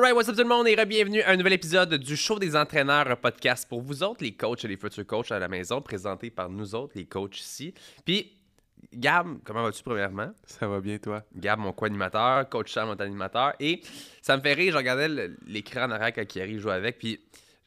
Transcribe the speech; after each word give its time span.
Alright, 0.00 0.16
what's 0.16 0.30
up 0.30 0.34
tout 0.34 0.42
le 0.44 0.48
monde 0.48 0.66
et 0.66 0.86
bienvenue 0.86 1.20
à 1.20 1.32
un 1.32 1.36
nouvel 1.36 1.52
épisode 1.52 1.92
du 1.92 2.16
Show 2.16 2.38
des 2.38 2.56
entraîneurs 2.56 3.18
podcast 3.18 3.68
pour 3.68 3.82
vous 3.82 4.02
autres, 4.02 4.24
les 4.24 4.32
coachs 4.32 4.64
et 4.64 4.68
les 4.68 4.78
futurs 4.78 5.06
coachs 5.06 5.30
à 5.30 5.38
la 5.38 5.46
maison, 5.46 5.82
présenté 5.82 6.30
par 6.30 6.48
nous 6.48 6.74
autres, 6.74 6.94
les 6.96 7.04
coachs 7.04 7.38
ici. 7.38 7.74
Puis, 8.06 8.32
Gab, 8.94 9.26
comment 9.44 9.62
vas-tu 9.62 9.82
premièrement? 9.82 10.32
Ça 10.46 10.66
va 10.66 10.80
bien, 10.80 10.96
toi? 10.96 11.22
Gab, 11.36 11.58
mon 11.58 11.74
co-animateur, 11.74 12.48
coach 12.48 12.72
Sam, 12.72 12.88
mon 12.88 12.94
animateur. 12.94 13.52
Et 13.60 13.82
ça 14.22 14.38
me 14.38 14.42
fait 14.42 14.54
rire, 14.54 14.72
je 14.72 14.78
regardais 14.78 15.28
l'écran 15.46 15.82
en 15.82 15.90
arrière 15.90 16.14
quand 16.14 16.26
Thierry 16.26 16.58
joue 16.58 16.70
avec, 16.70 16.98
puis 16.98 17.20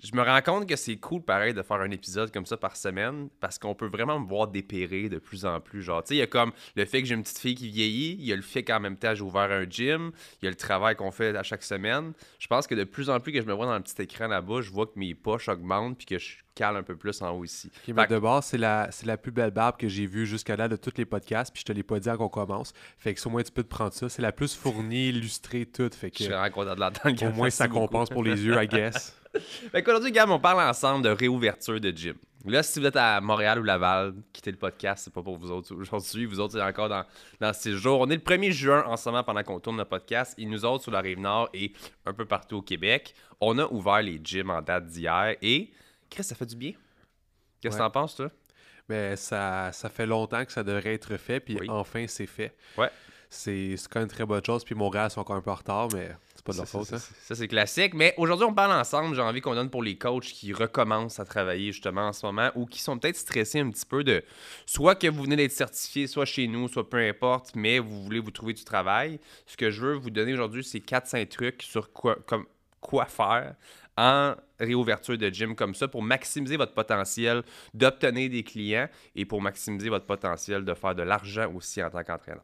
je 0.04 0.16
me 0.16 0.22
rends 0.22 0.42
compte 0.42 0.68
que 0.68 0.76
c'est 0.76 0.98
cool, 0.98 1.22
pareil, 1.22 1.54
de 1.54 1.62
faire 1.62 1.80
un 1.80 1.92
épisode 1.92 2.32
comme 2.32 2.46
ça 2.46 2.58
par 2.58 2.76
semaine 2.76 3.30
parce 3.40 3.58
qu'on 3.58 3.74
peut 3.74 3.88
vraiment 3.88 4.20
me 4.20 4.28
voir 4.28 4.48
dépérer 4.48 5.08
de 5.08 5.18
plus 5.18 5.46
en 5.46 5.62
plus. 5.62 5.82
Genre, 5.82 6.04
tu 6.04 6.10
sais, 6.10 6.16
il 6.16 6.20
y 6.20 6.22
a 6.22 6.28
comme 6.28 6.52
le 6.76 6.86
fait 6.86 7.02
que 7.02 7.08
j'ai 7.08 7.16
une 7.16 7.24
petite 7.24 7.40
fille 7.40 7.56
qui 7.56 7.70
vieillit, 7.70 8.18
il 8.20 8.26
y 8.26 8.34
a 8.34 8.36
le 8.36 8.42
fait 8.42 8.64
qu'en 8.64 8.80
même 8.80 8.98
temps, 8.98 9.16
j'ai 9.16 9.24
ouvert 9.24 9.52
un 9.52 9.64
gym, 9.64 10.12
il 10.42 10.46
y 10.46 10.48
a 10.48 10.52
le 10.52 10.58
travail 10.58 10.96
qu'on 10.96 11.12
fait 11.12 11.36
à 11.36 11.44
chaque 11.44 11.64
semaine. 11.64 12.14
Je 12.40 12.48
pense 12.48 12.68
que 12.68 12.76
de 12.76 12.84
plus 12.84 13.10
en 13.10 13.20
plus 13.20 13.32
que 13.32 13.42
je 13.42 13.48
me 13.48 13.54
vois 13.54 13.66
dans 13.66 13.76
le 13.76 13.82
petit 13.82 14.02
écran 14.02 14.28
là-bas, 14.28 14.62
je 14.62 14.72
vois 14.72 14.88
que 14.88 14.98
mes 14.98 15.16
poches 15.16 15.48
augmentent 15.48 15.98
puis 15.98 16.06
que 16.06 16.20
je 16.20 16.43
cale 16.56 16.76
un 16.76 16.84
peu 16.84 16.96
plus 16.96 17.22
en 17.22 17.32
haut 17.32 17.44
ici. 17.44 17.72
Okay, 17.84 17.94
de 17.94 18.20
base, 18.20 18.46
c'est 18.46 18.58
la, 18.58 18.90
la 19.06 19.18
plus 19.18 19.32
belle 19.32 19.52
barbe 19.52 19.78
que 19.78 19.88
j'ai 19.88 20.06
vue 20.06 20.26
jusqu'à 20.26 20.56
là 20.56 20.68
de 20.68 20.76
tous 20.76 20.94
les 20.98 21.06
podcasts, 21.06 21.54
puis 21.54 21.62
je 21.62 21.66
te 21.66 21.72
l'ai 21.72 21.84
pas 21.84 22.00
dit 22.00 22.10
avant 22.10 22.30
qu'on 22.30 22.46
commence. 22.46 22.74
Fait 22.98 23.14
que 23.14 23.28
au 23.28 23.32
moins 23.32 23.44
tu 23.44 23.52
peux 23.52 23.64
te 23.64 23.70
prendre 23.70 23.94
ça. 23.94 24.10
C'est 24.10 24.22
la 24.22 24.32
plus 24.32 24.56
fournie, 24.56 25.10
illustrée, 25.10 25.66
toute. 25.66 25.96
Fait 25.96 26.12
que, 26.12 26.18
je 26.20 26.24
suis 26.24 26.32
vraiment 26.32 26.50
content 26.50 26.76
de 26.76 26.80
l'entendre. 26.80 27.26
Au 27.26 27.32
moins 27.32 27.50
ça 27.50 27.68
compense 27.68 28.10
pour 28.10 28.24
les 28.24 28.44
yeux, 28.44 28.62
I 28.62 28.68
guess. 28.74 29.16
fait 29.72 29.82
qu'aujourd'hui, 29.84 30.12
Gab, 30.12 30.30
on 30.30 30.40
parle 30.40 30.62
ensemble 30.62 31.04
de 31.04 31.10
réouverture 31.10 31.80
de 31.80 31.92
gym. 31.92 32.16
Là, 32.46 32.62
si 32.62 32.80
vous 32.80 32.86
êtes 32.86 32.98
à 32.98 33.22
Montréal 33.22 33.60
ou 33.60 33.64
Laval, 33.64 34.14
quittez 34.34 34.52
le 34.52 34.58
podcast, 34.58 35.06
c'est 35.06 35.14
pas 35.14 35.24
pour 35.24 35.38
vous 35.38 35.50
autres 35.50 35.74
aujourd'hui. 35.74 36.26
Vous 36.26 36.42
autres, 36.42 36.54
c'est 36.54 36.62
encore 36.62 36.90
dans, 36.90 37.06
dans 37.40 37.54
ces 37.54 37.72
jours. 37.72 38.02
On 38.02 38.10
est 38.10 38.16
le 38.16 38.22
1er 38.22 38.52
juin 38.52 38.84
en 38.86 38.98
ce 38.98 39.08
moment 39.08 39.24
pendant 39.24 39.44
qu'on 39.44 39.62
tourne 39.62 39.78
le 39.78 39.86
podcast. 39.86 40.36
Et 40.38 40.46
nous 40.46 40.66
autres, 40.66 40.84
sur 40.84 40.92
la 40.92 41.00
rive 41.00 41.20
nord 41.20 41.50
et 41.54 41.72
un 42.06 42.12
peu 42.12 42.26
partout 42.26 42.58
au 42.58 42.62
Québec, 42.62 43.16
on 43.40 43.58
a 43.60 43.66
ouvert 43.68 44.02
les 44.02 44.20
gyms 44.22 44.50
en 44.50 44.62
date 44.62 44.88
d'hier. 44.88 45.38
Et, 45.42 45.72
Chris, 46.14 46.24
ça 46.24 46.36
fait 46.36 46.46
du 46.46 46.56
bien. 46.56 46.74
Qu'est-ce 47.60 47.76
que 47.76 47.82
t'en 47.82 47.90
penses, 47.90 48.16
toi? 48.16 48.30
Ben, 48.88 49.16
ça, 49.16 49.72
ça 49.72 49.90
fait 49.90 50.06
longtemps 50.06 50.46
que 50.46 50.52
ça 50.52 50.64
devrait 50.64 50.94
être 50.94 51.18
fait, 51.18 51.40
puis 51.40 51.58
enfin, 51.70 52.06
c'est 52.08 52.28
fait. 52.28 52.56
Ouais. 52.78 52.90
C'est 53.30 53.76
quand 53.90 54.00
même 54.00 54.04
une 54.08 54.14
très 54.14 54.26
bonne 54.26 54.46
chose, 54.46 54.64
puis 54.64 54.76
mon 54.76 54.92
gars 54.92 55.10
sont 55.10 55.22
encore 55.22 55.38
un 55.38 55.42
peu 55.42 55.50
en 55.50 55.56
retard, 55.56 55.88
mais 55.92 56.12
c'est 56.36 56.46
pas 56.46 56.52
de 56.52 56.58
leur 56.58 56.68
faute. 56.68 56.86
Ça, 56.86 57.00
ça 57.00 57.34
c'est 57.34 57.48
classique. 57.48 57.96
Mais 57.96 58.14
aujourd'hui, 58.18 58.46
on 58.46 58.54
parle 58.54 58.74
ensemble. 58.74 59.16
J'ai 59.16 59.22
envie 59.22 59.42
qu'on 59.42 59.56
donne 59.56 59.72
pour 59.72 59.82
les 59.82 59.98
coachs 59.98 60.26
qui 60.26 60.54
recommencent 60.54 61.20
à 61.20 61.26
travailler 61.26 61.72
justement 61.72 62.10
en 62.10 62.14
ce 62.14 62.24
moment 62.28 62.52
ou 62.54 62.68
qui 62.68 62.80
sont 62.80 63.00
peut-être 63.00 63.16
stressés 63.16 63.60
un 63.60 63.72
petit 63.72 63.88
peu 63.88 64.04
de 64.04 64.24
soit 64.68 64.94
que 64.94 65.08
vous 65.08 65.24
venez 65.24 65.36
d'être 65.36 65.52
certifié, 65.52 66.06
soit 66.06 66.26
chez 66.26 66.48
nous, 66.48 66.68
soit 66.68 66.88
peu 66.88 66.98
importe, 66.98 67.56
mais 67.56 67.80
vous 67.80 68.04
voulez 68.04 68.20
vous 68.20 68.30
trouver 68.30 68.54
du 68.54 68.66
travail. 68.66 69.20
Ce 69.48 69.58
que 69.58 69.72
je 69.72 69.82
veux 69.82 69.94
vous 69.96 70.12
donner 70.12 70.34
aujourd'hui, 70.34 70.64
c'est 70.64 70.80
4-5 70.80 71.28
trucs 71.30 71.64
sur 71.64 71.92
quoi, 71.92 72.18
comme, 72.28 72.46
quoi 72.82 73.06
faire 73.06 73.56
en 73.98 74.36
réouverture 74.60 75.18
de 75.18 75.30
gym 75.30 75.56
comme 75.56 75.76
ça 75.76 75.88
pour 75.88 76.02
maximiser 76.02 76.58
votre 76.58 76.74
potentiel 76.74 77.44
d'obtenir 77.74 78.30
des 78.30 78.44
clients 78.44 78.88
et 79.16 79.26
pour 79.26 79.42
maximiser 79.42 79.90
votre 79.90 80.06
potentiel 80.06 80.66
de 80.66 80.74
faire 80.74 80.96
de 80.96 81.04
l'argent 81.04 81.52
aussi 81.54 81.84
en 81.84 81.90
tant 81.90 82.04
qu'entraîneur. 82.04 82.44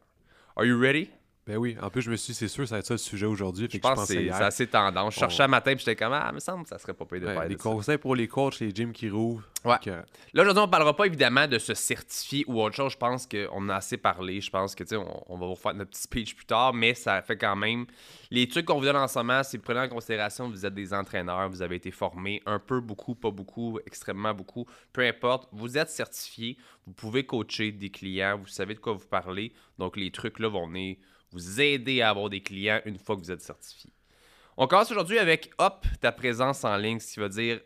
Are 0.56 0.64
you 0.64 0.78
ready? 0.78 1.10
Ben 1.50 1.56
oui, 1.56 1.76
en 1.82 1.90
plus, 1.90 2.02
je 2.02 2.12
me 2.12 2.16
suis 2.16 2.32
dit, 2.32 2.38
c'est 2.38 2.46
sûr, 2.46 2.68
ça 2.68 2.76
va 2.76 2.78
être 2.78 2.86
ça 2.86 2.94
le 2.94 2.98
sujet 2.98 3.26
aujourd'hui. 3.26 3.66
Je 3.68 3.78
pense 3.78 3.98
que 3.98 4.06
c'est 4.06 4.30
assez 4.30 4.68
tendance. 4.68 5.14
Je 5.14 5.18
cherchais 5.18 5.42
un 5.42 5.48
matin, 5.48 5.72
puis 5.74 5.80
j'étais 5.80 5.96
comme, 5.96 6.12
ah, 6.12 6.28
il 6.30 6.36
me 6.36 6.38
semble 6.38 6.62
que 6.62 6.68
ça 6.68 6.78
serait 6.78 6.94
pas 6.94 7.04
payé 7.04 7.22
de 7.22 7.26
faire 7.26 7.48
Des 7.48 7.56
conseils 7.56 7.98
pour 7.98 8.14
les 8.14 8.28
coachs, 8.28 8.60
les 8.60 8.72
gyms 8.72 8.92
qui 8.92 9.10
rouvrent. 9.10 9.42
Ouais. 9.64 9.76
Là, 10.32 10.42
aujourd'hui, 10.42 10.62
on 10.62 10.68
parlera 10.68 10.94
pas 10.94 11.06
évidemment 11.06 11.48
de 11.48 11.58
se 11.58 11.74
certifier 11.74 12.44
ou 12.46 12.62
autre 12.62 12.76
chose. 12.76 12.92
Je 12.92 12.96
pense 12.96 13.26
qu'on 13.26 13.68
a 13.68 13.74
assez 13.74 13.96
parlé. 13.96 14.40
Je 14.40 14.48
pense 14.48 14.76
que, 14.76 14.84
tu 14.84 14.90
sais, 14.90 14.96
on, 14.96 15.36
va 15.36 15.46
vous 15.46 15.56
faire 15.56 15.74
notre 15.74 15.90
petit 15.90 16.02
speech 16.02 16.36
plus 16.36 16.46
tard, 16.46 16.72
mais 16.72 16.94
ça 16.94 17.20
fait 17.20 17.36
quand 17.36 17.56
même. 17.56 17.86
Les 18.30 18.46
trucs 18.46 18.66
qu'on 18.66 18.78
vous 18.78 18.84
donne 18.84 18.94
en 18.94 19.08
ce 19.08 19.18
moment, 19.18 19.42
c'est 19.42 19.58
prenez 19.58 19.80
en 19.80 19.88
considération 19.88 20.48
que 20.48 20.54
vous 20.54 20.64
êtes 20.64 20.74
des 20.74 20.94
entraîneurs, 20.94 21.48
vous 21.48 21.62
avez 21.62 21.74
été 21.76 21.90
formés 21.90 22.42
un 22.46 22.60
peu, 22.60 22.80
beaucoup, 22.80 23.16
pas 23.16 23.32
beaucoup, 23.32 23.80
extrêmement 23.86 24.34
beaucoup. 24.34 24.66
Peu 24.92 25.04
importe, 25.04 25.48
vous 25.50 25.76
êtes 25.76 25.90
certifié, 25.90 26.56
vous 26.86 26.92
pouvez 26.92 27.26
coacher 27.26 27.72
des 27.72 27.90
clients, 27.90 28.38
vous 28.38 28.46
savez 28.46 28.74
de 28.74 28.78
quoi 28.78 28.92
vous 28.92 29.08
parlez. 29.08 29.52
Donc, 29.80 29.96
les 29.96 30.12
trucs 30.12 30.38
là 30.38 30.48
vont 30.48 30.68
venir 30.68 30.96
vous 31.32 31.60
aider 31.60 32.02
à 32.02 32.10
avoir 32.10 32.30
des 32.30 32.42
clients 32.42 32.80
une 32.84 32.98
fois 32.98 33.16
que 33.16 33.20
vous 33.20 33.30
êtes 33.30 33.42
certifié. 33.42 33.92
On 34.56 34.66
commence 34.66 34.90
aujourd'hui 34.90 35.18
avec 35.18 35.50
Hop, 35.58 35.86
ta 36.00 36.12
présence 36.12 36.64
en 36.64 36.76
ligne, 36.76 37.00
ce 37.00 37.14
qui 37.14 37.20
veut 37.20 37.28
dire 37.28 37.60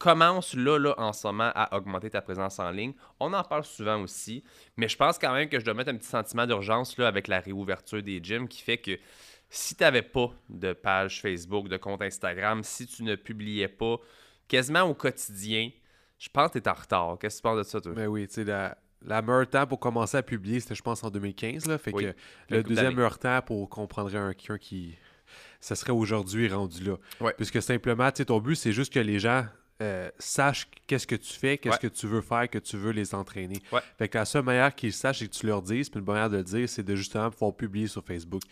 commence 0.00 0.54
là, 0.54 0.78
là, 0.78 0.94
en 0.96 1.12
ce 1.12 1.26
moment, 1.26 1.52
à 1.54 1.76
augmenter 1.76 2.08
ta 2.08 2.22
présence 2.22 2.58
en 2.58 2.70
ligne. 2.70 2.94
On 3.20 3.34
en 3.34 3.44
parle 3.44 3.64
souvent 3.64 4.00
aussi, 4.00 4.42
mais 4.78 4.88
je 4.88 4.96
pense 4.96 5.18
quand 5.18 5.34
même 5.34 5.48
que 5.50 5.60
je 5.60 5.64
dois 5.64 5.74
mettre 5.74 5.90
un 5.90 5.96
petit 5.96 6.08
sentiment 6.08 6.46
d'urgence 6.46 6.96
là, 6.96 7.06
avec 7.06 7.28
la 7.28 7.38
réouverture 7.40 8.02
des 8.02 8.18
gyms 8.22 8.48
qui 8.48 8.62
fait 8.62 8.78
que 8.78 8.98
si 9.50 9.74
tu 9.74 9.82
n'avais 9.82 10.02
pas 10.02 10.30
de 10.48 10.72
page 10.72 11.20
Facebook, 11.20 11.68
de 11.68 11.76
compte 11.76 12.00
Instagram, 12.00 12.62
si 12.64 12.86
tu 12.86 13.02
ne 13.02 13.14
publiais 13.14 13.68
pas 13.68 13.98
quasiment 14.48 14.82
au 14.82 14.94
quotidien, 14.94 15.70
je 16.18 16.28
pense 16.30 16.50
que 16.50 16.58
tu 16.58 16.64
es 16.64 16.68
en 16.68 16.74
retard. 16.74 17.18
Qu'est-ce 17.20 17.36
que 17.36 17.40
tu 17.40 17.42
penses 17.42 17.58
de 17.58 17.62
ça, 17.64 17.80
toi? 17.80 17.92
Ben 17.92 18.06
oui, 18.06 18.26
tu 18.26 18.34
sais, 18.34 18.44
la, 18.44 18.78
la 19.04 19.22
meilleure 19.22 19.48
temps 19.48 19.66
pour 19.66 19.80
commencer 19.80 20.16
à 20.16 20.22
publier, 20.22 20.60
c'était, 20.60 20.74
je 20.74 20.82
pense, 20.82 21.02
en 21.04 21.10
2015. 21.10 21.66
Là, 21.66 21.78
fait 21.78 21.92
que 21.92 22.14
le 22.48 22.62
deuxième 22.62 22.94
meilleur 22.94 23.18
temps 23.18 23.40
pour 23.42 23.68
qu'on 23.68 23.86
prendrait 23.86 24.18
un 24.18 24.34
quelqu'un 24.34 24.58
qui. 24.58 24.96
Ça 25.60 25.76
serait 25.76 25.92
aujourd'hui 25.92 26.48
rendu 26.48 26.82
là. 26.84 26.96
Puisque 27.36 27.62
simplement, 27.62 28.10
ton 28.10 28.40
but, 28.40 28.56
c'est 28.56 28.72
juste 28.72 28.92
que 28.92 28.98
les 28.98 29.18
gens 29.18 29.46
euh, 29.80 30.10
sache 30.18 30.68
qu'est-ce 30.86 31.06
que 31.06 31.14
tu 31.14 31.32
fais, 31.32 31.56
qu'est-ce 31.58 31.78
que 31.78 31.86
tu 31.86 32.06
veux 32.06 32.20
faire, 32.20 32.48
que 32.48 32.58
tu 32.58 32.76
veux 32.76 32.92
les 32.92 33.14
entraîner. 33.14 33.58
Fait 33.98 34.08
que 34.08 34.18
la 34.18 34.24
seule 34.24 34.42
manière 34.42 34.74
qu'ils 34.74 34.92
sachent 34.92 35.22
et 35.22 35.28
que 35.28 35.34
tu 35.34 35.46
leur 35.46 35.62
dises, 35.62 35.88
puis 35.88 35.98
une 35.98 36.04
bonne 36.04 36.16
manière 36.16 36.30
de 36.30 36.36
le 36.38 36.44
dire, 36.44 36.68
c'est 36.68 36.82
de 36.82 36.94
justement 36.94 37.30
pouvoir 37.30 37.54
publier 37.54 37.86
sur 37.86 38.04
Facebook. 38.04 38.42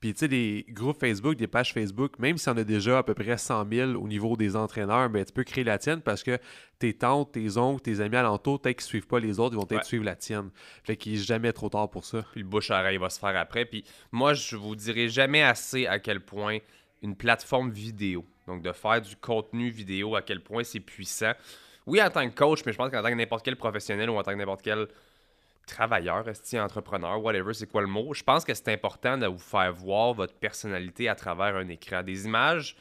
Puis 0.00 0.14
tu 0.14 0.20
sais, 0.20 0.28
des 0.28 0.64
groupes 0.70 0.98
Facebook, 0.98 1.36
des 1.36 1.46
pages 1.46 1.72
Facebook, 1.72 2.18
même 2.18 2.38
si 2.38 2.48
on 2.48 2.56
a 2.56 2.64
déjà 2.64 2.98
à 2.98 3.02
peu 3.02 3.14
près 3.14 3.36
100 3.36 3.66
000 3.70 3.92
au 3.92 4.08
niveau 4.08 4.36
des 4.36 4.56
entraîneurs, 4.56 5.10
ben, 5.10 5.24
tu 5.24 5.32
peux 5.32 5.44
créer 5.44 5.64
la 5.64 5.78
tienne 5.78 6.00
parce 6.00 6.22
que 6.22 6.38
tes 6.78 6.94
tantes, 6.94 7.32
tes 7.32 7.58
oncles, 7.58 7.82
tes 7.82 8.00
amis 8.00 8.16
alentours, 8.16 8.60
peut-être 8.60 8.78
qu'ils 8.78 8.86
suivent 8.86 9.06
pas 9.06 9.20
les 9.20 9.38
autres, 9.38 9.54
ils 9.54 9.58
vont 9.58 9.66
peut-être 9.66 9.84
suivre 9.84 10.04
la 10.04 10.16
tienne. 10.16 10.50
Fait 10.82 10.96
qu'il 10.96 11.12
n'est 11.12 11.18
jamais 11.18 11.52
trop 11.52 11.68
tard 11.68 11.90
pour 11.90 12.04
ça. 12.04 12.24
Puis 12.32 12.40
le 12.40 12.48
bouche 12.48 12.70
à 12.70 12.98
va 12.98 13.10
se 13.10 13.18
faire 13.18 13.36
après. 13.36 13.66
Puis 13.66 13.84
moi, 14.12 14.34
je 14.34 14.56
vous 14.56 14.74
dirai 14.74 15.08
jamais 15.08 15.42
assez 15.42 15.86
à 15.86 15.98
quel 15.98 16.20
point 16.20 16.58
une 17.02 17.16
plateforme 17.16 17.70
vidéo 17.70 18.24
donc, 18.46 18.62
de 18.62 18.72
faire 18.72 19.00
du 19.00 19.16
contenu 19.16 19.70
vidéo, 19.70 20.16
à 20.16 20.22
quel 20.22 20.42
point 20.42 20.64
c'est 20.64 20.80
puissant. 20.80 21.32
Oui, 21.86 22.02
en 22.02 22.10
tant 22.10 22.28
que 22.28 22.34
coach, 22.34 22.62
mais 22.66 22.72
je 22.72 22.78
pense 22.78 22.90
qu'en 22.90 23.02
tant 23.02 23.08
que 23.08 23.14
n'importe 23.14 23.44
quel 23.44 23.56
professionnel 23.56 24.10
ou 24.10 24.16
en 24.16 24.22
tant 24.22 24.32
que 24.32 24.36
n'importe 24.36 24.62
quel 24.62 24.86
travailleur, 25.66 26.24
entrepreneur, 26.54 27.22
whatever, 27.22 27.54
c'est 27.54 27.70
quoi 27.70 27.80
le 27.80 27.86
mot, 27.86 28.12
je 28.12 28.22
pense 28.22 28.44
que 28.44 28.52
c'est 28.54 28.72
important 28.72 29.16
de 29.16 29.26
vous 29.26 29.38
faire 29.38 29.72
voir 29.72 30.14
votre 30.14 30.34
personnalité 30.34 31.08
à 31.08 31.14
travers 31.14 31.56
un 31.56 31.68
écran. 31.68 32.02
Des 32.02 32.26
images, 32.26 32.76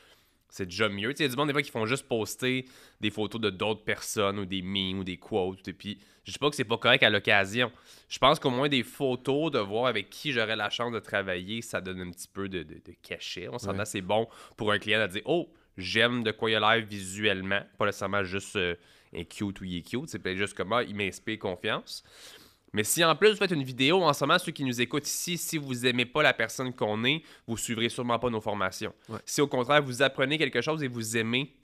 c'est 0.49 0.65
déjà 0.65 0.89
mieux. 0.89 1.11
Il 1.11 1.21
y 1.21 1.25
a 1.25 1.27
du 1.27 1.35
monde 1.35 1.47
des 1.47 1.53
fois 1.53 1.61
qui 1.61 1.71
font 1.71 1.85
juste 1.85 2.07
poster 2.07 2.65
des 2.99 3.11
photos 3.11 3.39
de 3.39 3.49
d'autres 3.49 3.83
personnes 3.83 4.39
ou 4.39 4.45
des 4.45 4.61
memes 4.61 4.99
ou 4.99 5.03
des 5.03 5.17
quotes. 5.17 5.67
Et 5.67 5.73
puis, 5.73 5.99
je 6.23 6.31
dis 6.31 6.39
pas 6.39 6.49
que 6.49 6.55
c'est 6.55 6.63
pas 6.63 6.77
correct 6.77 7.03
à 7.03 7.09
l'occasion. 7.09 7.71
Je 8.09 8.17
pense 8.17 8.39
qu'au 8.39 8.49
moins 8.49 8.67
des 8.67 8.83
photos, 8.83 9.51
de 9.51 9.59
voir 9.59 9.85
avec 9.85 10.09
qui 10.09 10.31
j'aurais 10.31 10.55
la 10.55 10.69
chance 10.69 10.91
de 10.91 10.99
travailler, 10.99 11.61
ça 11.61 11.81
donne 11.81 12.01
un 12.01 12.11
petit 12.11 12.27
peu 12.27 12.49
de, 12.49 12.65
cachet. 13.03 13.47
On 13.49 13.59
s'entend, 13.59 13.85
c'est 13.85 14.01
bon 14.01 14.27
pour 14.57 14.71
un 14.71 14.79
client 14.79 15.01
de 15.01 15.11
dire 15.11 15.21
Oh, 15.25 15.49
j'aime 15.77 16.23
de 16.23 16.31
quoi 16.31 16.49
il 16.49 16.55
a 16.55 16.59
l'air 16.59 16.85
visuellement. 16.85 17.61
Pas 17.77 17.85
nécessairement 17.85 18.23
juste 18.23 18.55
euh, 18.55 18.75
un 19.15 19.23
cute 19.23 19.61
ou 19.61 19.63
il 19.65 19.77
est 19.77 19.81
cute. 19.81 20.09
C'est 20.09 20.19
peut-être 20.19 20.37
juste 20.37 20.55
comme 20.55 20.73
ah, 20.73 20.83
il 20.83 20.95
m'inspire 20.95 21.37
confiance. 21.37 22.03
Mais 22.73 22.83
si 22.83 23.03
en 23.03 23.15
plus 23.15 23.31
vous 23.31 23.37
faites 23.37 23.51
une 23.51 23.63
vidéo, 23.63 24.03
en 24.03 24.13
ce 24.13 24.23
moment, 24.23 24.37
ceux 24.37 24.51
qui 24.51 24.63
nous 24.63 24.79
écoutent 24.81 25.07
ici, 25.07 25.37
si 25.37 25.57
vous 25.57 25.73
n'aimez 25.73 26.05
pas 26.05 26.21
la 26.21 26.33
personne 26.33 26.73
qu'on 26.73 27.03
est, 27.03 27.23
vous 27.47 27.57
suivrez 27.57 27.89
sûrement 27.89 28.19
pas 28.19 28.29
nos 28.29 28.41
formations. 28.41 28.93
Si 29.25 29.41
au 29.41 29.47
contraire, 29.47 29.81
vous 29.81 30.01
apprenez 30.01 30.37
quelque 30.37 30.61
chose 30.61 30.83
et 30.83 30.87
vous 30.87 31.17
aimez 31.17 31.55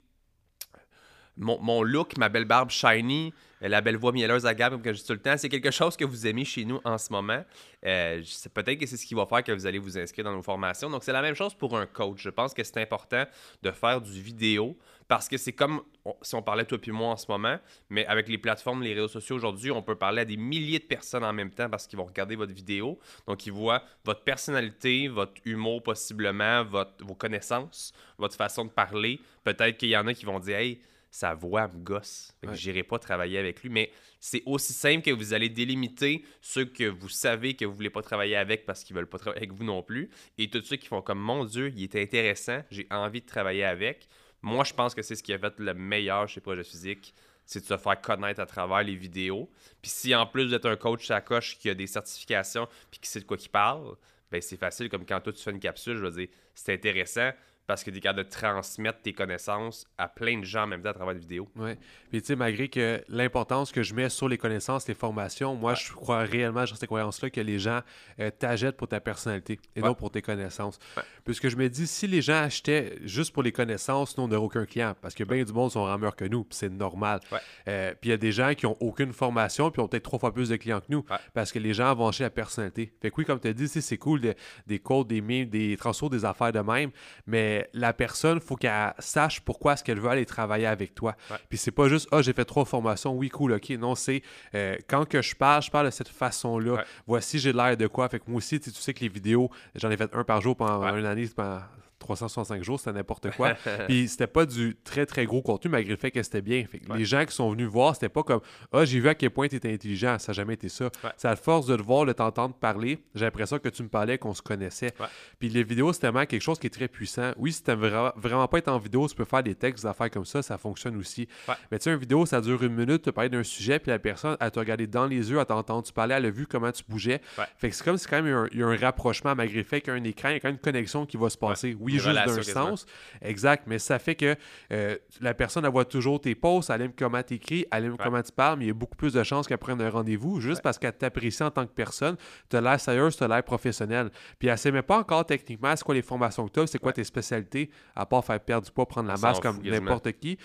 mon, 1.36 1.82
look, 1.82 2.16
ma 2.16 2.28
belle 2.28 2.46
barbe 2.46 2.70
shiny, 2.70 3.32
la 3.60 3.80
belle 3.80 3.96
voix 3.96 4.12
mielleuse 4.12 4.46
à 4.46 4.54
gamme, 4.54 4.80
comme 4.82 4.92
je 4.92 5.00
dis 5.00 5.06
tout 5.06 5.12
le 5.12 5.18
temps, 5.18 5.36
c'est 5.36 5.48
quelque 5.48 5.70
chose 5.70 5.96
que 5.96 6.04
vous 6.04 6.26
aimez 6.26 6.44
chez 6.44 6.64
nous 6.64 6.80
en 6.84 6.98
ce 6.98 7.12
moment. 7.12 7.44
Euh, 7.84 8.22
Peut-être 8.54 8.78
que 8.78 8.86
c'est 8.86 8.96
ce 8.96 9.06
qui 9.06 9.14
va 9.14 9.26
faire 9.26 9.44
que 9.44 9.52
vous 9.52 9.66
allez 9.66 9.78
vous 9.78 9.98
inscrire 9.98 10.24
dans 10.24 10.32
nos 10.32 10.42
formations. 10.42 10.88
Donc, 10.88 11.04
c'est 11.04 11.12
la 11.12 11.22
même 11.22 11.34
chose 11.34 11.54
pour 11.54 11.76
un 11.76 11.86
coach. 11.86 12.22
Je 12.22 12.30
pense 12.30 12.54
que 12.54 12.64
c'est 12.64 12.80
important 12.80 13.24
de 13.62 13.70
faire 13.70 14.00
du 14.00 14.20
vidéo 14.20 14.76
parce 15.08 15.28
que 15.28 15.36
c'est 15.36 15.52
comme 15.52 15.82
si 16.22 16.34
on 16.34 16.42
parlait 16.42 16.64
toi 16.64 16.78
puis 16.78 16.92
moi 16.92 17.08
en 17.08 17.16
ce 17.16 17.26
moment, 17.30 17.58
mais 17.90 18.06
avec 18.06 18.28
les 18.28 18.38
plateformes, 18.38 18.82
les 18.82 18.94
réseaux 18.94 19.08
sociaux 19.08 19.36
aujourd'hui, 19.36 19.70
on 19.70 19.82
peut 19.82 19.96
parler 19.96 20.22
à 20.22 20.24
des 20.24 20.36
milliers 20.36 20.78
de 20.78 20.84
personnes 20.84 21.24
en 21.24 21.32
même 21.32 21.50
temps 21.50 21.68
parce 21.68 21.86
qu'ils 21.86 21.98
vont 21.98 22.04
regarder 22.04 22.36
votre 22.36 22.52
vidéo. 22.52 22.98
Donc, 23.26 23.46
ils 23.46 23.52
voient 23.52 23.82
votre 24.04 24.22
personnalité, 24.22 25.08
votre 25.08 25.40
humour 25.44 25.82
possiblement, 25.82 26.64
votre, 26.64 27.04
vos 27.04 27.14
connaissances, 27.14 27.92
votre 28.18 28.36
façon 28.36 28.64
de 28.64 28.70
parler. 28.70 29.20
Peut-être 29.44 29.76
qu'il 29.76 29.88
y 29.88 29.96
en 29.96 30.06
a 30.06 30.14
qui 30.14 30.24
vont 30.24 30.40
dire 30.40 30.56
Hey, 30.56 30.80
sa 31.16 31.34
voix 31.34 31.66
me 31.68 31.78
gosse. 31.78 32.36
Je 32.42 32.68
n'irai 32.68 32.82
pas 32.82 32.98
travailler 32.98 33.38
avec 33.38 33.62
lui. 33.62 33.70
Mais 33.70 33.90
c'est 34.20 34.42
aussi 34.44 34.74
simple 34.74 35.02
que 35.02 35.10
vous 35.10 35.32
allez 35.32 35.48
délimiter 35.48 36.22
ceux 36.42 36.66
que 36.66 36.84
vous 36.84 37.08
savez 37.08 37.54
que 37.54 37.64
vous 37.64 37.70
ne 37.70 37.76
voulez 37.76 37.90
pas 37.90 38.02
travailler 38.02 38.36
avec 38.36 38.66
parce 38.66 38.84
qu'ils 38.84 38.94
ne 38.94 39.00
veulent 39.00 39.08
pas 39.08 39.18
travailler 39.18 39.38
avec 39.38 39.52
vous 39.52 39.64
non 39.64 39.82
plus. 39.82 40.10
Et 40.36 40.50
tous 40.50 40.62
ceux 40.62 40.76
qui 40.76 40.88
font 40.88 41.00
comme 41.00 41.18
Mon 41.18 41.44
Dieu, 41.44 41.72
il 41.74 41.84
était 41.84 42.02
intéressant, 42.02 42.60
j'ai 42.70 42.86
envie 42.90 43.22
de 43.22 43.26
travailler 43.26 43.64
avec. 43.64 44.08
Moi, 44.42 44.64
je 44.64 44.72
pense 44.72 44.94
que 44.94 45.02
c'est 45.02 45.16
ce 45.16 45.22
qui 45.22 45.32
a 45.32 45.38
fait 45.38 45.58
le 45.58 45.74
meilleur 45.74 46.28
chez 46.28 46.40
Projet 46.40 46.64
Physique, 46.64 47.14
c'est 47.44 47.60
de 47.60 47.66
se 47.66 47.76
faire 47.76 48.00
connaître 48.00 48.40
à 48.40 48.46
travers 48.46 48.82
les 48.82 48.96
vidéos. 48.96 49.48
Puis 49.80 49.90
si 49.90 50.14
en 50.14 50.26
plus 50.26 50.52
êtes 50.52 50.66
un 50.66 50.76
coach 50.76 51.06
sacoche 51.06 51.58
qui 51.58 51.70
a 51.70 51.74
des 51.74 51.86
certifications 51.86 52.68
puis 52.90 53.00
qui 53.00 53.08
sait 53.08 53.20
de 53.20 53.24
quoi 53.24 53.36
il 53.40 53.48
parle, 53.48 53.96
ben 54.30 54.42
c'est 54.42 54.56
facile. 54.56 54.88
Comme 54.88 55.06
quand 55.06 55.20
toi 55.20 55.32
tu 55.32 55.42
fais 55.42 55.52
une 55.52 55.60
capsule, 55.60 55.96
je 55.96 56.04
veux 56.04 56.10
dire, 56.10 56.28
c'est 56.54 56.74
intéressant. 56.74 57.30
Parce 57.66 57.82
que 57.82 57.90
tu 57.90 57.98
es 57.98 58.00
capable 58.00 58.24
de 58.24 58.30
transmettre 58.30 59.00
tes 59.02 59.12
connaissances 59.12 59.86
à 59.98 60.08
plein 60.08 60.38
de 60.38 60.44
gens 60.44 60.64
en 60.64 60.66
même 60.68 60.82
temps 60.82 60.90
à 60.90 60.94
travers 60.94 61.14
des 61.14 61.20
vidéos. 61.20 61.48
Oui. 61.56 61.72
Puis 62.10 62.20
tu 62.20 62.28
sais, 62.28 62.36
malgré 62.36 62.68
que 62.68 63.02
l'importance 63.08 63.72
que 63.72 63.82
je 63.82 63.94
mets 63.94 64.08
sur 64.08 64.28
les 64.28 64.38
connaissances, 64.38 64.86
les 64.86 64.94
formations, 64.94 65.54
moi, 65.54 65.74
je 65.74 65.92
crois 65.92 66.20
réellement 66.20 66.60
dans 66.60 66.66
cette 66.66 66.86
croyance-là 66.86 67.30
que 67.30 67.40
les 67.40 67.58
gens 67.58 67.80
euh, 68.20 68.30
t'achètent 68.30 68.76
pour 68.76 68.88
ta 68.88 69.00
personnalité 69.00 69.58
et 69.74 69.80
non 69.80 69.94
pour 69.94 70.10
tes 70.10 70.22
connaissances. 70.22 70.78
Puisque 71.24 71.48
je 71.48 71.56
me 71.56 71.68
dis, 71.68 71.86
si 71.86 72.06
les 72.06 72.22
gens 72.22 72.42
achetaient 72.42 72.98
juste 73.02 73.32
pour 73.32 73.42
les 73.42 73.52
connaissances, 73.52 74.16
nous, 74.16 74.24
on 74.24 74.28
n'aurait 74.28 74.44
aucun 74.44 74.66
client. 74.66 74.94
Parce 75.00 75.14
que 75.14 75.24
bien 75.24 75.42
du 75.42 75.52
monde 75.52 75.70
sont 75.70 75.84
rameurs 75.84 76.16
que 76.16 76.24
nous, 76.24 76.44
puis 76.44 76.56
c'est 76.56 76.68
normal. 76.68 77.20
Euh, 77.68 77.94
puis 78.00 78.08
il 78.08 78.10
y 78.10 78.14
a 78.14 78.18
des 78.18 78.32
gens 78.32 78.54
qui 78.54 78.66
ont 78.66 78.76
aucune 78.80 79.12
formation, 79.12 79.70
puis 79.70 79.80
ont 79.80 79.88
peut-être 79.88 80.04
trois 80.04 80.18
fois 80.18 80.32
plus 80.32 80.48
de 80.48 80.56
clients 80.56 80.80
que 80.80 80.86
nous. 80.88 81.04
Parce 81.34 81.52
que 81.52 81.58
les 81.58 81.74
gens 81.74 81.94
vont 81.94 82.08
acheter 82.08 82.24
la 82.24 82.30
personnalité. 82.30 82.92
Fait 83.00 83.10
que 83.10 83.16
oui, 83.18 83.24
comme 83.24 83.40
tu 83.40 83.48
as 83.48 83.52
dit, 83.52 83.68
c'est 83.68 83.98
cool 83.98 84.20
des 84.66 84.78
codes, 84.78 85.08
des 85.08 85.20
mimes, 85.20 85.48
des 85.48 85.76
transferts, 85.76 86.10
des 86.10 86.24
affaires 86.24 86.52
de 86.52 86.60
même. 86.60 86.90
Mais 87.26 87.55
la 87.72 87.92
personne, 87.92 88.40
faut 88.40 88.56
qu'elle 88.56 88.92
sache 88.98 89.40
pourquoi 89.40 89.74
est-ce 89.74 89.84
qu'elle 89.84 90.00
veut 90.00 90.10
aller 90.10 90.26
travailler 90.26 90.66
avec 90.66 90.94
toi. 90.94 91.16
Puis 91.48 91.58
c'est 91.58 91.70
pas 91.70 91.88
juste, 91.88 92.08
ah, 92.12 92.22
j'ai 92.22 92.32
fait 92.32 92.44
trois 92.44 92.64
formations, 92.64 93.14
oui, 93.14 93.28
cool, 93.28 93.52
ok. 93.52 93.70
Non, 93.70 93.94
c'est 93.94 94.22
euh, 94.54 94.76
quand 94.88 95.06
que 95.06 95.22
je 95.22 95.34
parle, 95.34 95.62
je 95.62 95.70
parle 95.70 95.86
de 95.86 95.90
cette 95.90 96.08
façon-là. 96.08 96.84
Voici, 97.06 97.38
j'ai 97.38 97.52
l'air 97.52 97.76
de 97.76 97.86
quoi. 97.86 98.08
Fait 98.08 98.18
que 98.18 98.24
moi 98.28 98.38
aussi, 98.38 98.60
tu 98.60 98.70
sais 98.70 98.94
que 98.94 99.00
les 99.00 99.08
vidéos, 99.08 99.50
j'en 99.74 99.90
ai 99.90 99.96
fait 99.96 100.14
un 100.14 100.24
par 100.24 100.40
jour 100.40 100.56
pendant 100.56 100.94
une 100.94 101.06
année, 101.06 101.28
pendant 101.34 101.60
365 101.98 102.62
jours, 102.62 102.78
c'était 102.78 102.92
n'importe 102.92 103.30
quoi. 103.32 103.54
puis 103.86 104.08
c'était 104.08 104.26
pas 104.26 104.46
du 104.46 104.76
très 104.84 105.06
très 105.06 105.26
gros 105.26 105.42
contenu 105.42 105.70
malgré 105.70 105.90
le 105.90 105.98
fait 105.98 106.10
que 106.10 106.22
c'était 106.22 106.42
bien. 106.42 106.64
Les 106.94 107.04
gens 107.04 107.24
qui 107.24 107.34
sont 107.34 107.50
venus 107.50 107.68
voir, 107.68 107.94
c'était 107.94 108.08
pas 108.08 108.22
comme 108.22 108.40
Ah, 108.72 108.84
j'ai 108.84 109.00
vu 109.00 109.08
à 109.08 109.14
quel 109.14 109.30
point 109.30 109.48
tu 109.48 109.56
étais 109.56 109.72
intelligent. 109.72 110.18
Ça 110.18 110.32
n'a 110.32 110.34
jamais 110.34 110.54
été 110.54 110.68
ça. 110.68 110.90
C'est 111.16 111.28
à 111.28 111.36
force 111.36 111.66
de 111.66 111.76
te 111.76 111.82
voir, 111.82 112.06
de 112.06 112.12
t'entendre 112.12 112.54
parler, 112.54 113.04
j'ai 113.14 113.24
l'impression 113.24 113.58
que 113.58 113.68
tu 113.68 113.82
me 113.82 113.88
parlais, 113.88 114.18
qu'on 114.18 114.34
se 114.34 114.42
connaissait. 114.42 114.92
Puis 115.38 115.48
les 115.48 115.62
vidéos, 115.62 115.92
c'est 115.92 116.00
tellement 116.00 116.26
quelque 116.26 116.42
chose 116.42 116.58
qui 116.58 116.66
est 116.66 116.70
très 116.70 116.88
puissant. 116.88 117.32
Oui, 117.36 117.52
si 117.52 117.62
tu 117.62 117.72
vraiment, 117.72 118.12
vraiment 118.16 118.46
pas 118.48 118.58
être 118.58 118.68
en 118.68 118.78
vidéo, 118.78 119.08
tu 119.08 119.14
peux 119.14 119.24
faire 119.24 119.42
des 119.42 119.54
textes, 119.54 119.84
des 119.84 119.88
affaires 119.88 120.10
comme 120.10 120.24
ça, 120.24 120.42
ça 120.42 120.58
fonctionne 120.58 120.96
aussi. 120.96 121.28
Mais 121.70 121.78
tu 121.78 121.84
sais, 121.84 121.92
une 121.92 121.98
vidéo, 121.98 122.26
ça 122.26 122.40
dure 122.40 122.62
une 122.62 122.74
minute, 122.74 123.02
tu 123.02 123.12
parler 123.12 123.30
d'un 123.30 123.42
sujet, 123.42 123.78
puis 123.78 123.90
la 123.90 123.98
personne, 123.98 124.36
elle 124.40 124.50
te 124.50 124.58
regarder 124.58 124.86
dans 124.86 125.06
les 125.06 125.30
yeux, 125.30 125.38
elle 125.38 125.46
t'entend 125.46 125.82
tu 125.82 125.92
parlais, 125.92 126.14
elle 126.14 126.26
a 126.26 126.30
vu 126.30 126.46
comment 126.46 126.72
tu 126.72 126.82
bougeais. 126.88 127.20
Fait 127.56 127.70
que 127.70 127.74
c'est 127.74 127.84
comme 127.84 127.96
si 127.96 128.06
quand 128.06 128.22
même 128.22 128.48
il 128.52 128.60
y 128.60 128.62
a 128.62 128.66
un, 128.66 128.76
rapprochement 128.76 129.34
malgré 129.34 129.58
le 129.58 129.64
fait 129.64 129.80
qu'il 129.80 129.92
y 129.92 129.96
a 129.96 129.98
un 129.98 130.04
écran, 130.04 130.28
il 130.28 130.34
y 130.34 130.36
a 130.36 130.40
quand 130.40 130.48
même 130.48 130.56
une 130.56 130.60
connexion 130.60 131.06
qui 131.06 131.16
va 131.16 131.30
se 131.30 131.38
passer. 131.38 131.76
Oui, 131.86 131.92
juste 131.98 132.08
d'un 132.08 132.42
sens. 132.42 132.86
Exact, 133.22 133.64
mais 133.66 133.78
ça 133.78 133.98
fait 133.98 134.14
que 134.14 134.36
euh, 134.72 134.96
la 135.20 135.34
personne, 135.34 135.64
elle 135.64 135.70
voit 135.70 135.84
toujours 135.84 136.20
tes 136.20 136.34
posts, 136.34 136.70
elle 136.70 136.82
aime 136.82 136.92
comment 136.96 137.22
tu 137.22 137.34
écris, 137.34 137.64
elle 137.70 137.84
aime 137.84 137.96
comment 137.96 138.22
tu 138.22 138.32
parles, 138.32 138.58
mais 138.58 138.64
il 138.66 138.68
y 138.68 138.70
a 138.70 138.74
beaucoup 138.74 138.96
plus 138.96 139.12
de 139.12 139.22
chances 139.22 139.46
qu'elle 139.46 139.58
prenne 139.58 139.80
un 139.80 139.90
rendez-vous 139.90 140.40
juste 140.40 140.62
parce 140.62 140.78
qu'elle 140.78 140.92
t'apprécie 140.92 141.42
en 141.42 141.50
tant 141.50 141.66
que 141.66 141.72
personne. 141.72 142.16
Tu 142.50 142.56
as 142.56 142.60
l'air 142.60 142.80
sérieuse, 142.80 143.16
tu 143.16 143.24
as 143.24 143.28
l'air 143.28 143.42
professionnel. 143.42 144.10
Puis 144.38 144.48
elle 144.48 144.54
ne 144.54 144.58
sait 144.58 144.72
même 144.72 144.82
pas 144.82 144.98
encore 144.98 145.24
techniquement 145.24 145.74
c'est 145.76 145.84
quoi 145.84 145.94
les 145.94 146.02
formations 146.02 146.46
que 146.46 146.52
tu 146.52 146.60
as, 146.60 146.66
c'est 146.66 146.78
quoi 146.78 146.92
tes 146.92 147.04
spécialités, 147.04 147.70
à 147.94 148.04
part 148.04 148.24
faire 148.24 148.40
perdre 148.40 148.66
du 148.66 148.72
poids, 148.72 148.86
prendre 148.86 149.08
la 149.08 149.16
masse 149.16 149.40
comme 149.40 149.62
n'importe 149.62 150.12
qui 150.12 150.38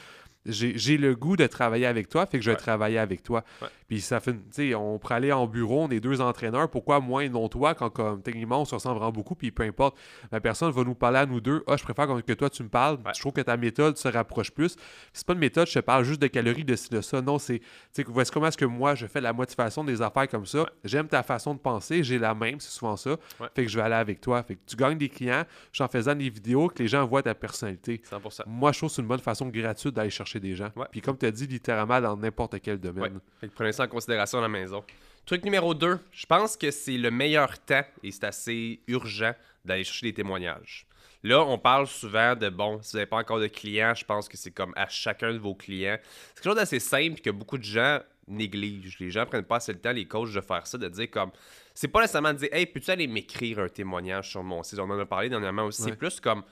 j'ai 0.46 0.98
le 0.98 1.16
goût 1.16 1.36
de 1.38 1.46
travailler 1.48 1.86
avec 1.86 2.10
toi, 2.10 2.26
fait 2.26 2.40
que 2.40 2.44
je 2.44 2.52
vais 2.52 2.58
travailler 2.58 2.98
avec 2.98 3.24
toi. 3.24 3.44
Puis 3.88 4.02
ça 4.02 4.20
fait, 4.20 4.34
tu 4.34 4.40
sais, 4.52 4.76
on 4.76 4.98
pourrait 5.00 5.16
aller 5.16 5.32
en 5.34 5.48
bureau, 5.48 5.84
on 5.84 5.90
est 5.90 6.00
deux 6.00 6.22
entraîneurs, 6.22 6.70
pourquoi 6.70 7.00
moi 7.02 7.26
et 7.26 7.30
non 7.30 7.50
toi, 7.50 7.76
quand 7.76 7.90
comme, 7.90 8.22
techniquement 8.22 8.62
on 8.62 8.66
se 8.66 8.74
ressemble 8.74 9.00
vraiment 9.00 9.12
beaucoup, 9.12 9.36
puis 9.36 9.52
peu 9.52 9.64
importe, 9.64 9.98
la 10.32 10.40
personne 10.40 10.72
va 10.72 10.84
nous 10.84 10.96
parler 10.96 11.20
à 11.20 11.26
nous 11.26 11.42
deux, 11.42 11.62
ah, 11.68 11.76
je 11.76 11.84
préfère 11.84 12.08
que 12.08 12.34
toi 12.34 12.50
tu 12.50 12.64
me 12.64 12.70
parles, 12.70 12.98
je 13.14 13.20
trouve 13.20 13.34
que 13.34 13.42
ta 13.42 13.58
méthode 13.58 13.98
se 13.98 14.08
rapproche 14.08 14.52
plus. 14.52 14.78
C'est 15.12 15.28
pas 15.28 15.34
une 15.34 15.40
méthode, 15.40 15.68
je 15.68 15.74
te 15.74 15.80
parle 15.80 16.06
juste 16.06 16.22
de 16.22 16.28
calories, 16.28 16.64
de, 16.64 16.76
de 16.90 17.02
ça, 17.02 17.22
non, 17.22 17.38
c'est, 17.38 17.60
tu 17.60 17.66
sais, 17.92 18.04
comment 18.04 18.48
est-ce 18.48 18.58
que 18.58 18.66
moi 18.66 18.96
je 18.96 19.08
fais 19.08 19.20
la 19.20 19.34
motivation 19.34 19.84
des 19.84 20.02
affaires 20.02 20.30
comme 20.30 20.46
ça, 20.46 20.66
j'aime 20.86 21.08
ta 21.08 21.22
façon 21.22 21.54
de 21.54 21.60
penser, 21.60 22.02
j'ai 22.02 22.18
la 22.18 22.34
même, 22.34 22.62
c'est 22.62 22.72
souvent 22.72 22.96
ça, 22.96 23.18
fait 23.54 23.66
que 23.66 23.70
je 23.70 23.78
vais 23.78 23.84
aller 23.84 23.96
avec 23.96 24.22
toi, 24.22 24.42
fait 24.44 24.56
que 24.56 24.62
tu 24.66 24.78
gagnes 24.78 24.98
des 24.98 25.10
clients, 25.10 25.44
j'en 25.74 25.90
faisant 25.90 26.16
des 26.16 26.30
vidéos, 26.30 26.70
que 26.70 26.82
les 26.82 26.88
gens 26.88 27.06
voient 27.06 27.24
ta 27.24 27.36
personnalité. 27.36 28.02
100%. 28.10 28.44
Moi, 28.48 28.72
je 28.72 28.78
trouve 28.78 28.90
que 28.90 28.96
c'est 28.96 29.02
une 29.02 29.08
bonne 29.10 29.20
façon 29.20 29.48
gratuite 29.48 29.94
d'aller 29.94 30.10
chercher 30.10 30.31
des 30.40 30.56
gens. 30.56 30.70
Puis 30.92 31.02
comme 31.02 31.18
tu 31.18 31.26
as 31.26 31.32
dit, 31.32 31.48
littéralement 31.48 32.00
dans 32.02 32.16
n'importe 32.16 32.60
quel 32.62 32.80
domaine. 32.80 33.20
prenez 33.56 33.72
ça 33.72 33.84
en 33.84 33.88
considération 33.88 34.40
à 34.40 34.42
la 34.42 34.50
maison. 34.50 34.84
Truc 35.26 35.44
numéro 35.44 35.74
2, 35.74 36.00
je 36.12 36.26
pense 36.26 36.58
que 36.58 36.72
c'est 36.72 36.98
le 36.98 37.12
meilleur 37.12 37.60
temps 37.60 37.84
et 38.04 38.12
c'est 38.12 38.24
assez 38.24 38.82
urgent 38.88 39.34
d'aller 39.64 39.84
chercher 39.84 40.08
des 40.08 40.14
témoignages. 40.14 40.88
Là, 41.24 41.46
on 41.46 41.60
parle 41.60 41.86
souvent 41.86 42.36
de 42.36 42.50
bon, 42.50 42.80
si 42.82 42.92
vous 42.92 42.98
n'avez 42.98 43.10
pas 43.10 43.18
encore 43.18 43.40
de 43.40 43.48
clients, 43.48 43.94
je 43.94 44.04
pense 44.04 44.28
que 44.28 44.38
c'est 44.38 44.50
comme 44.50 44.74
à 44.76 44.88
chacun 44.88 45.32
de 45.32 45.38
vos 45.38 45.54
clients. 45.54 45.98
C'est 46.02 46.36
quelque 46.36 46.44
chose 46.46 46.56
d'assez 46.56 46.80
simple 46.80 47.22
que 47.22 47.30
beaucoup 47.30 47.60
de 47.60 47.64
gens 47.64 48.00
négligent. 48.28 48.98
Les 49.00 49.12
gens 49.12 49.26
prennent 49.28 49.44
pas 49.44 49.58
assez 49.58 49.72
le 49.72 49.80
temps, 49.80 49.92
les 49.92 50.08
coachs, 50.08 50.34
de 50.34 50.42
faire 50.42 50.66
ça, 50.66 50.78
de 50.78 50.88
dire 50.88 51.12
comme. 51.12 51.32
C'est 51.76 51.88
pas 51.88 52.02
nécessairement 52.02 52.34
de 52.34 52.40
dire 52.40 52.50
Hey, 52.52 52.66
peux-tu 52.66 52.90
aller 52.90 53.08
m'écrire 53.08 53.60
un 53.60 53.70
témoignage 53.70 54.32
sur 54.32 54.42
mon 54.42 54.64
site? 54.64 54.80
On 54.80 54.90
en 54.90 55.00
a 55.00 55.06
parlé 55.06 55.30
dernièrement 55.30 55.66
aussi. 55.66 55.84
C'est 55.84 55.96
plus 55.96 56.20
comme 56.20 56.44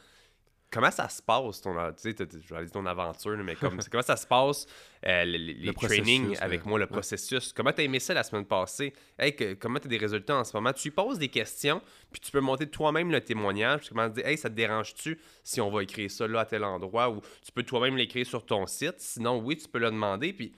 comment 0.72 0.92
ça 0.92 1.10
se 1.10 1.22
passe 1.22 1.62
ton 1.62 1.74
tu 1.94 2.12
sais 2.12 2.16
je 2.20 2.54
vais 2.54 2.64
dire 2.64 2.72
ton 2.72 2.86
aventure 2.86 3.38
mais 3.38 3.56
comme, 3.56 3.80
comment 3.92 4.04
ça 4.04 4.16
se 4.16 4.28
passe 4.28 4.68
euh, 5.06 5.24
les, 5.24 5.74
trainings 5.74 6.38
avec 6.42 6.66
moi 6.66 6.78
le 6.78 6.86
processus. 6.86 7.54
Comment 7.54 7.72
tu 7.72 7.82
as 7.82 7.84
aimé 7.86 8.00
ça 8.00 8.14
la 8.14 8.24
semaine 8.24 8.46
passée? 8.46 8.94
Hey, 9.18 9.36
comment 9.58 9.80
tu 9.80 9.88
as 9.88 9.90
des 9.90 9.98
résultats 9.98 10.38
en 10.38 10.44
ce 10.44 10.56
moment? 10.56 10.74
Tu 10.74 10.92
poses 10.92 11.18
des 11.18 11.30
questions 11.30 11.82
puis 12.12 12.20
tu 12.20 12.32
peux 12.32 12.42
monter 12.42 12.68
toi-même 12.68 13.12
le 13.12 13.22
témoignage 13.22 13.82
puis 13.82 13.90
comment 13.90 14.10
dire 14.10 14.28
hey 14.28 14.38
ça 14.38 14.50
te 14.50 14.56
dérange-tu 14.56 15.20
si 15.44 15.62
on 15.62 15.72
va 15.72 15.84
écrire 15.84 16.12
ça 16.12 16.28
là 16.28 16.42
à 16.42 16.46
tel 16.46 16.64
endroit 16.64 17.10
ou 17.10 17.22
tu 17.44 17.52
peux 17.52 17.64
toi-même 17.64 17.98
l'écrire 17.98 18.26
sur 18.26 18.46
ton 18.46 18.66
site. 18.68 18.96
Sinon 18.98 19.40
oui 19.40 19.58
tu 19.58 19.68
peux 19.68 19.80
le 19.80 19.92
demander 19.92 20.34
puis 20.34 20.52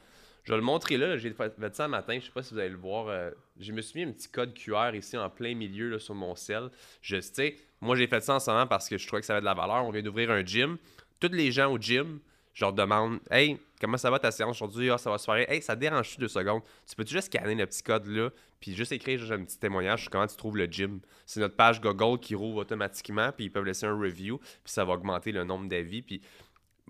je 0.44 0.52
vais 0.52 0.58
le 0.58 0.64
montrer 0.64 0.98
là. 0.98 1.18
J'ai 1.18 1.32
fait, 1.32 1.76
ça 1.76 1.88
matin. 1.88 2.18
Je 2.20 2.26
sais 2.26 2.32
pas 2.32 2.44
si 2.44 2.54
vous 2.54 2.60
allez 2.60 2.70
le 2.70 2.78
voir. 2.78 3.08
Euh, 3.08 3.32
je 3.60 3.72
me 3.72 3.82
suis 3.82 4.04
mis 4.04 4.10
un 4.10 4.14
petit 4.14 4.30
code 4.30 4.54
QR 4.54 4.96
ici 4.96 5.18
en 5.18 5.30
plein 5.30 5.56
milieu 5.56 5.90
là, 5.90 6.00
sur 6.00 6.16
mon 6.16 6.36
cell. 6.36 6.70
Je 7.02 7.20
sais, 7.22 7.56
moi 7.80 7.96
j'ai 7.96 8.08
fait 8.08 8.22
ça 8.22 8.36
en 8.36 8.40
ce 8.40 8.50
moment 8.50 8.68
parce 8.68 8.90
que 8.90 8.98
je 8.98 9.06
trouvais 9.08 9.22
que 9.22 9.26
ça 9.26 9.34
avait 9.34 9.42
de 9.42 9.46
la 9.46 9.54
valeur. 9.54 9.86
On 9.86 9.92
vient 9.92 10.02
d'ouvrir 10.02 10.32
un 10.32 10.46
gym. 10.46 10.78
Tous 11.20 11.32
les 11.32 11.52
gens 11.52 11.72
au 11.72 11.78
gym, 11.78 12.20
je 12.54 12.66
leur 12.66 12.74
demande 12.74 13.20
Hey, 13.30 13.60
comment 13.80 13.98
ça 13.98 14.10
va 14.10 14.20
ta 14.20 14.32
séance 14.32 14.58
aujourd'hui? 14.58 14.90
Ah, 14.90 14.98
ça 14.98 15.12
va 15.12 15.18
se 15.18 15.26
faire. 15.26 15.50
Hey, 15.50 15.62
ça 15.62 15.76
dérange-tu 15.76 16.20
deux 16.20 16.28
secondes? 16.28 16.64
Tu 16.88 16.96
peux 16.96 17.06
juste 17.06 17.28
scanner 17.28 17.56
le 17.56 17.66
petit 17.66 17.84
code 17.84 18.08
là, 18.08 18.30
puis 18.60 18.74
juste 18.76 18.92
écrire 18.92 19.20
un 19.32 19.44
petit 19.44 19.60
témoignage 19.60 20.02
sur 20.02 20.12
comment 20.12 20.28
tu 20.28 20.36
trouves 20.36 20.58
le 20.58 20.66
gym? 20.66 21.00
C'est 21.26 21.40
notre 21.40 21.56
page 21.56 21.80
Google 21.80 22.20
qui 22.20 22.36
rouvre 22.36 22.58
automatiquement, 22.58 23.32
puis 23.32 23.46
ils 23.46 23.52
peuvent 23.52 23.66
laisser 23.66 23.86
un 23.86 23.98
review, 23.98 24.38
puis 24.40 24.74
ça 24.74 24.84
va 24.84 24.94
augmenter 24.94 25.32
le 25.32 25.44
nombre 25.44 25.70
d'avis. 25.70 26.02
Puis 26.02 26.22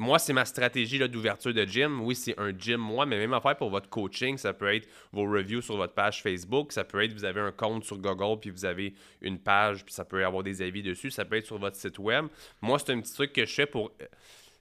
moi, 0.02 0.18
c'est 0.18 0.34
ma 0.34 0.46
stratégie 0.46 0.98
d'ouverture 1.08 1.54
de 1.54 1.64
gym. 1.64 2.02
Oui, 2.02 2.16
c'est 2.16 2.38
un 2.40 2.52
gym, 2.58 2.82
moi, 2.82 3.06
mais 3.06 3.20
même 3.20 3.34
affaire 3.34 3.56
pour 3.56 3.70
votre 3.70 3.88
coaching, 3.88 4.36
ça 4.36 4.52
peut 4.52 4.74
être 4.74 4.90
vos 5.12 5.32
reviews 5.32 5.62
sur 5.62 5.78
votre 5.78 5.94
page 5.94 6.24
Facebook, 6.24 6.72
ça 6.72 6.84
peut 6.84 7.04
être 7.04 7.14
vous 7.14 7.24
avez 7.24 7.40
un 7.40 7.52
compte 7.52 7.84
sur 7.84 8.00
Google, 8.00 8.40
puis 8.40 8.50
vous 8.50 8.66
avez 8.66 8.96
une 9.22 9.38
page, 9.38 9.86
puis 9.86 9.94
ça 9.94 10.04
peut 10.04 10.26
avoir 10.26 10.42
des 10.42 10.64
avis 10.64 10.82
dessus, 10.82 11.12
ça 11.12 11.24
peut 11.24 11.36
être 11.36 11.46
sur 11.46 11.60
votre 11.60 11.76
site 11.76 12.00
web. 12.00 12.26
Moi, 12.64 12.80
c'est 12.80 12.92
un 12.92 13.00
petit 13.00 13.14
truc 13.14 13.32
que 13.32 13.46
je 13.46 13.54
fais 13.54 13.68
pour 13.68 13.92
euh, 14.02 14.06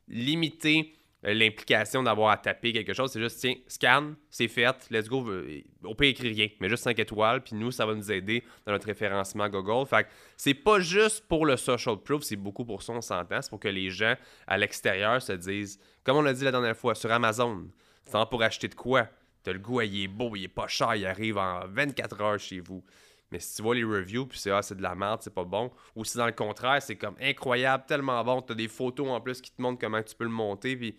limiter 0.09 0.93
l'implication 1.23 2.03
d'avoir 2.03 2.31
à 2.31 2.37
taper 2.37 2.73
quelque 2.73 2.93
chose. 2.93 3.13
C'est 3.13 3.21
juste, 3.21 3.41
tiens, 3.41 3.55
scan, 3.67 4.15
c'est 4.31 4.49
fait, 4.49 4.75
let's 4.91 5.09
go. 5.09 5.29
Euh, 5.29 5.63
on 5.85 5.95
peut 5.95 6.07
écrire 6.07 6.35
rien, 6.35 6.49
mais 6.61 6.69
juste 6.69 6.85
5 6.85 6.99
étoiles, 6.99 7.43
puis 7.43 7.55
nous, 7.55 7.71
ça 7.71 7.85
va 7.85 7.95
nous 7.95 8.11
aider 8.11 8.43
dans 8.67 8.73
notre 8.73 8.87
référencement 8.87 9.49
Google. 9.49 9.87
Fait 9.87 10.05
que 10.05 10.09
c'est 10.37 10.55
pas 10.55 10.81
juste 10.81 11.27
pour 11.29 11.45
le 11.45 11.57
social 11.57 11.97
proof, 11.99 12.23
c'est 12.23 12.37
beaucoup 12.37 12.65
pour 12.65 12.83
ça, 12.83 12.93
on 12.93 13.01
s'entend. 13.01 13.43
C'est 13.43 13.51
pour 13.51 13.61
que 13.61 13.69
les 13.69 13.91
gens 13.91 14.15
à 14.47 14.57
l'extérieur 14.57 15.21
se 15.21 15.33
disent, 15.33 15.79
comme 16.05 16.17
on 16.17 16.23
l'a 16.23 16.33
dit 16.33 16.45
la 16.45 16.53
dernière 16.53 16.77
fois, 16.77 16.95
sur 16.95 17.11
Amazon, 17.13 17.69
c'est 18.05 18.29
pour 18.31 18.43
acheter 18.43 18.69
de 18.69 18.75
quoi? 18.75 19.09
T'as 19.43 19.53
le 19.53 19.59
goût, 19.59 19.81
il 19.81 20.05
est 20.05 20.09
beau, 20.09 20.37
il 20.37 20.45
est 20.45 20.49
pas 20.49 20.69
cher, 20.69 20.95
il 20.97 21.07
arrive 21.07 21.39
en 21.39 21.67
24 21.67 22.21
heures 22.21 22.39
chez 22.39 22.61
vous. 22.61 22.85
Mais 23.31 23.39
si 23.39 23.57
tu 23.57 23.63
vois 23.63 23.75
les 23.75 23.85
reviews, 23.85 24.27
puis 24.27 24.39
c'est 24.39 24.51
ah, 24.51 24.63
c'est 24.63 24.77
de 24.77 24.83
la 24.83 24.95
merde, 24.95 25.21
c'est 25.23 25.35
pas 25.35 25.45
bon. 25.45 25.71
Ou 25.95 26.05
si 26.05 26.17
dans 26.17 26.27
le 26.27 26.33
contraire, 26.33 26.83
c'est 26.83 26.97
comme 26.97 27.15
incroyable, 27.21 27.85
tellement 27.87 28.23
bon, 28.25 28.43
tu 28.43 28.53
as 28.53 28.57
des 28.57 28.69
photos 28.69 29.09
en 29.09 29.21
plus 29.21 29.41
qui 29.41 29.53
te 29.53 29.63
montrent 29.63 29.79
comment 29.79 30.03
tu 30.03 30.15
peux 30.15 30.25
le 30.25 30.31
monter, 30.31 30.77
puis 30.77 30.97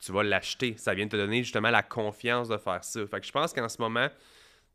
tu 0.00 0.12
vas 0.12 0.22
l'acheter. 0.22 0.74
Ça 0.76 0.94
vient 0.94 1.06
de 1.06 1.10
te 1.10 1.16
donner 1.16 1.42
justement 1.42 1.70
la 1.70 1.82
confiance 1.82 2.48
de 2.48 2.56
faire 2.56 2.84
ça. 2.84 3.06
Fait 3.06 3.20
que 3.20 3.26
je 3.26 3.32
pense 3.32 3.52
qu'en 3.52 3.68
ce 3.68 3.80
moment, 3.80 4.08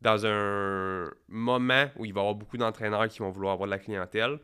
dans 0.01 0.25
un 0.25 1.09
moment 1.29 1.85
où 1.95 2.05
il 2.05 2.13
va 2.13 2.19
y 2.19 2.23
avoir 2.23 2.35
beaucoup 2.35 2.57
d'entraîneurs 2.57 3.07
qui 3.07 3.19
vont 3.19 3.29
vouloir 3.29 3.53
avoir 3.53 3.67
de 3.67 3.71
la 3.71 3.79
clientèle, 3.79 4.39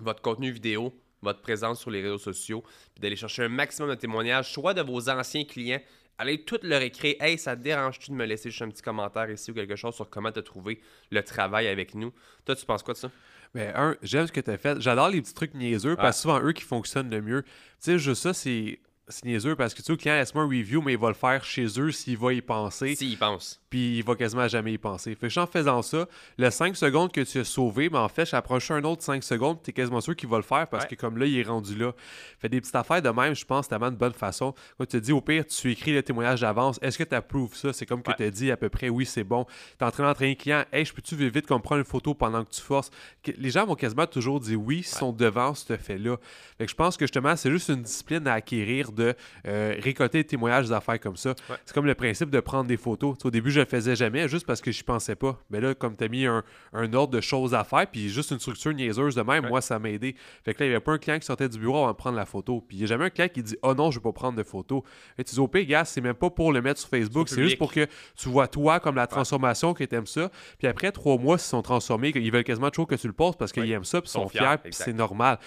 votre 0.00 0.22
contenu 0.22 0.50
vidéo, 0.50 0.94
votre 1.20 1.40
présence 1.40 1.80
sur 1.80 1.90
les 1.90 2.00
réseaux 2.00 2.18
sociaux, 2.18 2.62
puis 2.94 3.02
d'aller 3.02 3.16
chercher 3.16 3.44
un 3.44 3.48
maximum 3.48 3.90
de 3.90 3.96
témoignages, 3.96 4.52
soit 4.52 4.74
de 4.74 4.82
vos 4.82 5.10
anciens 5.10 5.44
clients, 5.44 5.80
allez 6.18 6.44
tout 6.44 6.58
leur 6.62 6.82
écrire 6.82 7.14
Hey, 7.20 7.38
ça 7.38 7.56
te 7.56 7.62
dérange-tu 7.62 8.10
de 8.10 8.16
me 8.16 8.26
laisser 8.26 8.50
juste 8.50 8.62
un 8.62 8.68
petit 8.68 8.82
commentaire 8.82 9.30
ici 9.30 9.50
ou 9.50 9.54
quelque 9.54 9.76
chose 9.76 9.94
sur 9.94 10.10
comment 10.10 10.30
tu 10.30 10.40
as 10.40 10.42
trouvé 10.42 10.80
le 11.10 11.22
travail 11.22 11.68
avec 11.68 11.94
nous? 11.94 12.12
Toi, 12.44 12.56
tu 12.56 12.66
penses 12.66 12.82
quoi 12.82 12.94
de 12.94 12.98
ça? 12.98 13.10
Mais 13.54 13.72
un, 13.74 13.96
j'aime 14.02 14.26
ce 14.26 14.32
que 14.32 14.40
tu 14.40 14.50
as 14.50 14.58
fait. 14.58 14.80
J'adore 14.80 15.08
les 15.08 15.22
petits 15.22 15.34
trucs 15.34 15.54
niaiseux 15.54 15.96
parce 15.96 16.18
que 16.18 16.22
souvent 16.22 16.40
eux 16.42 16.52
qui 16.52 16.64
fonctionnent 16.64 17.10
le 17.10 17.22
mieux. 17.22 17.42
Tu 17.42 17.50
sais, 17.78 17.98
juste 17.98 18.22
ça, 18.22 18.34
c'est 18.34 18.78
c'est 19.08 19.24
niaiseux 19.24 19.56
parce 19.56 19.74
que 19.74 19.78
tu 19.78 19.86
sais, 19.86 19.92
le 19.92 19.96
client 19.96 20.14
laisse-moi 20.14 20.44
un 20.44 20.48
review, 20.48 20.82
mais 20.82 20.92
il 20.92 20.98
va 20.98 21.08
le 21.08 21.14
faire 21.14 21.44
chez 21.44 21.66
eux 21.78 21.90
s'il 21.90 22.18
va 22.18 22.32
y 22.32 22.40
penser. 22.40 22.94
S'il 22.94 23.18
pense. 23.18 23.60
Puis 23.70 23.98
il 23.98 24.04
va 24.04 24.14
quasiment 24.14 24.48
jamais 24.48 24.72
y 24.72 24.78
penser. 24.78 25.14
Fait 25.14 25.28
que 25.28 25.38
en 25.38 25.46
faisant 25.46 25.82
ça, 25.82 26.08
le 26.38 26.50
5 26.50 26.76
secondes 26.76 27.12
que 27.12 27.20
tu 27.20 27.38
as 27.38 27.44
sauvé, 27.44 27.90
mais 27.90 27.98
en 27.98 28.08
fait, 28.08 28.26
j'approche 28.26 28.70
un 28.70 28.82
autre 28.84 29.02
5 29.02 29.22
secondes, 29.22 29.62
tu 29.62 29.70
es 29.70 29.72
quasiment 29.72 30.00
sûr 30.00 30.16
qu'il 30.16 30.28
va 30.28 30.36
le 30.36 30.42
faire 30.42 30.66
parce 30.68 30.86
que 30.86 30.94
comme 30.94 31.18
là, 31.18 31.26
il 31.26 31.38
est 31.38 31.42
rendu 31.42 31.76
là. 31.76 31.92
Fait 32.38 32.48
des 32.48 32.60
petites 32.60 32.74
affaires 32.74 33.02
de 33.02 33.10
même, 33.10 33.34
je 33.34 33.44
pense, 33.44 33.66
c'est 33.66 33.70
tellement 33.70 33.88
une 33.88 33.96
bonne 33.96 34.12
façon. 34.12 34.54
Quand 34.78 34.86
tu 34.86 34.98
te 34.98 35.04
dis, 35.04 35.12
au 35.12 35.20
pire, 35.20 35.44
tu 35.46 35.70
écris 35.70 35.92
le 35.92 36.02
témoignage 36.02 36.40
d'avance, 36.40 36.78
est-ce 36.82 36.98
que 36.98 37.04
tu 37.04 37.14
approuves 37.14 37.54
ça? 37.54 37.72
C'est 37.72 37.86
comme 37.86 38.02
que 38.02 38.12
tu 38.12 38.22
as 38.22 38.30
dit 38.30 38.50
à 38.50 38.56
peu 38.56 38.68
près, 38.68 38.88
oui, 38.88 39.06
c'est 39.06 39.24
bon. 39.24 39.44
Tu 39.44 39.84
es 39.84 39.86
en 39.86 39.90
train 39.90 40.04
d'entraîner 40.04 40.32
un 40.32 40.34
client, 40.34 40.64
hey, 40.72 40.84
je 40.84 40.92
peux-tu 40.92 41.16
vite, 41.16 41.34
vite 41.34 41.46
qu'on 41.46 41.60
prenne 41.60 41.78
une 41.78 41.84
photo 41.84 42.14
pendant 42.14 42.44
que 42.44 42.50
tu 42.50 42.60
forces? 42.60 42.90
Les 43.36 43.50
gens 43.50 43.66
vont 43.66 43.74
quasiment 43.74 44.06
toujours 44.06 44.40
dire 44.40 44.60
oui 44.60 44.82
s'ils 44.82 44.98
sont 44.98 45.12
devant 45.12 45.54
ce 45.54 45.76
fait-là. 45.76 46.16
Fait 46.56 46.64
que 46.64 46.70
je 46.70 46.76
pense 46.76 46.96
que 46.96 47.04
justement, 47.04 47.36
c'est 47.36 47.50
juste 47.50 47.68
une 47.68 47.82
discipline 47.82 48.26
à 48.26 48.34
acquérir 48.34 48.92
de 48.98 49.14
euh, 49.46 49.74
récolter 49.78 50.18
des 50.18 50.26
témoignages 50.26 50.68
d'affaires 50.68 51.00
comme 51.00 51.16
ça. 51.16 51.34
C'est 51.64 51.74
comme 51.74 51.86
le 51.86 51.94
principe 51.94 52.30
de 52.30 52.40
prendre 52.40 52.68
des 52.68 52.76
photos. 52.76 53.16
au 53.24 53.30
début, 53.30 53.50
je 53.50 53.60
le 53.60 53.66
faisais 53.66 53.96
jamais 53.96 54.28
juste 54.28 54.46
parce 54.46 54.60
que 54.60 54.70
je 54.70 54.84
pensais 54.84 55.14
pas. 55.14 55.38
Mais 55.50 55.60
là, 55.60 55.74
comme 55.74 55.96
tu 55.96 56.04
as 56.04 56.08
mis 56.08 56.26
un, 56.26 56.42
ordre 56.72 57.08
de 57.08 57.20
choses 57.20 57.54
à 57.54 57.64
faire, 57.64 57.86
puis 57.86 58.08
juste 58.08 58.30
une 58.30 58.38
structure 58.38 58.72
niaiseuse 58.72 59.14
de 59.14 59.22
même, 59.22 59.48
moi, 59.48 59.60
ça 59.60 59.78
m'a 59.78 59.90
aidé. 59.90 60.14
Fait 60.44 60.54
que 60.54 60.60
là, 60.60 60.66
il 60.66 60.68
n'y 60.70 60.74
avait 60.74 60.84
pas 60.84 60.92
un 60.92 60.98
client 60.98 61.18
qui 61.18 61.26
sortait 61.26 61.48
du 61.48 61.58
bureau 61.58 61.78
avant 61.78 61.92
de 61.92 61.96
prendre 61.96 62.16
la 62.16 62.26
photo. 62.26 62.62
Puis 62.66 62.76
il 62.76 62.80
n'y 62.80 62.84
a 62.84 62.88
jamais 62.88 63.06
un 63.06 63.10
client 63.10 63.28
qui 63.28 63.42
dit 63.42 63.56
Oh 63.62 63.74
non, 63.74 63.90
je 63.90 63.98
ne 63.98 64.02
vais 64.02 64.08
pas 64.08 64.12
prendre 64.12 64.36
de 64.36 64.42
photo. 64.42 64.84
Et 65.16 65.24
tu 65.24 65.34
dis 65.34 65.40
Au 65.40 65.48
gars, 65.48 65.84
c'est 65.84 66.00
même 66.00 66.14
pas 66.14 66.30
pour 66.30 66.52
le 66.52 66.60
mettre 66.60 66.80
sur 66.80 66.88
Facebook, 66.88 67.28
c'est 67.28 67.42
juste 67.42 67.58
pour 67.58 67.72
que 67.72 67.86
tu 68.16 68.28
vois 68.28 68.48
toi 68.48 68.80
comme 68.80 68.96
la 68.96 69.06
transformation 69.06 69.74
que 69.74 69.84
tu 69.84 69.94
aimes 69.94 70.06
ça. 70.06 70.30
Puis 70.58 70.66
après 70.66 70.92
trois 70.92 71.16
mois, 71.16 71.36
ils 71.36 71.40
sont 71.40 71.62
transformés, 71.62 72.12
ils 72.14 72.32
veulent 72.32 72.44
quasiment 72.44 72.70
toujours 72.70 72.86
que 72.86 72.94
tu 72.94 73.06
le 73.06 73.12
postes 73.12 73.38
parce 73.38 73.52
qu'ils 73.52 73.70
aiment 73.70 73.84
ça, 73.84 74.00
puis 74.00 74.10
ils 74.10 74.12
sont, 74.12 74.28
fiers, 74.28 74.56
puis 74.62 74.72
c'est 74.72 74.92
normal. 74.92 75.38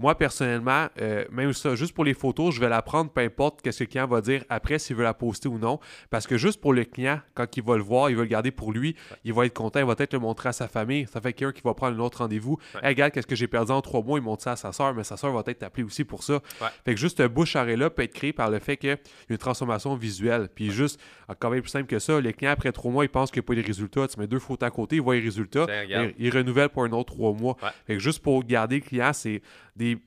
Moi, 0.00 0.16
personnellement, 0.16 0.86
euh, 1.00 1.24
même 1.32 1.52
ça, 1.52 1.74
juste 1.74 1.92
pour 1.92 2.04
les 2.04 2.14
photos, 2.14 2.54
je 2.54 2.60
vais 2.60 2.68
la 2.68 2.82
prendre, 2.82 3.10
peu 3.10 3.20
importe 3.20 3.68
ce 3.68 3.78
que 3.78 3.84
le 3.84 3.88
client 3.88 4.06
va 4.06 4.20
dire 4.20 4.44
après, 4.48 4.78
s'il 4.78 4.94
veut 4.94 5.02
la 5.02 5.12
poster 5.12 5.48
ou 5.48 5.58
non. 5.58 5.80
Parce 6.08 6.28
que 6.28 6.36
juste 6.36 6.60
pour 6.60 6.72
le 6.72 6.84
client, 6.84 7.20
quand 7.34 7.56
il 7.56 7.64
va 7.64 7.76
le 7.76 7.82
voir, 7.82 8.08
il 8.08 8.14
va 8.16 8.22
le 8.22 8.28
garder 8.28 8.52
pour 8.52 8.72
lui, 8.72 8.94
il 9.24 9.32
va 9.32 9.46
être 9.46 9.54
content, 9.54 9.80
il 9.80 9.86
va 9.86 9.96
peut-être 9.96 10.12
le 10.12 10.20
montrer 10.20 10.50
à 10.50 10.52
sa 10.52 10.68
famille. 10.68 11.06
Ça 11.12 11.20
fait 11.20 11.32
quelqu'un 11.32 11.52
qui 11.52 11.62
va 11.62 11.74
prendre 11.74 11.96
un 11.96 12.00
autre 12.00 12.18
rendez-vous. 12.18 12.58
regarde, 12.82 13.12
qu'est-ce 13.12 13.26
que 13.26 13.34
j'ai 13.34 13.48
perdu 13.48 13.72
en 13.72 13.80
trois 13.80 14.02
mois, 14.02 14.20
il 14.20 14.22
montre 14.22 14.44
ça 14.44 14.52
à 14.52 14.56
sa 14.56 14.70
soeur, 14.70 14.94
mais 14.94 15.02
sa 15.02 15.16
soeur 15.16 15.32
va 15.32 15.42
peut-être 15.42 15.58
t'appeler 15.58 15.82
aussi 15.82 16.04
pour 16.04 16.22
ça. 16.22 16.40
Fait 16.84 16.94
que 16.94 17.00
juste 17.00 17.20
un 17.20 17.28
bouche 17.28 17.56
à 17.56 17.64
là 17.64 17.90
peut 17.90 18.02
être 18.02 18.14
créé 18.14 18.32
par 18.32 18.50
le 18.50 18.60
fait 18.60 18.76
qu'il 18.76 18.90
y 18.90 18.92
a 18.92 18.96
une 19.28 19.38
transformation 19.38 19.96
visuelle. 19.96 20.48
Puis 20.54 20.70
juste, 20.70 21.00
encore 21.26 21.50
même 21.50 21.60
plus 21.60 21.70
simple 21.70 21.86
que 21.86 21.98
ça, 21.98 22.20
le 22.20 22.32
client, 22.32 22.52
après 22.52 22.70
trois 22.70 22.92
mois, 22.92 23.04
il 23.04 23.08
pense 23.08 23.30
qu'il 23.30 23.40
n'y 23.40 23.46
a 23.46 23.48
pas 23.48 23.54
les 23.54 23.62
résultats. 23.62 24.06
Tu 24.06 24.20
mets 24.20 24.28
deux 24.28 24.38
photos 24.38 24.66
à 24.66 24.70
côté, 24.70 24.96
il 24.96 25.02
voit 25.02 25.16
les 25.16 25.20
résultats, 25.22 25.66
il, 26.18 26.30
renouvelle 26.30 26.68
pour 26.68 26.84
un 26.84 26.92
autre 26.92 27.14
trois 27.14 27.32
mois. 27.32 27.56
Fait 27.86 27.94
que 27.94 27.98
juste 27.98 28.20
pour 28.20 28.44
garder 28.44 28.76
le 28.76 28.82
client, 28.82 29.12
c'est 29.12 29.42
the 29.78 30.00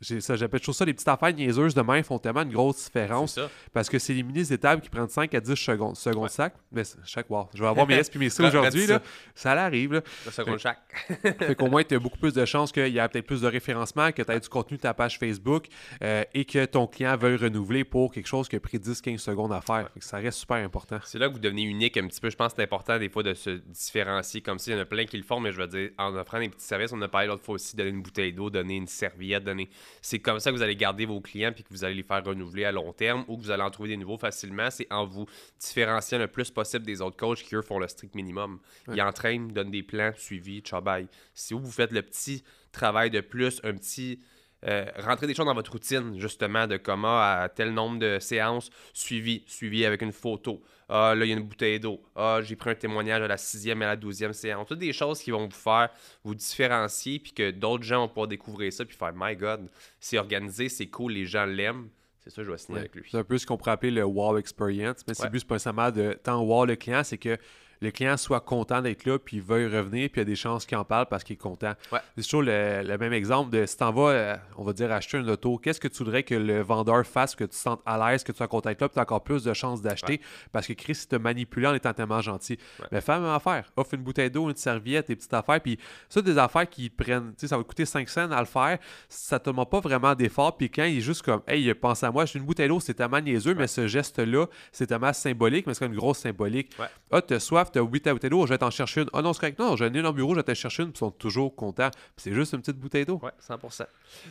ça, 0.00 0.36
j'appelle 0.36 0.60
toujours 0.60 0.74
ça 0.74 0.84
les 0.84 0.92
petites 0.92 1.08
affaires 1.08 1.32
niaiseuses 1.32 1.74
de 1.74 1.82
main 1.82 2.02
font 2.02 2.18
tellement 2.18 2.42
une 2.42 2.52
grosse 2.52 2.84
différence 2.84 3.38
parce 3.72 3.88
que 3.88 3.98
c'est 3.98 4.12
les 4.12 4.22
mini 4.22 4.40
étapes 4.52 4.80
qui 4.80 4.88
prennent 4.88 5.08
5 5.08 5.32
à 5.34 5.40
10 5.40 5.54
secondes, 5.54 5.96
secondes 5.96 6.30
sac. 6.30 6.54
Mais 6.72 6.82
chaque 7.04 7.30
wow, 7.30 7.48
je 7.54 7.62
vais 7.62 7.68
avoir 7.68 7.86
mes 7.86 7.94
S 7.94 8.10
puis 8.10 8.18
mes 8.18 8.30
C 8.30 8.42
aujourd'hui. 8.46 8.86
Ça. 8.86 9.02
ça 9.34 9.52
arrive. 9.52 9.94
Là. 9.94 10.02
seconde 10.30 10.58
chaque. 10.58 10.78
fait 11.22 11.54
qu'au 11.54 11.68
moins, 11.68 11.84
tu 11.84 11.94
as 11.94 11.98
beaucoup 11.98 12.18
plus 12.18 12.34
de 12.34 12.44
chances 12.44 12.72
qu'il 12.72 12.88
y 12.88 12.98
ait 12.98 13.08
peut-être 13.08 13.26
plus 13.26 13.42
de 13.42 13.46
référencement, 13.46 14.10
que 14.12 14.22
tu 14.22 14.32
aies 14.32 14.40
du 14.40 14.48
contenu 14.48 14.76
de 14.76 14.82
ta 14.82 14.94
page 14.94 15.18
Facebook 15.18 15.66
euh, 16.02 16.24
et 16.34 16.44
que 16.44 16.64
ton 16.64 16.86
client 16.86 17.16
veuille 17.16 17.36
renouveler 17.36 17.84
pour 17.84 18.12
quelque 18.12 18.26
chose 18.26 18.48
qui 18.48 18.56
a 18.56 18.60
pris 18.60 18.78
10-15 18.78 19.18
secondes 19.18 19.52
à 19.52 19.60
faire. 19.60 19.88
ça 20.00 20.18
reste 20.18 20.38
super 20.38 20.56
important. 20.56 20.98
C'est 21.04 21.18
là 21.18 21.28
que 21.28 21.34
vous 21.34 21.38
devenez 21.38 21.62
unique 21.62 21.96
un 21.96 22.06
petit 22.06 22.20
peu. 22.20 22.30
Je 22.30 22.36
pense 22.36 22.52
que 22.52 22.56
c'est 22.56 22.64
important 22.64 22.98
des 22.98 23.08
fois 23.08 23.22
de 23.22 23.34
se 23.34 23.50
différencier 23.50 24.40
comme 24.40 24.58
ça. 24.58 24.70
Il 24.70 24.74
y 24.74 24.78
en 24.78 24.82
a 24.82 24.86
plein 24.86 25.04
qui 25.04 25.16
le 25.16 25.22
font, 25.22 25.40
mais 25.40 25.52
je 25.52 25.60
veux 25.60 25.66
dire, 25.68 25.90
en 25.98 26.14
offrant 26.16 26.40
des 26.40 26.48
petits 26.48 26.66
services, 26.66 26.92
on 26.92 27.00
a 27.02 27.08
parlé 27.08 27.28
l'autre 27.28 27.44
fois 27.44 27.54
aussi, 27.54 27.76
donner 27.76 27.90
une 27.90 28.02
bouteille 28.02 28.32
d'eau, 28.32 28.50
donner 28.50 28.76
une 28.76 28.86
serviette, 28.86 29.44
donner 29.44 29.67
c'est 30.02 30.18
comme 30.18 30.40
ça 30.40 30.50
que 30.50 30.56
vous 30.56 30.62
allez 30.62 30.76
garder 30.76 31.06
vos 31.06 31.20
clients 31.20 31.52
puis 31.52 31.64
que 31.64 31.68
vous 31.70 31.84
allez 31.84 31.94
les 31.94 32.02
faire 32.02 32.24
renouveler 32.24 32.64
à 32.64 32.72
long 32.72 32.92
terme 32.92 33.24
ou 33.28 33.36
que 33.36 33.42
vous 33.42 33.50
allez 33.50 33.62
en 33.62 33.70
trouver 33.70 33.90
des 33.90 33.96
nouveaux 33.96 34.18
facilement. 34.18 34.70
C'est 34.70 34.90
en 34.92 35.06
vous 35.06 35.26
différenciant 35.58 36.18
le 36.18 36.28
plus 36.28 36.50
possible 36.50 36.84
des 36.84 37.00
autres 37.00 37.16
coachs 37.16 37.42
qui, 37.42 37.54
eux, 37.54 37.62
font 37.62 37.78
le 37.78 37.88
strict 37.88 38.14
minimum. 38.14 38.60
Ils 38.92 39.02
entraînent, 39.02 39.48
donnent 39.52 39.70
des 39.70 39.82
plans, 39.82 40.12
suivis, 40.16 40.62
chabaille. 40.64 41.08
Si 41.34 41.54
vous, 41.54 41.60
vous 41.60 41.72
faites 41.72 41.92
le 41.92 42.02
petit 42.02 42.44
travail 42.72 43.10
de 43.10 43.20
plus, 43.20 43.60
un 43.64 43.74
petit. 43.74 44.20
Euh, 44.66 44.86
rentrer 44.98 45.28
des 45.28 45.34
choses 45.34 45.46
dans 45.46 45.54
votre 45.54 45.70
routine, 45.70 46.18
justement, 46.18 46.66
de 46.66 46.76
comment 46.76 47.20
à 47.20 47.48
tel 47.48 47.72
nombre 47.72 47.98
de 47.98 48.18
séances, 48.18 48.70
suivi, 48.92 49.44
suivi 49.46 49.84
avec 49.84 50.02
une 50.02 50.12
photo. 50.12 50.60
Ah, 50.88 51.14
là, 51.14 51.24
il 51.24 51.28
y 51.28 51.32
a 51.32 51.36
une 51.36 51.44
bouteille 51.44 51.78
d'eau. 51.78 52.02
Ah, 52.16 52.40
j'ai 52.42 52.56
pris 52.56 52.70
un 52.70 52.74
témoignage 52.74 53.22
à 53.22 53.28
la 53.28 53.36
sixième 53.36 53.82
et 53.82 53.84
à 53.84 53.88
la 53.88 53.96
douzième 53.96 54.32
séance. 54.32 54.66
Toutes 54.66 54.78
des 54.78 54.92
choses 54.92 55.20
qui 55.20 55.30
vont 55.30 55.46
vous 55.46 55.50
faire 55.50 55.90
vous 56.24 56.34
différencier, 56.34 57.20
puis 57.20 57.32
que 57.32 57.50
d'autres 57.50 57.84
gens 57.84 58.00
vont 58.00 58.08
pouvoir 58.08 58.28
découvrir 58.28 58.72
ça, 58.72 58.84
puis 58.84 58.96
faire 58.96 59.12
My 59.14 59.36
God, 59.36 59.68
c'est 60.00 60.18
organisé, 60.18 60.68
c'est 60.68 60.88
cool, 60.88 61.12
les 61.12 61.26
gens 61.26 61.44
l'aiment. 61.44 61.88
C'est 62.18 62.30
ça, 62.30 62.42
je 62.42 62.50
vais 62.50 62.58
signer 62.58 62.80
avec 62.80 62.94
lui. 62.94 63.08
C'est 63.10 63.18
un 63.18 63.24
peu 63.24 63.38
ce 63.38 63.46
qu'on 63.46 63.56
pourrait 63.56 63.70
appeler 63.70 63.92
le 63.92 64.04
wow 64.04 64.38
experience, 64.38 65.04
mais 65.06 65.14
c'est 65.14 65.30
plus 65.30 65.44
pas 65.44 65.58
seulement 65.58 65.90
de 65.90 66.18
tant 66.22 66.42
wow 66.42 66.64
le 66.64 66.74
client, 66.74 67.04
c'est 67.04 67.18
que 67.18 67.38
le 67.80 67.90
client 67.90 68.16
soit 68.16 68.40
content 68.40 68.82
d'être 68.82 69.04
là, 69.04 69.18
puis 69.18 69.38
il 69.38 69.42
veuille 69.42 69.66
revenir, 69.66 70.08
puis 70.10 70.20
il 70.20 70.22
y 70.22 70.22
a 70.22 70.24
des 70.24 70.36
chances 70.36 70.66
qu'il 70.66 70.76
en 70.76 70.84
parle 70.84 71.06
parce 71.06 71.24
qu'il 71.24 71.34
est 71.34 71.36
content. 71.36 71.72
C'est 72.16 72.22
toujours 72.22 72.42
le, 72.42 72.96
même 72.98 73.12
exemple 73.12 73.50
de 73.50 73.66
si 73.66 73.76
tu 73.76 73.84
en 73.84 73.92
vas, 73.92 74.10
euh, 74.10 74.36
on 74.56 74.64
va 74.64 74.72
dire, 74.72 74.90
acheter 74.90 75.18
une 75.18 75.30
auto, 75.30 75.58
qu'est-ce 75.58 75.80
que 75.80 75.88
tu 75.88 75.98
voudrais 75.98 76.22
que 76.22 76.34
le 76.34 76.60
vendeur 76.62 77.06
fasse, 77.06 77.34
que 77.34 77.44
tu 77.44 77.50
te 77.50 77.54
sentes 77.54 77.80
à 77.86 78.10
l'aise, 78.10 78.24
que 78.24 78.32
tu 78.32 78.38
sois 78.38 78.48
content 78.48 78.70
d'être 78.70 78.80
là, 78.80 78.88
puis 78.88 78.94
tu 78.94 78.98
as 79.00 79.02
encore 79.02 79.22
plus 79.22 79.44
de 79.44 79.52
chances 79.52 79.80
d'acheter 79.80 80.20
parce 80.52 80.66
que 80.66 80.72
Chris 80.72 81.04
te 81.08 81.16
manipulé 81.16 81.66
en 81.66 81.74
étant 81.74 81.92
tellement 81.92 82.20
gentil. 82.20 82.58
Mais 82.90 83.00
fais 83.00 83.12
la 83.12 83.20
même 83.20 83.30
affaire. 83.30 83.70
Offre 83.76 83.94
une 83.94 84.02
bouteille 84.02 84.30
d'eau, 84.30 84.48
une 84.48 84.56
serviette, 84.56 85.08
des 85.08 85.16
petites 85.16 85.34
affaires, 85.34 85.60
puis 85.60 85.78
ça, 86.08 86.20
des 86.20 86.38
affaires 86.38 86.68
qui 86.68 86.90
prennent, 86.90 87.30
tu 87.30 87.40
sais, 87.40 87.48
ça 87.48 87.56
va 87.56 87.64
coûter 87.64 87.86
5 87.86 88.08
cents 88.08 88.30
à 88.30 88.40
le 88.40 88.46
faire, 88.46 88.78
ça 89.08 89.38
te 89.38 89.50
demande 89.50 89.70
pas 89.70 89.80
vraiment 89.80 90.14
d'effort, 90.14 90.56
puis 90.56 90.70
quand 90.70 90.84
il 90.84 90.98
est 90.98 91.02
juste 91.02 91.22
comme, 91.22 91.42
hey, 91.46 91.72
pense 91.74 92.02
à 92.02 92.10
moi, 92.10 92.26
j'ai 92.26 92.38
une 92.38 92.44
bouteille 92.44 92.68
d'eau, 92.68 92.80
c'est 92.80 92.94
tellement 92.94 93.20
niaiseux, 93.20 93.54
mais 93.54 93.66
ce 93.66 93.86
geste-là, 93.86 94.46
c'est 94.72 94.86
tellement 94.86 95.12
symbolique, 95.12 95.66
mais 95.66 95.74
c'est 95.74 95.86
une 95.86 95.94
grosse 95.94 96.18
symbolique. 96.18 96.72
Ah, 97.10 97.22
t'as 97.22 97.40
soif, 97.40 97.67
t'as 97.72 97.80
oui 97.80 98.00
ta 98.00 98.12
bouteille 98.12 98.30
d'eau, 98.30 98.46
je 98.46 98.52
vais 98.52 98.58
t'en 98.58 98.70
chercher 98.70 99.02
une. 99.02 99.10
Ah 99.12 99.22
non, 99.22 99.32
c'est 99.32 99.40
correct. 99.40 99.58
Non, 99.58 99.76
j'ai 99.76 99.86
un 99.86 99.90
dans 99.90 100.02
le 100.02 100.12
bureau, 100.12 100.34
je 100.34 100.40
vais 100.40 100.42
t'en 100.42 100.54
chercher 100.54 100.82
une, 100.82 100.92
puis 100.92 100.98
ils 100.98 101.06
sont 101.06 101.10
toujours 101.10 101.54
contents. 101.54 101.90
c'est 102.16 102.32
juste 102.32 102.52
une 102.52 102.60
petite 102.60 102.78
bouteille 102.78 103.04
d'eau. 103.04 103.20
Ouais, 103.22 103.30
100%. 103.46 103.86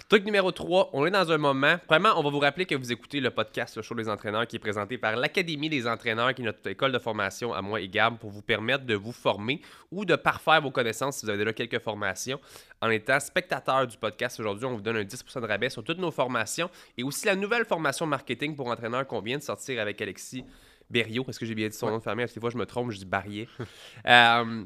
Truc 0.10 0.26
numéro 0.26 0.52
3, 0.52 0.90
on 0.94 1.06
est 1.06 1.12
dans 1.12 1.32
un 1.32 1.38
moment. 1.38 1.78
Vraiment, 1.88 2.10
on 2.18 2.24
va 2.24 2.30
vous 2.30 2.40
rappeler 2.40 2.66
que 2.66 2.76
vous 2.76 2.92
écoutez 2.92 3.20
le 3.20 3.30
podcast 3.32 3.76
Le 3.76 3.82
Show 3.82 3.96
des 3.96 4.10
entraîneurs 4.10 4.48
qui 4.48 4.56
est 4.56 4.60
présenté 4.60 4.98
par 4.98 5.16
l'Académie 5.16 5.70
des 5.70 5.88
entraîneurs, 5.88 6.34
qui 6.34 6.42
est 6.42 6.46
notre 6.46 6.68
école 6.70 6.92
de 6.92 7.00
formation 7.00 7.54
à 7.54 7.62
moi 7.62 7.82
et 7.82 7.88
Gab 7.88 8.18
pour 8.18 8.30
vous 8.30 8.42
permettre 8.42 8.86
de 8.86 8.96
vous 8.96 9.12
former 9.12 9.62
ou 9.92 10.06
de 10.06 10.16
parfaire 10.16 10.62
vos 10.62 10.72
connaissances 10.72 11.18
si 11.18 11.26
vous 11.26 11.30
avez 11.30 11.40
déjà 11.40 11.54
quelques 11.54 11.80
formations. 11.80 12.40
En 12.82 12.90
étant 12.90 13.20
spectateur 13.20 13.88
du 13.88 13.98
podcast 13.98 14.40
aujourd'hui, 14.40 14.66
on 14.66 14.76
vous 14.76 14.82
donne 14.82 14.98
un 14.98 15.04
10% 15.04 15.42
de 15.42 15.48
rabais 15.48 15.70
sur 15.70 15.84
toutes 15.84 15.98
nos 15.98 16.12
formations 16.12 16.70
et 16.98 17.04
aussi 17.04 17.26
la 17.26 17.36
nouvelle 17.36 17.66
formation 17.66 18.06
marketing 18.06 18.56
pour 18.56 18.68
entraîneurs 18.68 19.08
qu'on 19.08 19.22
vient 19.22 19.38
de 19.38 19.44
sortir 19.44 19.82
avec 19.82 20.02
Alexis. 20.02 20.46
Berriot, 20.90 21.26
est-ce 21.28 21.40
que 21.40 21.46
j'ai 21.46 21.56
bien 21.56 21.68
dit 21.68 21.76
son 21.76 21.90
nom 21.90 21.98
de 21.98 22.04
famille? 22.04 22.26
Des 22.26 22.40
fois, 22.40 22.50
je 22.50 22.58
me 22.58 22.66
trompe, 22.66 22.92
je 22.92 22.98
dis 22.98 23.06
Barrier. 23.06 23.48
euh, 24.08 24.66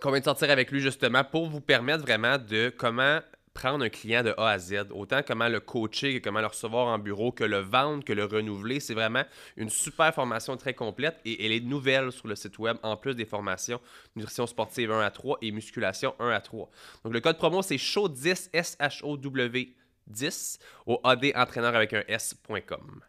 qu'on 0.00 0.10
vient 0.10 0.20
de 0.20 0.24
sortir 0.24 0.50
avec 0.50 0.70
lui 0.70 0.80
justement 0.80 1.24
pour 1.24 1.48
vous 1.48 1.60
permettre 1.60 2.04
vraiment 2.04 2.38
de 2.38 2.72
comment 2.76 3.20
prendre 3.58 3.84
un 3.84 3.88
client 3.88 4.22
de 4.22 4.32
A 4.36 4.50
à 4.50 4.58
Z, 4.58 4.86
autant 4.92 5.20
comment 5.26 5.48
le 5.48 5.58
coacher 5.58 6.14
que 6.14 6.24
comment 6.24 6.40
le 6.40 6.46
recevoir 6.46 6.86
en 6.86 6.98
bureau, 6.98 7.32
que 7.32 7.42
le 7.42 7.58
vendre, 7.58 8.04
que 8.04 8.12
le 8.12 8.24
renouveler. 8.24 8.78
C'est 8.78 8.94
vraiment 8.94 9.24
une 9.56 9.68
super 9.68 10.14
formation 10.14 10.56
très 10.56 10.74
complète 10.74 11.18
et 11.24 11.44
elle 11.44 11.50
est 11.50 11.60
nouvelle 11.60 12.12
sur 12.12 12.28
le 12.28 12.36
site 12.36 12.58
web 12.60 12.76
en 12.84 12.96
plus 12.96 13.16
des 13.16 13.24
formations 13.24 13.80
nutrition 14.14 14.46
sportive 14.46 14.92
1 14.92 15.00
à 15.00 15.10
3 15.10 15.38
et 15.42 15.50
musculation 15.50 16.14
1 16.20 16.28
à 16.28 16.40
3. 16.40 16.70
Donc 17.02 17.12
le 17.12 17.20
code 17.20 17.38
promo 17.38 17.62
c'est 17.62 17.76
SHOW10 17.76 18.50
S 18.52 18.76
H 18.80 19.00
O 19.02 19.16
W 19.16 19.74
10 20.06 20.58
au 20.86 21.00
adentraîneur 21.02 21.74
avec 21.74 21.92
un 21.94 22.04
s.com 22.06 23.02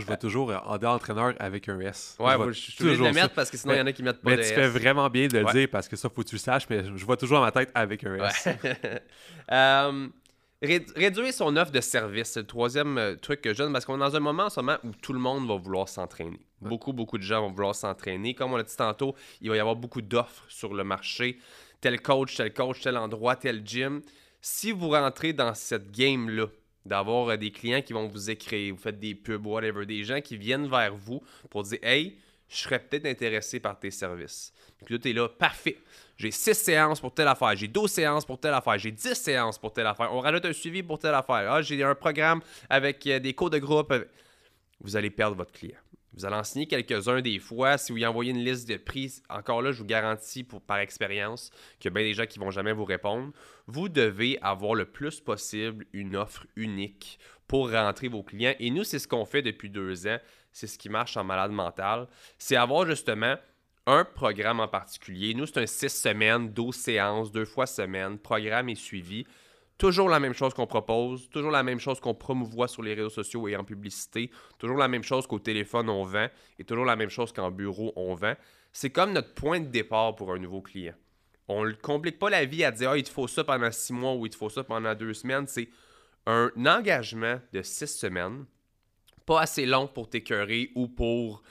je 0.00 0.06
vois 0.06 0.16
toujours 0.16 0.52
AD 0.52 0.84
entraîneur 0.84 1.34
avec 1.38 1.68
un 1.68 1.78
S. 1.80 2.16
Ouais, 2.18 2.34
je, 2.48 2.52
suis 2.52 2.72
toujours 2.72 3.06
de 3.06 3.10
le 3.10 3.14
mettre 3.14 3.34
parce 3.34 3.50
que 3.50 3.56
sinon, 3.56 3.74
il 3.74 3.78
y 3.78 3.80
en 3.80 3.86
a 3.86 3.92
qui 3.92 4.02
mettent 4.02 4.20
pas 4.20 4.30
mais 4.30 4.36
de 4.36 4.42
tu 4.42 4.48
fais 4.48 4.68
vraiment 4.68 5.08
bien 5.08 5.28
de 5.28 5.38
le 5.38 5.52
dire 5.52 5.68
parce 5.70 5.88
que 5.88 5.96
ça, 5.96 6.08
faut 6.08 6.22
que 6.22 6.28
tu 6.28 6.34
le 6.34 6.40
saches, 6.40 6.66
mais 6.68 6.84
je 6.84 7.04
vois 7.04 7.16
toujours 7.16 7.38
dans 7.38 7.44
ma 7.44 7.52
tête 7.52 7.70
avec 7.74 8.04
un 8.04 8.16
S. 8.16 8.48
euh, 9.52 10.08
réduire 10.62 11.32
son 11.32 11.56
offre 11.56 11.72
de 11.72 11.80
service, 11.80 12.28
c'est 12.28 12.40
le 12.40 12.46
troisième 12.46 12.98
euh, 12.98 13.16
truc 13.16 13.40
que 13.40 13.52
je 13.52 13.58
donne 13.58 13.72
parce 13.72 13.84
qu'on 13.84 13.96
est 13.96 14.00
dans 14.00 14.16
un 14.16 14.20
moment 14.20 14.44
en 14.44 14.50
ce 14.50 14.60
moment 14.60 14.78
où 14.84 14.90
tout 15.00 15.12
le 15.12 15.18
monde 15.18 15.46
va 15.46 15.56
vouloir 15.56 15.88
s'entraîner. 15.88 16.40
Beaucoup, 16.60 16.92
beaucoup 16.92 17.18
de 17.18 17.22
gens 17.22 17.42
vont 17.42 17.52
vouloir 17.52 17.74
s'entraîner. 17.74 18.34
Comme 18.34 18.52
on 18.52 18.56
l'a 18.56 18.62
dit 18.62 18.76
tantôt, 18.76 19.14
il 19.40 19.50
va 19.50 19.56
y 19.56 19.60
avoir 19.60 19.76
beaucoup 19.76 20.00
d'offres 20.00 20.44
sur 20.48 20.74
le 20.74 20.84
marché. 20.84 21.38
Tel 21.80 22.00
coach, 22.00 22.36
tel 22.36 22.52
coach, 22.52 22.80
tel 22.80 22.96
endroit, 22.96 23.36
tel 23.36 23.62
gym. 23.64 24.00
Si 24.40 24.72
vous 24.72 24.90
rentrez 24.90 25.32
dans 25.32 25.54
cette 25.54 25.90
game-là, 25.90 26.46
d'avoir 26.84 27.28
euh, 27.28 27.36
des 27.36 27.50
clients 27.50 27.82
qui 27.82 27.92
vont 27.92 28.06
vous 28.06 28.30
écrire, 28.30 28.74
vous 28.74 28.80
faites 28.80 28.98
des 28.98 29.14
pubs, 29.14 29.46
whatever, 29.46 29.86
des 29.86 30.04
gens 30.04 30.20
qui 30.20 30.36
viennent 30.36 30.68
vers 30.68 30.94
vous 30.94 31.22
pour 31.50 31.62
dire 31.62 31.78
Hey, 31.82 32.18
je 32.48 32.56
serais 32.56 32.78
peut-être 32.78 33.06
intéressé 33.06 33.58
par 33.60 33.78
tes 33.78 33.90
services. 33.90 34.52
Puis 34.84 34.94
là, 34.94 35.00
tu 35.00 35.12
là, 35.12 35.28
parfait. 35.28 35.78
J'ai 36.16 36.30
6 36.30 36.54
séances 36.54 37.00
pour 37.00 37.12
telle 37.12 37.28
affaire, 37.28 37.56
j'ai 37.56 37.66
12 37.66 37.90
séances 37.90 38.24
pour 38.24 38.38
telle 38.38 38.54
affaire, 38.54 38.78
j'ai 38.78 38.92
10 38.92 39.14
séances 39.14 39.58
pour 39.58 39.72
telle 39.72 39.86
affaire. 39.86 40.12
On 40.12 40.20
rajoute 40.20 40.44
un 40.44 40.52
suivi 40.52 40.82
pour 40.82 40.98
telle 40.98 41.14
affaire. 41.14 41.50
Ah, 41.50 41.62
j'ai 41.62 41.82
un 41.82 41.94
programme 41.94 42.40
avec 42.70 43.06
euh, 43.06 43.18
des 43.18 43.34
cours 43.34 43.50
de 43.50 43.58
groupe. 43.58 43.92
Vous 44.80 44.96
allez 44.96 45.10
perdre 45.10 45.36
votre 45.36 45.52
client. 45.52 45.78
Vous 46.16 46.24
allez 46.24 46.36
en 46.36 46.44
signer 46.44 46.66
quelques-uns 46.66 47.20
des 47.20 47.38
fois. 47.40 47.76
Si 47.76 47.90
vous 47.90 47.98
y 47.98 48.06
envoyez 48.06 48.30
une 48.30 48.44
liste 48.44 48.68
de 48.68 48.76
prix, 48.76 49.20
encore 49.28 49.62
là, 49.62 49.72
je 49.72 49.78
vous 49.78 49.84
garantis 49.84 50.44
par 50.44 50.78
expérience 50.78 51.50
qu'il 51.80 51.90
y 51.90 51.92
a 51.92 51.94
bien 51.94 52.04
des 52.04 52.14
gens 52.14 52.26
qui 52.26 52.38
ne 52.38 52.44
vont 52.44 52.50
jamais 52.50 52.72
vous 52.72 52.84
répondre. 52.84 53.32
Vous 53.66 53.88
devez 53.88 54.38
avoir 54.40 54.74
le 54.74 54.84
plus 54.84 55.20
possible 55.20 55.86
une 55.92 56.14
offre 56.14 56.46
unique 56.54 57.18
pour 57.48 57.70
rentrer 57.70 58.08
vos 58.08 58.22
clients. 58.22 58.54
Et 58.60 58.70
nous, 58.70 58.84
c'est 58.84 59.00
ce 59.00 59.08
qu'on 59.08 59.24
fait 59.24 59.42
depuis 59.42 59.70
deux 59.70 60.06
ans. 60.06 60.18
C'est 60.52 60.68
ce 60.68 60.78
qui 60.78 60.88
marche 60.88 61.16
en 61.16 61.24
malade 61.24 61.50
mental. 61.50 62.06
C'est 62.38 62.56
avoir 62.56 62.86
justement 62.86 63.36
un 63.86 64.04
programme 64.04 64.60
en 64.60 64.68
particulier. 64.68 65.34
Nous, 65.34 65.46
c'est 65.46 65.58
un 65.58 65.66
6 65.66 65.88
semaines, 65.88 66.52
12 66.52 66.74
séances, 66.74 67.32
deux 67.32 67.44
fois 67.44 67.66
semaine, 67.66 68.18
programme 68.18 68.68
et 68.68 68.74
suivi. 68.74 69.26
Toujours 69.76 70.08
la 70.08 70.20
même 70.20 70.34
chose 70.34 70.54
qu'on 70.54 70.68
propose, 70.68 71.28
toujours 71.30 71.50
la 71.50 71.64
même 71.64 71.80
chose 71.80 71.98
qu'on 71.98 72.14
promouvoit 72.14 72.68
sur 72.68 72.82
les 72.82 72.94
réseaux 72.94 73.10
sociaux 73.10 73.48
et 73.48 73.56
en 73.56 73.64
publicité, 73.64 74.30
toujours 74.58 74.76
la 74.76 74.86
même 74.86 75.02
chose 75.02 75.26
qu'au 75.26 75.40
téléphone 75.40 75.88
on 75.88 76.04
vend 76.04 76.28
et 76.58 76.64
toujours 76.64 76.84
la 76.84 76.94
même 76.94 77.08
chose 77.08 77.32
qu'en 77.32 77.50
bureau 77.50 77.92
on 77.96 78.14
vend. 78.14 78.34
C'est 78.72 78.90
comme 78.90 79.12
notre 79.12 79.34
point 79.34 79.58
de 79.58 79.66
départ 79.66 80.14
pour 80.14 80.32
un 80.32 80.38
nouveau 80.38 80.62
client. 80.62 80.94
On 81.48 81.64
ne 81.64 81.72
complique 81.72 82.18
pas 82.18 82.30
la 82.30 82.44
vie 82.44 82.62
à 82.62 82.70
dire 82.70 82.90
ah, 82.90 82.98
il 82.98 83.02
te 83.02 83.10
faut 83.10 83.26
ça 83.26 83.42
pendant 83.42 83.70
six 83.72 83.92
mois 83.92 84.14
ou 84.14 84.26
il 84.26 84.30
te 84.30 84.36
faut 84.36 84.48
ça 84.48 84.62
pendant 84.62 84.94
deux 84.94 85.12
semaines. 85.12 85.46
C'est 85.48 85.68
un 86.26 86.50
engagement 86.64 87.40
de 87.52 87.62
six 87.62 87.88
semaines, 87.88 88.46
pas 89.26 89.40
assez 89.40 89.66
long 89.66 89.88
pour 89.88 90.08
t'écœurer 90.08 90.70
ou 90.76 90.86
pour 90.86 91.42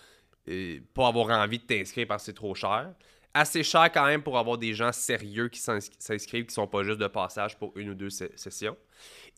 euh, 0.47 0.79
pas 0.93 1.07
avoir 1.07 1.29
envie 1.29 1.59
de 1.59 1.63
t'inscrire 1.63 2.07
parce 2.07 2.23
que 2.23 2.25
c'est 2.27 2.33
trop 2.33 2.55
cher. 2.55 2.93
Assez 3.33 3.63
cher 3.63 3.91
quand 3.91 4.05
même 4.05 4.21
pour 4.21 4.37
avoir 4.37 4.57
des 4.57 4.73
gens 4.73 4.91
sérieux 4.91 5.49
qui 5.49 5.59
s'inscrivent, 5.59 6.45
qui 6.45 6.53
sont 6.53 6.67
pas 6.67 6.83
juste 6.83 6.99
de 6.99 7.07
passage 7.07 7.57
pour 7.57 7.75
une 7.77 7.89
ou 7.89 7.95
deux 7.95 8.11
sessions. 8.11 8.77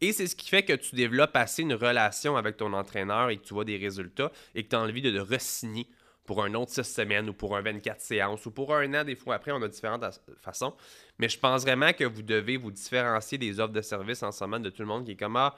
Et 0.02 0.12
c'est 0.12 0.28
ce 0.28 0.36
qui 0.36 0.50
fait 0.50 0.64
que 0.64 0.74
tu 0.74 0.96
développes 0.96 1.36
assez 1.36 1.62
une 1.62 1.74
relation 1.74 2.36
avec 2.36 2.58
ton 2.58 2.74
entraîneur 2.74 3.30
et 3.30 3.38
que 3.38 3.44
tu 3.44 3.54
vois 3.54 3.64
des 3.64 3.78
résultats 3.78 4.32
et 4.54 4.64
que 4.64 4.70
tu 4.70 4.76
as 4.76 4.82
envie 4.82 5.02
de 5.02 5.10
le 5.10 5.22
re-signer 5.22 5.88
pour 6.26 6.44
un 6.44 6.54
autre 6.56 6.72
6 6.72 6.84
semaines 6.84 7.30
ou 7.30 7.34
pour 7.34 7.56
un 7.56 7.62
24 7.62 8.02
séances 8.02 8.46
ou 8.46 8.52
pour 8.52 8.76
un 8.76 8.94
an, 8.94 9.04
des 9.04 9.16
fois 9.16 9.36
après, 9.36 9.52
on 9.52 9.62
a 9.62 9.68
différentes 9.68 10.04
façons. 10.38 10.74
Mais 11.20 11.30
je 11.30 11.40
pense 11.40 11.62
vraiment 11.62 11.94
que 11.94 12.04
vous 12.04 12.24
devez 12.24 12.58
vous 12.58 12.72
différencier 12.72 13.38
des 13.38 13.60
offres 13.60 13.74
de 13.74 13.82
services 13.82 14.24
en 14.24 14.32
ce 14.32 14.44
moment 14.44 14.60
de 14.60 14.70
tout 14.70 14.82
le 14.82 14.88
monde 14.88 15.06
qui 15.06 15.12
est 15.12 15.16
comme 15.16 15.38
ah, 15.38 15.56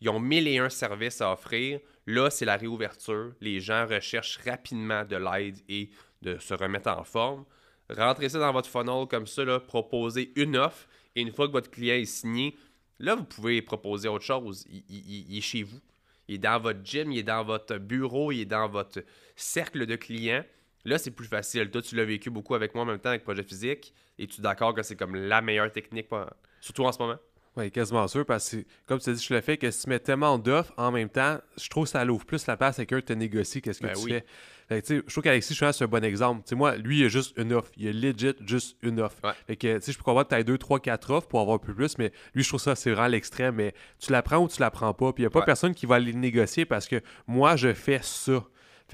ils 0.00 0.08
ont 0.08 0.20
mille 0.20 0.48
et 0.48 0.58
un 0.58 0.70
services 0.70 1.20
à 1.20 1.32
offrir. 1.32 1.80
Là, 2.06 2.30
c'est 2.30 2.44
la 2.44 2.56
réouverture. 2.56 3.32
Les 3.40 3.60
gens 3.60 3.86
recherchent 3.86 4.38
rapidement 4.44 5.04
de 5.04 5.16
l'aide 5.16 5.58
et 5.68 5.90
de 6.22 6.38
se 6.38 6.54
remettre 6.54 6.90
en 6.90 7.04
forme. 7.04 7.44
Rentrez 7.90 8.30
ça 8.30 8.38
dans 8.38 8.52
votre 8.52 8.68
funnel 8.68 9.06
comme 9.08 9.26
ça, 9.26 9.44
là, 9.44 9.60
proposez 9.60 10.32
une 10.36 10.56
offre 10.56 10.86
et 11.16 11.20
une 11.20 11.32
fois 11.32 11.46
que 11.46 11.52
votre 11.52 11.70
client 11.70 11.96
est 11.96 12.06
signé, 12.06 12.56
là, 12.98 13.14
vous 13.14 13.24
pouvez 13.24 13.60
proposer 13.62 14.08
autre 14.08 14.24
chose. 14.24 14.64
il 14.68 15.36
est 15.36 15.40
chez 15.40 15.62
vous. 15.62 15.80
Il 16.28 16.36
est 16.36 16.38
dans 16.38 16.58
votre 16.58 16.84
gym, 16.84 17.12
il 17.12 17.18
est 17.18 17.24
dans 17.24 17.44
votre 17.44 17.76
bureau, 17.76 18.32
il 18.32 18.40
est 18.40 18.46
dans 18.46 18.68
votre 18.68 19.02
cercle 19.36 19.86
de 19.86 19.96
clients. 19.96 20.44
Là, 20.84 20.98
c'est 20.98 21.10
plus 21.10 21.26
facile. 21.26 21.70
Toi, 21.70 21.82
tu 21.82 21.96
l'as 21.96 22.04
vécu 22.04 22.30
beaucoup 22.30 22.54
avec 22.54 22.74
moi 22.74 22.84
en 22.84 22.86
même 22.86 22.98
temps 22.98 23.10
avec 23.10 23.24
Projet 23.24 23.42
Physique. 23.42 23.92
Et 24.18 24.26
tu 24.26 24.40
es 24.40 24.42
d'accord 24.42 24.74
que 24.74 24.82
c'est 24.82 24.96
comme 24.96 25.14
la 25.14 25.40
meilleure 25.40 25.70
technique, 25.72 26.06
surtout 26.60 26.84
en 26.84 26.92
ce 26.92 26.98
moment? 26.98 27.18
Oui, 27.56 27.70
quasiment 27.70 28.08
sûr, 28.08 28.26
parce 28.26 28.50
que, 28.50 28.64
comme 28.86 28.98
tu 28.98 29.10
as 29.10 29.12
dit, 29.12 29.24
je 29.24 29.32
le 29.32 29.40
fais, 29.40 29.56
que 29.56 29.70
si 29.70 29.84
tu 29.84 29.88
mets 29.88 30.00
tellement 30.00 30.38
d'offres 30.38 30.72
en 30.76 30.90
même 30.90 31.08
temps, 31.08 31.38
je 31.56 31.68
trouve 31.68 31.84
que 31.84 31.90
ça 31.90 32.04
l'ouvre 32.04 32.24
plus 32.24 32.46
la 32.46 32.56
place 32.56 32.78
à 32.78 32.86
quelqu'un 32.86 32.96
de 32.96 33.14
te 33.14 33.18
négocier 33.18 33.60
qu'est-ce 33.60 33.80
que 33.80 33.86
ben 33.86 33.94
tu 33.94 34.08
fais. 34.08 34.24
Je 34.70 35.00
trouve 35.00 35.22
qu'Alexis, 35.22 35.54
je 35.54 35.72
c'est 35.72 35.84
un 35.84 35.88
bon 35.88 36.04
exemple. 36.04 36.42
moi, 36.54 36.76
lui, 36.76 37.00
il 37.00 37.04
a 37.06 37.08
juste 37.08 37.36
une 37.36 37.52
offre. 37.52 37.70
Il 37.76 37.88
a 37.88 37.92
legit 37.92 38.34
juste 38.46 38.76
une 38.82 39.00
offre. 39.00 39.16
Fait 39.46 39.56
que, 39.56 39.80
je 39.80 39.96
peux 39.96 40.02
comprendre 40.02 40.24
que 40.24 40.34
tu 40.34 40.40
as 40.40 40.42
deux, 40.42 40.58
trois, 40.58 40.80
quatre 40.80 41.10
offres 41.10 41.28
pour 41.28 41.40
avoir 41.40 41.56
un 41.56 41.58
peu 41.58 41.74
plus, 41.74 41.98
mais 41.98 42.12
lui, 42.34 42.42
je 42.42 42.48
trouve 42.48 42.60
ça, 42.60 42.74
c'est 42.74 42.90
vraiment 42.90 43.08
l'extrême. 43.08 43.56
Mais 43.56 43.74
tu 43.98 44.12
la 44.12 44.22
prends 44.22 44.38
ou 44.38 44.48
tu 44.48 44.60
la 44.60 44.70
prends 44.70 44.94
pas. 44.94 45.12
Puis 45.12 45.22
il 45.22 45.26
n'y 45.26 45.28
a 45.28 45.30
pas 45.30 45.42
personne 45.42 45.74
qui 45.74 45.86
va 45.86 45.96
aller 45.96 46.12
négocier 46.12 46.64
parce 46.64 46.88
que 46.88 47.00
moi, 47.26 47.56
je 47.56 47.72
fais 47.72 48.00
ça. 48.02 48.44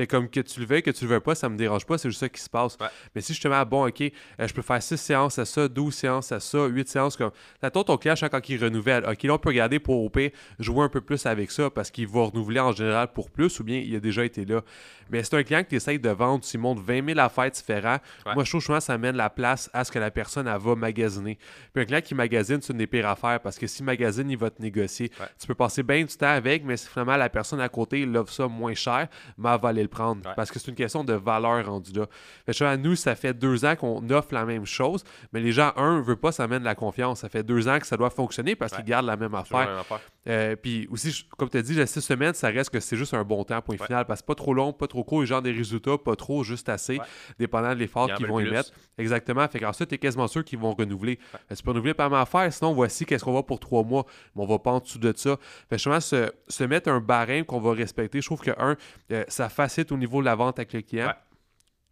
Fait 0.01 0.07
comme 0.07 0.31
que 0.31 0.41
tu 0.41 0.61
le 0.61 0.65
veuilles, 0.65 0.83
que 0.83 0.91
tu 0.91 1.05
le 1.05 1.11
veux 1.11 1.21
pas, 1.21 1.35
ça 1.35 1.51
me 1.51 1.59
dérange 1.59 1.85
pas, 1.85 1.99
c'est 1.99 2.09
juste 2.09 2.21
ça 2.21 2.29
qui 2.31 2.41
se 2.41 2.49
passe. 2.49 2.79
Mais 3.15 3.21
si 3.21 3.35
justement, 3.35 3.63
bon, 3.67 3.87
ok, 3.87 4.01
euh, 4.01 4.49
je 4.49 4.55
peux 4.55 4.63
faire 4.63 4.83
6 4.83 4.97
séances 4.97 5.39
à 5.39 5.45
ça, 5.45 5.69
12 5.69 5.95
séances 5.95 6.33
à 6.33 6.41
ça, 6.41 6.65
8 6.65 6.89
séances 6.89 7.19
comme. 7.19 7.33
T'attends 7.61 7.85
ton 7.85 7.99
client 7.99 8.15
quand 8.31 8.49
il 8.49 8.65
renouvelle. 8.65 9.05
Ok, 9.05 9.25
là, 9.25 9.35
on 9.35 9.39
peut 9.39 9.51
regarder 9.51 9.79
pour 9.79 10.03
OP, 10.03 10.19
jouer 10.59 10.85
un 10.85 10.89
peu 10.89 11.03
plus 11.03 11.27
avec 11.27 11.51
ça 11.51 11.69
parce 11.69 11.91
qu'il 11.91 12.07
va 12.07 12.23
renouveler 12.23 12.61
en 12.61 12.73
général 12.73 13.09
pour 13.13 13.29
plus 13.29 13.61
ou 13.61 13.65
bien 13.65 13.77
il 13.77 13.95
a 13.95 14.01
déjà 14.01 14.25
été 14.25 14.47
là. 14.47 14.63
Mais 15.11 15.23
c'est 15.23 15.35
un 15.35 15.43
client 15.43 15.63
que 15.65 15.69
tu 15.69 15.75
essayes 15.75 15.99
de 15.99 16.09
vendre, 16.09 16.43
tu 16.43 16.57
montres 16.57 16.81
20 16.81 17.05
000 17.05 17.19
affaires 17.19 17.51
différentes. 17.51 18.01
Moi, 18.25 18.45
je 18.45 18.51
trouve 18.51 18.63
souvent 18.63 18.81
ça 18.81 18.95
amène 18.95 19.17
la 19.17 19.29
place 19.29 19.69
à 19.75 19.85
ce 19.85 19.93
que 19.93 19.99
la 19.99 20.11
personne 20.11 20.47
elle 20.47 20.59
va 20.59 20.77
magasiner. 20.77 21.37
Puis 21.75 21.83
un 21.83 21.85
client 21.85 22.01
qui 22.01 22.15
magasine, 22.15 22.63
c'est 22.63 22.73
une 22.73 22.79
des 22.79 22.87
pires 22.87 23.09
affaires 23.09 23.41
parce 23.41 23.59
que 23.59 23.67
si 23.67 23.83
magazine, 23.83 24.31
il 24.31 24.39
va 24.39 24.49
te 24.49 24.63
négocier. 24.63 25.11
Tu 25.39 25.47
peux 25.47 25.55
passer 25.55 25.83
bien 25.83 26.05
du 26.05 26.17
temps 26.17 26.29
avec, 26.29 26.65
mais 26.65 26.79
si 26.79 26.89
finalement 26.89 27.19
la 27.19 27.29
personne 27.29 27.61
à 27.61 27.69
côté, 27.69 28.01
il 28.01 28.17
offre 28.17 28.33
ça 28.33 28.49
moins 28.49 28.73
cher, 28.73 29.09
mais 29.37 29.51
elle 29.51 29.61
va 29.61 29.69
aller 29.69 29.83
le 29.83 29.90
prendre. 29.91 30.23
Parce 30.35 30.51
que 30.51 30.59
c'est 30.59 30.69
une 30.69 30.77
question 30.77 31.05
de 31.05 31.13
valeur 31.13 31.67
rendue 31.67 31.93
là. 31.93 32.07
Fait 32.47 32.65
à 32.65 32.77
nous, 32.77 32.97
ça 32.97 33.15
fait 33.15 33.35
deux 33.35 33.65
ans 33.65 33.77
qu'on 33.77 34.09
offre 34.11 34.33
la 34.33 34.45
même 34.45 34.65
chose, 34.67 35.05
mais 35.33 35.41
les 35.41 35.53
gens, 35.53 35.73
un, 35.77 35.99
ne 35.99 36.03
veulent 36.03 36.17
pas, 36.17 36.33
ça 36.33 36.45
amène 36.45 36.63
la 36.63 36.75
confiance. 36.75 37.21
Ça 37.21 37.29
fait 37.29 37.43
deux 37.43 37.69
ans 37.69 37.79
que 37.79 37.87
ça 37.87 37.97
doit 37.97 38.11
fonctionner 38.11 38.55
parce 38.57 38.73
qu'ils 38.73 38.85
gardent 38.85 39.07
la 39.07 39.17
même 39.17 39.35
affaire. 39.35 39.85
Euh, 40.29 40.55
puis 40.55 40.87
aussi, 40.91 41.27
comme 41.37 41.49
tu 41.49 41.57
as 41.57 41.63
dit, 41.63 41.75
les 41.75 41.87
six 41.87 42.01
semaines, 42.01 42.35
ça 42.35 42.49
reste 42.49 42.71
que 42.71 42.81
c'est 42.81 42.97
juste 42.97 43.15
un 43.15 43.25
bon 43.25 43.43
temps, 43.45 43.61
point 43.63 43.77
final, 43.79 44.05
parce 44.05 44.21
que 44.21 44.27
pas 44.27 44.35
trop 44.35 44.53
long, 44.53 44.73
pas 44.73 44.87
trop 44.87 45.03
court, 45.03 45.25
genre 45.25 45.41
des 45.41 45.53
résultats, 45.53 45.97
pas 45.97 46.17
trop, 46.17 46.45
juste 46.45 46.69
assez, 46.69 46.99
dépendant 47.39 47.71
de 47.71 47.79
l'effort 47.79 48.13
qu'ils 48.15 48.27
vont 48.27 48.41
y 48.41 48.51
mettre. 48.51 48.71
Exactement. 48.99 49.47
Fait 49.49 49.61
qu'ensuite, 49.61 49.89
tu 49.89 49.95
es 49.95 49.99
quasiment 49.99 50.29
sûr 50.29 50.45
qu'ils 50.45 50.59
vont 50.59 50.75
renouveler. 50.75 51.19
tu 51.55 51.63
peux 51.63 51.71
renouveler 51.71 51.95
pas 51.95 52.09
mal 52.09 52.27
faire, 52.27 52.53
sinon 52.53 52.73
voici 52.75 53.07
qu'est-ce 53.07 53.25
qu'on 53.25 53.33
va 53.33 53.43
pour 53.43 53.61
trois 53.61 53.83
mois, 53.83 54.05
mais 54.37 54.43
on 54.43 54.47
va 54.47 54.59
pas 54.59 54.73
en 54.73 54.81
dessous 54.81 54.99
de 54.99 55.13
ça. 55.17 55.37
Fait 55.69 55.77
justement, 55.77 56.01
se, 56.01 56.31
se 56.49 56.65
mettre 56.65 56.91
un 56.91 57.01
barème 57.01 57.45
qu'on 57.45 57.61
va 57.61 57.73
respecter, 57.73 58.21
je 58.21 58.27
trouve 58.27 58.41
que, 58.41 58.51
un, 58.59 58.77
euh, 59.13 59.25
ça 59.29 59.49
facilite 59.49 59.91
au 59.93 59.97
niveau 59.97 60.21
de 60.21 60.27
la 60.27 60.35
vente 60.35 60.59
avec 60.59 60.73
le 60.73 60.83
client 60.83 61.13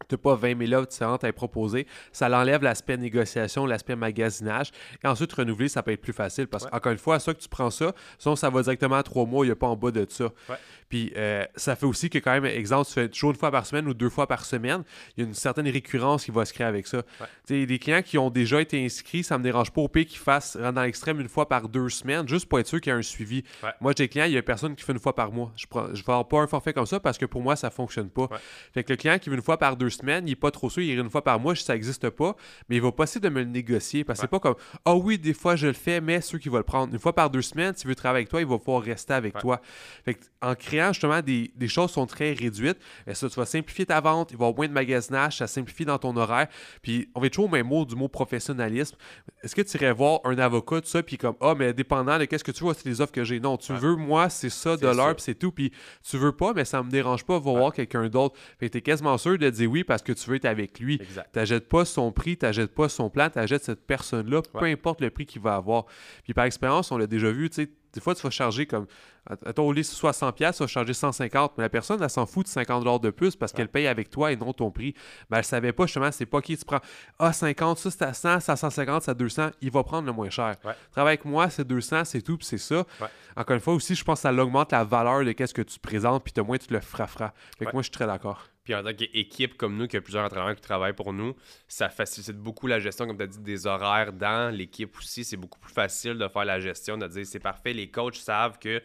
tu 0.06 0.14
n'as 0.14 0.18
pas 0.18 0.34
20 0.36 0.66
000 0.66 0.72
offres 0.80 0.88
différentes 0.88 1.24
à 1.24 1.32
proposer. 1.32 1.86
Ça 2.12 2.28
l'enlève 2.28 2.62
l'aspect 2.62 2.96
négociation, 2.96 3.66
l'aspect 3.66 3.96
magasinage. 3.96 4.70
Et 5.02 5.06
ensuite, 5.06 5.32
renouveler, 5.32 5.68
ça 5.68 5.82
peut 5.82 5.92
être 5.92 6.00
plus 6.00 6.12
facile 6.12 6.46
parce 6.46 6.66
qu'encore 6.66 6.92
une 6.92 6.98
fois, 6.98 7.18
ça 7.18 7.34
que 7.34 7.40
tu 7.40 7.48
prends 7.48 7.70
ça, 7.70 7.92
sinon 8.18 8.36
ça 8.36 8.50
va 8.50 8.62
directement 8.62 8.96
à 8.96 9.02
trois 9.02 9.26
mois, 9.26 9.44
il 9.44 9.48
n'y 9.48 9.52
a 9.52 9.56
pas 9.56 9.66
en 9.66 9.76
bas 9.76 9.90
de 9.90 10.06
ça. 10.08 10.30
Puis 10.88 11.12
euh, 11.16 11.44
ça 11.56 11.76
fait 11.76 11.86
aussi 11.86 12.10
que 12.10 12.18
quand 12.18 12.32
même, 12.32 12.44
exemple, 12.46 12.86
tu 12.86 12.94
fais 12.94 13.08
toujours 13.08 13.30
une 13.30 13.36
fois 13.36 13.50
par 13.50 13.66
semaine 13.66 13.86
ou 13.88 13.94
deux 13.94 14.08
fois 14.08 14.26
par 14.26 14.44
semaine, 14.44 14.82
il 15.16 15.22
y 15.22 15.24
a 15.24 15.28
une 15.28 15.34
certaine 15.34 15.68
récurrence 15.68 16.24
qui 16.24 16.30
va 16.30 16.44
se 16.44 16.52
créer 16.52 16.66
avec 16.66 16.86
ça. 16.86 17.02
Ouais. 17.20 17.66
Des 17.66 17.78
clients 17.78 18.02
qui 18.02 18.18
ont 18.18 18.30
déjà 18.30 18.60
été 18.60 18.84
inscrits, 18.84 19.22
ça 19.22 19.38
me 19.38 19.42
dérange 19.42 19.70
pas 19.70 19.80
au 19.80 19.88
pire 19.88 20.06
qu'ils 20.06 20.18
fassent 20.18 20.56
dans 20.56 20.82
l'extrême 20.82 21.20
une 21.20 21.28
fois 21.28 21.48
par 21.48 21.68
deux 21.68 21.88
semaines, 21.88 22.26
juste 22.28 22.46
pour 22.46 22.58
être 22.58 22.66
sûr 22.66 22.80
qu'il 22.80 22.90
y 22.90 22.94
a 22.94 22.96
un 22.96 23.02
suivi. 23.02 23.44
Moi, 23.80 23.92
j'ai 23.96 24.04
des 24.04 24.08
clients, 24.08 24.24
il 24.24 24.32
y 24.32 24.38
a 24.38 24.42
personne 24.42 24.74
qui 24.74 24.84
fait 24.84 24.92
une 24.92 24.98
fois 24.98 25.14
par 25.14 25.32
mois. 25.32 25.52
Je 25.56 25.66
ne 25.74 25.94
je 25.94 26.04
vais 26.04 26.24
pas 26.28 26.40
un 26.40 26.46
forfait 26.46 26.72
comme 26.72 26.86
ça 26.86 27.00
parce 27.00 27.18
que 27.18 27.26
pour 27.26 27.42
moi, 27.42 27.56
ça 27.56 27.70
fonctionne 27.70 28.10
pas. 28.10 28.28
Fait 28.72 28.84
que 28.84 28.92
le 28.92 28.96
client 28.96 29.18
qui 29.18 29.30
veut 29.30 29.36
une 29.36 29.42
fois 29.42 29.58
par 29.58 29.76
deux 29.76 29.90
semaines, 29.90 30.26
il 30.26 30.30
n'est 30.30 30.36
pas 30.36 30.50
trop 30.50 30.70
sûr, 30.70 30.82
il 30.82 30.88
irait 30.88 31.02
une 31.02 31.10
fois 31.10 31.22
par 31.22 31.38
mois, 31.40 31.54
ça 31.54 31.74
n'existe 31.74 32.08
pas, 32.10 32.36
mais 32.68 32.76
il 32.76 32.82
va 32.82 32.92
pas 32.92 33.04
essayer 33.04 33.20
de 33.20 33.28
me 33.28 33.40
le 33.40 33.46
négocier 33.46 34.04
parce 34.04 34.18
que 34.18 34.22
c'est 34.22 34.30
pas 34.30 34.40
comme 34.40 34.56
Ah 34.84 34.94
oh 34.94 35.02
oui, 35.04 35.18
des 35.18 35.34
fois 35.34 35.56
je 35.56 35.66
le 35.66 35.72
fais, 35.72 36.00
mais 36.00 36.20
ceux 36.20 36.38
qui 36.38 36.48
vont 36.48 36.58
le 36.58 36.62
prendre. 36.62 36.92
Une 36.92 36.98
fois 36.98 37.14
par 37.14 37.30
deux 37.30 37.42
semaines, 37.42 37.74
s'il 37.74 37.88
veut 37.88 37.94
travailler 37.94 38.22
avec 38.22 38.28
toi, 38.28 38.40
il 38.40 38.46
va 38.46 38.58
pouvoir 38.58 38.82
rester 38.82 39.14
avec 39.14 39.38
toi. 39.38 39.60
Fait 40.04 40.18
en 40.40 40.54
créant 40.54 40.77
justement 40.88 41.20
des, 41.20 41.50
des, 41.54 41.68
choses 41.68 41.90
sont 41.90 42.06
très 42.06 42.32
réduites, 42.32 42.78
et 43.06 43.14
ça, 43.14 43.28
tu 43.28 43.34
vas 43.36 43.46
simplifier 43.46 43.86
ta 43.86 44.00
vente, 44.00 44.30
il 44.30 44.36
va 44.36 44.46
y 44.46 44.48
avoir 44.48 44.56
moins 44.56 44.68
de 44.68 44.72
magasinage, 44.72 45.38
ça 45.38 45.46
simplifie 45.46 45.84
dans 45.84 45.98
ton 45.98 46.16
horaire. 46.16 46.48
Puis 46.82 47.08
on 47.14 47.20
va 47.20 47.28
toujours 47.28 47.46
au 47.46 47.48
même 47.48 47.66
mot 47.66 47.84
du 47.84 47.94
mot 47.94 48.08
professionnalisme. 48.08 48.96
Est-ce 49.42 49.54
que 49.54 49.62
tu 49.62 49.76
irais 49.76 49.92
voir 49.92 50.20
un 50.24 50.38
avocat, 50.38 50.80
tout 50.80 50.88
ça, 50.88 51.02
puis 51.02 51.16
comme 51.16 51.36
Ah, 51.40 51.54
mais 51.56 51.72
dépendant 51.72 52.18
de 52.18 52.24
qu'est-ce 52.24 52.44
que 52.44 52.52
tu 52.52 52.64
vois, 52.64 52.74
c'est 52.74 52.86
les 52.86 53.00
offres 53.00 53.12
que 53.12 53.24
j'ai. 53.24 53.40
Non, 53.40 53.56
tu 53.56 53.72
veux, 53.72 53.96
moi, 53.96 54.28
c'est 54.28 54.50
ça 54.50 54.76
de 54.76 54.86
l'heure, 54.86 55.14
puis 55.14 55.24
c'est 55.24 55.34
tout. 55.34 55.52
Puis 55.52 55.72
tu 56.08 56.16
veux 56.16 56.32
pas, 56.32 56.52
mais 56.54 56.64
ça 56.64 56.82
me 56.82 56.90
dérange 56.90 57.24
pas, 57.24 57.38
va 57.38 57.52
voir 57.52 57.72
quelqu'un 57.72 58.08
d'autre. 58.08 58.36
Fait 58.58 58.68
que 58.68 58.72
tu 58.72 58.78
es 58.78 58.82
quasiment 58.82 59.16
sûr 59.18 59.38
de 59.38 59.50
dire 59.50 59.70
oui 59.70 59.84
parce 59.84 60.02
que 60.02 60.12
tu 60.12 60.28
veux 60.28 60.36
être 60.36 60.44
avec 60.44 60.80
lui. 60.80 60.98
Tu 60.98 61.38
n'achètes 61.38 61.68
pas 61.68 61.84
son 61.84 62.12
prix, 62.12 62.36
tu 62.36 62.46
n'achètes 62.46 62.74
pas 62.74 62.88
son 62.88 63.10
plan, 63.10 63.30
tu 63.30 63.38
achètes 63.38 63.64
cette 63.64 63.86
personne-là, 63.86 64.42
peu 64.52 64.64
importe 64.64 65.00
le 65.00 65.10
prix 65.10 65.26
qu'il 65.26 65.42
va 65.42 65.54
avoir. 65.54 65.86
Puis 66.24 66.34
par 66.34 66.44
expérience, 66.44 66.90
on 66.92 66.98
l'a 66.98 67.06
déjà 67.06 67.30
vu, 67.30 67.48
tu 67.50 67.62
sais, 67.62 67.70
des 67.92 68.00
fois, 68.00 68.14
tu 68.14 68.22
vas 68.22 68.30
charger 68.30 68.66
comme. 68.66 68.86
Attends, 69.44 69.64
au 69.64 69.72
lieu 69.72 69.82
de 69.82 69.86
60$, 69.86 70.34
tu 70.34 70.42
vas 70.44 70.66
charger 70.66 70.92
150$, 70.92 71.50
mais 71.58 71.64
la 71.64 71.68
personne, 71.68 72.02
elle 72.02 72.08
s'en 72.08 72.24
fout 72.24 72.46
de 72.46 72.50
50$ 72.50 73.00
de 73.00 73.10
plus 73.10 73.36
parce 73.36 73.52
qu'elle 73.52 73.68
paye 73.68 73.86
avec 73.86 74.08
toi 74.08 74.32
et 74.32 74.36
non 74.36 74.54
ton 74.54 74.70
prix. 74.70 74.94
Mais 75.30 75.36
elle 75.36 75.40
ne 75.40 75.44
savait 75.44 75.72
pas 75.72 75.84
justement, 75.84 76.10
c'est 76.10 76.24
pas 76.24 76.40
qui 76.40 76.56
tu 76.56 76.64
prends. 76.64 76.80
Ah, 77.18 77.34
50, 77.34 77.78
ça 77.78 77.90
c'est 77.90 78.02
à 78.02 78.14
100, 78.14 78.40
ça 78.40 78.52
à 78.52 78.56
150, 78.56 79.02
ça 79.02 79.10
à 79.10 79.14
200, 79.14 79.50
il 79.60 79.70
va 79.70 79.84
prendre 79.84 80.06
le 80.06 80.12
moins 80.12 80.30
cher. 80.30 80.56
Travaille 80.92 81.14
avec 81.14 81.26
moi, 81.26 81.50
c'est 81.50 81.66
200, 81.66 82.04
c'est 82.04 82.22
tout, 82.22 82.38
puis 82.38 82.46
c'est 82.46 82.56
ça. 82.58 82.84
Encore 83.36 83.54
une 83.54 83.60
fois 83.60 83.74
aussi, 83.74 83.94
je 83.94 84.02
pense 84.02 84.20
que 84.20 84.22
ça 84.22 84.32
augmente 84.32 84.72
la 84.72 84.84
valeur 84.84 85.24
de 85.24 85.32
qu'est-ce 85.32 85.54
que 85.54 85.62
tu 85.62 85.78
présentes, 85.78 86.24
puis 86.24 86.32
moins 86.42 86.56
tu 86.56 86.72
le 86.72 86.80
feras. 86.80 87.06
Fait 87.58 87.66
que 87.66 87.72
moi, 87.72 87.82
je 87.82 87.86
suis 87.86 87.92
très 87.92 88.06
d'accord. 88.06 88.44
Puis 88.68 88.74
en 88.74 88.82
tant 88.82 88.92
qu'équipe 88.92 89.56
comme 89.56 89.78
nous, 89.78 89.88
qui 89.88 89.96
a 89.96 90.02
plusieurs 90.02 90.26
entraîneurs 90.26 90.54
qui 90.54 90.60
travaillent 90.60 90.92
pour 90.92 91.14
nous, 91.14 91.34
ça 91.68 91.88
facilite 91.88 92.36
beaucoup 92.36 92.66
la 92.66 92.78
gestion, 92.78 93.06
comme 93.06 93.16
tu 93.16 93.22
as 93.22 93.26
dit, 93.26 93.38
des 93.38 93.66
horaires 93.66 94.12
dans 94.12 94.54
l'équipe 94.54 94.94
aussi. 94.98 95.24
C'est 95.24 95.38
beaucoup 95.38 95.58
plus 95.58 95.72
facile 95.72 96.18
de 96.18 96.28
faire 96.28 96.44
la 96.44 96.60
gestion, 96.60 96.98
de 96.98 97.06
dire 97.06 97.24
c'est 97.24 97.40
parfait, 97.40 97.72
les 97.72 97.90
coachs 97.90 98.16
savent 98.16 98.58
que 98.58 98.82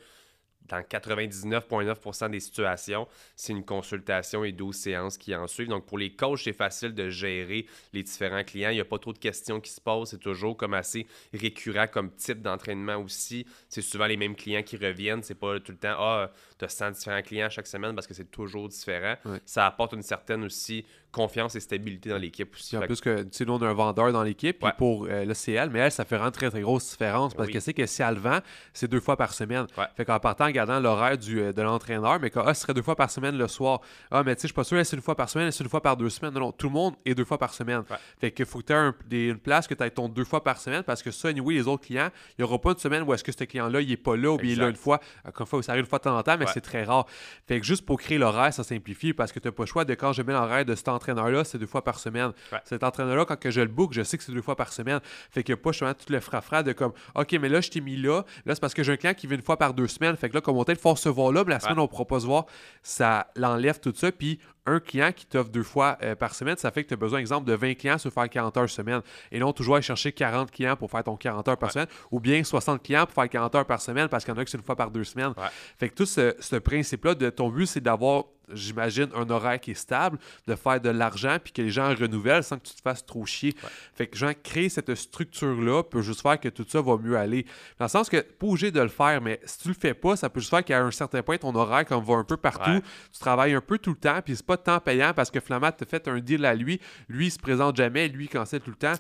dans 0.70 0.80
99,9% 0.80 2.30
des 2.30 2.40
situations, 2.40 3.10
c'est 3.36 3.52
une 3.52 3.66
consultation 3.66 4.46
et 4.46 4.54
12 4.54 4.74
séances 4.74 5.18
qui 5.18 5.36
en 5.36 5.48
suivent. 5.48 5.68
Donc, 5.68 5.86
pour 5.86 5.98
les 5.98 6.16
coachs, 6.16 6.40
c'est 6.40 6.54
facile 6.54 6.94
de 6.94 7.10
gérer 7.10 7.66
les 7.92 8.04
différents 8.04 8.46
clients. 8.46 8.70
Il 8.70 8.76
n'y 8.76 8.80
a 8.80 8.86
pas 8.86 9.00
trop 9.00 9.12
de 9.12 9.20
questions 9.20 9.60
qui 9.60 9.72
se 9.72 9.82
posent. 9.82 10.12
C'est 10.12 10.20
toujours 10.20 10.56
comme 10.56 10.74
assez 10.74 11.06
récurrent 11.34 11.88
comme 11.88 12.12
type 12.16 12.42
d'entraînement 12.42 12.96
aussi. 12.96 13.46
C'est 13.68 13.82
souvent 13.82 14.08
les 14.08 14.16
mêmes 14.16 14.36
clients 14.36 14.64
qui 14.64 14.78
reviennent. 14.78 15.24
C'est 15.24 15.36
pas 15.36 15.60
tout 15.60 15.74
le 15.74 15.78
temps, 15.78 15.96
ah, 15.98 16.32
tu 16.68 16.84
as 16.84 16.88
100 16.88 16.92
différents 16.92 17.22
clients 17.22 17.50
chaque 17.50 17.68
semaine 17.68 17.96
parce 17.96 18.08
que 18.08 18.14
c'est 18.14 18.30
toujours 18.32 18.70
différent. 18.70 19.16
Ça 19.46 19.66
apporte 19.66 19.94
une 19.94 20.04
certaine 20.04 20.44
aussi 20.44 20.86
confiance 21.14 21.56
et 21.56 21.60
stabilité 21.60 22.10
dans 22.10 22.18
l'équipe 22.18 22.54
aussi. 22.56 22.76
En 22.76 22.82
plus 22.82 23.00
que, 23.00 23.22
tu 23.22 23.30
sais, 23.32 23.46
nous, 23.46 23.54
on 23.54 23.62
a 23.62 23.68
un 23.68 23.74
vendeur 23.74 24.12
dans 24.12 24.24
l'équipe 24.24 24.66
pour 24.78 25.06
euh, 25.06 25.24
le 25.24 25.34
CL, 25.34 25.70
mais 25.70 25.80
elle, 25.80 25.92
ça 25.92 26.04
fait 26.04 26.18
vraiment 26.18 26.32
très, 26.32 26.50
très 26.50 26.62
grosse 26.62 26.90
différence 26.90 27.36
parce 27.36 27.50
que 27.50 27.60
c'est 27.60 27.74
que 27.74 27.86
si 27.86 28.02
elle 28.02 28.18
vend, 28.18 28.40
c'est 28.74 28.90
deux 28.90 29.00
fois 29.00 29.16
par 29.16 29.34
semaine. 29.34 29.68
Fait 29.96 30.04
qu'en 30.04 30.20
partant, 30.20 30.46
regardant 30.46 30.80
l'horaire 30.80 31.18
de 31.18 31.62
l'entraîneur, 31.62 32.20
mais 32.20 32.32
que 32.32 32.40
ah, 32.40 32.54
ce 32.54 32.62
serait 32.64 32.74
deux 32.74 32.82
fois 32.82 32.96
par 32.96 33.12
semaine 33.12 33.38
le 33.38 33.48
soir. 33.48 33.80
Ah, 34.10 34.24
mais 34.24 34.36
tu 34.36 34.42
sais, 34.42 34.48
je 34.48 34.48
suis 34.48 34.56
pas 34.56 34.64
sûr, 34.64 34.84
c'est 34.84 34.96
une 34.96 35.04
fois 35.04 35.16
par 35.16 35.30
semaine, 35.30 35.52
c'est 35.52 35.64
une 35.64 35.70
fois 35.70 35.82
par 35.82 35.96
deux 35.96 36.10
semaines? 36.10 36.34
Non, 36.34 36.40
non, 36.40 36.52
tout 36.52 36.68
le 36.68 36.74
monde 36.74 36.96
est 37.06 37.14
deux 37.14 37.26
fois 37.26 37.38
par 37.38 37.54
semaine. 37.54 37.84
Fait 38.20 38.32
qu'il 38.32 38.48
faut 38.48 38.60
que 38.60 38.94
tu 39.08 39.16
aies 39.16 39.30
une 39.30 39.38
place 39.38 39.68
que 39.68 39.76
tu 39.76 39.84
aies 39.84 39.92
ton 39.92 40.10
deux 40.10 40.26
fois 40.26 40.44
par 40.44 40.58
semaine 40.58 40.82
parce 40.82 41.04
que 41.04 41.12
ça, 41.12 41.28
anyway, 41.28 41.54
les 41.54 41.68
autres 41.68 41.86
clients, 41.86 42.10
il 42.32 42.44
n'y 42.44 42.44
aura 42.44 42.60
pas 42.60 42.72
une 42.72 42.80
semaine 42.80 43.04
où 43.04 43.14
est-ce 43.14 43.24
que 43.24 43.32
ce 43.32 43.44
client-là, 43.44 43.82
il 43.82 43.92
est 43.92 43.98
pas 43.98 44.18
là 44.18 44.32
ou 44.32 44.38
bien 44.38 44.52
il 44.52 44.60
est 44.60 44.62
là 44.64 44.70
une 44.70 44.76
fois. 44.76 45.00
Encore 45.26 45.46
une 45.46 45.50
fois, 45.50 45.64
ça 45.64 45.74
arrive 45.74 45.84
une 45.84 45.90
fois 45.90 46.00
de 46.00 46.04
temps 46.04 46.18
en 46.18 46.24
temps, 46.24 46.38
mais 46.40 46.48
c'est 46.54 46.62
très 46.62 46.84
rare. 46.84 47.06
Fait 47.48 47.60
que 47.60 47.66
juste 47.66 47.86
pour 47.86 48.00
créer 48.00 48.18
l'horaire, 48.18 48.54
ça 48.54 48.64
simplifie 48.64 49.14
parce 49.14 49.32
que 49.32 49.40
tu 49.40 49.48
n'as 49.48 49.52
pas 49.52 49.64
le 49.64 49.68
choix 49.68 49.86
de 49.86 49.94
quand 49.94 50.14
je 50.14 50.22
mets 50.22 50.34
l'horaire 50.34 50.66
de 50.66 50.76
cet 50.76 50.88
entraîneur-là, 50.88 51.44
c'est 51.44 51.58
deux 51.58 51.66
fois 51.66 51.84
par 51.84 52.00
semaine. 52.00 52.32
Cet 52.66 52.84
entraîneur-là, 52.84 53.26
quand 53.26 53.40
que 53.40 53.52
je 53.52 53.62
le 53.62 53.68
book, 53.68 53.94
je 53.94 54.04
sais 54.04 54.18
que 54.18 54.24
c'est 54.24 54.32
deux 54.32 54.42
fois 54.42 54.56
par 54.56 54.72
semaine. 54.72 55.00
Fait 55.32 55.44
que 55.44 55.54
pas 55.54 55.72
justement 55.72 55.94
tout 55.94 56.12
le 56.12 56.20
frafra 56.20 56.64
de 56.64 56.74
comme 56.74 56.94
OK, 57.16 57.32
mais 57.34 57.50
là, 57.50 57.62
je 57.62 57.70
t'ai 57.70 57.82
mis 57.82 57.98
là. 57.98 58.24
Là, 58.46 58.56
c'est 58.56 58.62
parce 58.62 58.74
que 58.74 58.84
j'ai 58.84 58.94
un 58.94 58.98
client 58.98 59.14
qui 59.14 59.28
vient 59.28 59.38
une 59.38 59.44
fois 59.44 59.58
par 59.58 59.74
deux 59.74 59.88
semaines. 59.88 60.16
Fait 60.16 60.30
que 60.30 60.36
là, 60.36 60.42
comme 60.42 60.58
on 60.58 60.64
t'a 60.64 60.76
faut 60.76 60.96
se 60.96 61.10
voir 61.10 61.32
là, 61.32 61.44
mais 61.46 61.54
la 61.54 61.60
semaine, 61.60 61.80
on 61.80 61.84
ne 61.84 61.88
pourra 61.88 62.06
pas 62.06 62.20
se 62.20 62.26
voir. 62.26 62.46
Ça 62.82 63.28
l'enlève 63.36 63.80
tout 63.80 63.94
ça. 63.96 64.12
Puis 64.12 64.40
un 64.66 64.80
client 64.80 65.12
qui 65.12 65.26
t'offre 65.26 65.50
deux 65.50 65.64
fois 65.64 65.98
euh, 66.02 66.16
par 66.16 66.36
semaine, 66.36 66.58
ça 66.58 66.72
fait 66.72 66.84
que 66.84 66.90
tu 66.90 66.94
as 66.94 66.98
besoin, 66.98 67.20
exemple, 67.20 67.48
de 67.48 67.54
20 67.54 67.76
clients 67.76 67.98
sur 67.98 68.12
faire 68.12 68.30
40 68.30 68.58
heures 68.58 68.70
semaine. 68.70 69.02
Et 69.32 69.40
non 69.40 69.54
toujours 69.54 69.76
aller 69.76 69.84
chercher 69.84 70.12
40 70.12 70.52
clients 70.52 70.76
pour 70.76 70.90
faire 70.90 71.04
ton 71.04 71.16
40 71.16 71.48
heures 71.48 71.58
par 71.58 71.72
semaine, 71.72 71.88
ou 72.12 72.20
bien 72.20 72.44
60 72.44 72.82
clients 72.82 73.06
pour 73.06 73.16
faire 73.16 73.30
40 73.30 73.56
heures 73.56 73.66
par 73.66 73.82
semaine 73.82 74.08
parce 74.08 74.24
qu'il 74.24 74.34
y 74.34 74.38
en 74.38 74.40
a 74.40 74.44
que 74.44 74.50
c'est 74.50 74.58
une 74.58 74.64
fois 74.64 74.76
par 74.76 74.92
deux 74.92 75.04
semaines. 75.04 75.34
Fait 75.78 75.90
que 75.90 75.96
tout 75.96 76.06
ce, 76.06 76.36
ce 76.40 76.56
principe-là 76.56 77.16
de 77.16 77.30
ton 77.30 77.50
but, 77.50 77.66
c'est 77.66 77.82
d'avoir 77.82 78.26
j'imagine, 78.52 79.10
un 79.16 79.30
horaire 79.30 79.60
qui 79.60 79.72
est 79.72 79.76
stable, 79.76 80.18
de 80.48 80.56
faire 80.56 80.80
de 80.80 80.90
l'argent, 80.90 81.38
puis 81.44 81.54
que 81.54 81.62
les 81.62 81.70
gens 81.70 81.94
renouvellent 81.96 82.44
sans 82.44 82.58
que 82.58 82.68
tu 82.68 82.76
te 82.76 82.82
fasses 82.82 83.06
trop 83.06 83.26
chier. 83.26 83.56
Fait 83.96 84.08
que, 84.08 84.18
genre, 84.18 84.34
créer 84.44 84.70
cette 84.70 84.94
structure-là 84.94 85.84
peut 85.84 86.02
juste 86.02 86.22
faire 86.22 86.40
que 86.40 86.50
tout 86.50 86.66
ça 86.68 86.82
va 86.82 86.98
mieux 86.98 87.18
aller. 87.18 87.46
Dans 87.80 87.86
le 87.86 87.90
sens 87.90 88.10
que, 88.10 88.18
pas 88.18 88.48
obligé 88.48 88.72
de 88.72 88.82
le 88.82 88.90
faire, 88.90 89.22
mais 89.22 89.40
si 89.46 89.60
tu 89.60 89.68
le 89.70 89.74
fais 89.74 89.94
pas, 89.94 90.16
ça 90.16 90.30
peut 90.30 90.40
juste 90.40 90.50
faire 90.50 90.64
qu'à 90.64 90.82
un 90.82 90.92
certain 90.92 91.22
point, 91.22 91.38
ton 91.38 91.54
horaire, 91.56 91.86
comme 91.86 92.04
va 92.04 92.16
un 92.16 92.24
peu 92.24 92.38
partout, 92.38 92.82
tu 93.12 93.20
travailles 93.20 93.54
un 93.54 93.62
peu 93.62 93.78
tout 93.78 93.92
le 93.92 93.98
temps, 93.98 94.20
puis 94.24 94.36
c'est 94.36 94.46
pas 94.46 94.58
de 94.58 94.64
temps 94.64 94.80
payant 94.80 95.14
parce 95.14 95.32
que 95.32 95.40
Flamat 95.40 95.74
te 95.74 95.86
fait 95.86 96.08
un 96.08 96.20
deal 96.20 96.46
à 96.46 96.54
lui, 96.56 96.80
lui, 97.08 97.28
il 97.28 97.32
se 97.32 97.40
présente 97.40 97.76
jamais, 97.76 98.08
lui, 98.08 98.26
il 98.26 98.30
cancelle 98.30 98.62
tout 98.62 98.72
le 98.72 98.76
temps. 98.76 98.94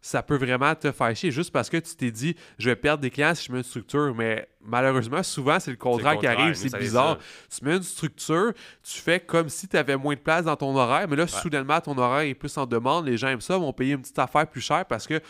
Ça 0.00 0.22
peut 0.22 0.36
vraiment 0.36 0.74
te 0.74 0.92
faire 0.92 1.14
chier 1.16 1.30
juste 1.30 1.50
parce 1.50 1.68
que 1.68 1.76
tu 1.76 1.96
t'es 1.96 2.10
dit, 2.10 2.36
je 2.58 2.70
vais 2.70 2.76
perdre 2.76 3.02
des 3.02 3.10
clients 3.10 3.34
si 3.34 3.46
je 3.46 3.52
mets 3.52 3.58
une 3.58 3.64
structure, 3.64 4.14
mais 4.14 4.48
malheureusement, 4.60 5.22
souvent, 5.22 5.58
c'est 5.58 5.72
le 5.72 5.76
contraire 5.76 6.18
qui 6.18 6.26
arrive. 6.26 6.54
C'est 6.54 6.76
bizarre. 6.78 7.18
Tu 7.50 7.64
mets 7.64 7.76
une 7.76 7.82
structure, 7.82 8.52
tu 8.82 9.00
fais 9.00 9.18
comme 9.20 9.48
si 9.48 9.66
tu 9.66 9.76
avais 9.76 9.96
moins 9.96 10.14
de 10.14 10.20
place 10.20 10.44
dans 10.44 10.56
ton 10.56 10.76
horaire, 10.76 11.08
mais 11.08 11.16
là, 11.16 11.26
soudainement, 11.26 11.80
ton 11.80 11.96
horaire 11.98 12.28
est 12.28 12.34
plus 12.34 12.56
en 12.56 12.66
demande. 12.66 13.06
Les 13.06 13.16
gens 13.16 13.28
aiment 13.28 13.40
ça, 13.40 13.58
vont 13.58 13.72
payer 13.72 13.94
une 13.94 14.02
petite 14.02 14.18
affaire 14.18 14.46
plus 14.46 14.60
chère 14.60 14.84
parce 14.84 15.06
que 15.06 15.20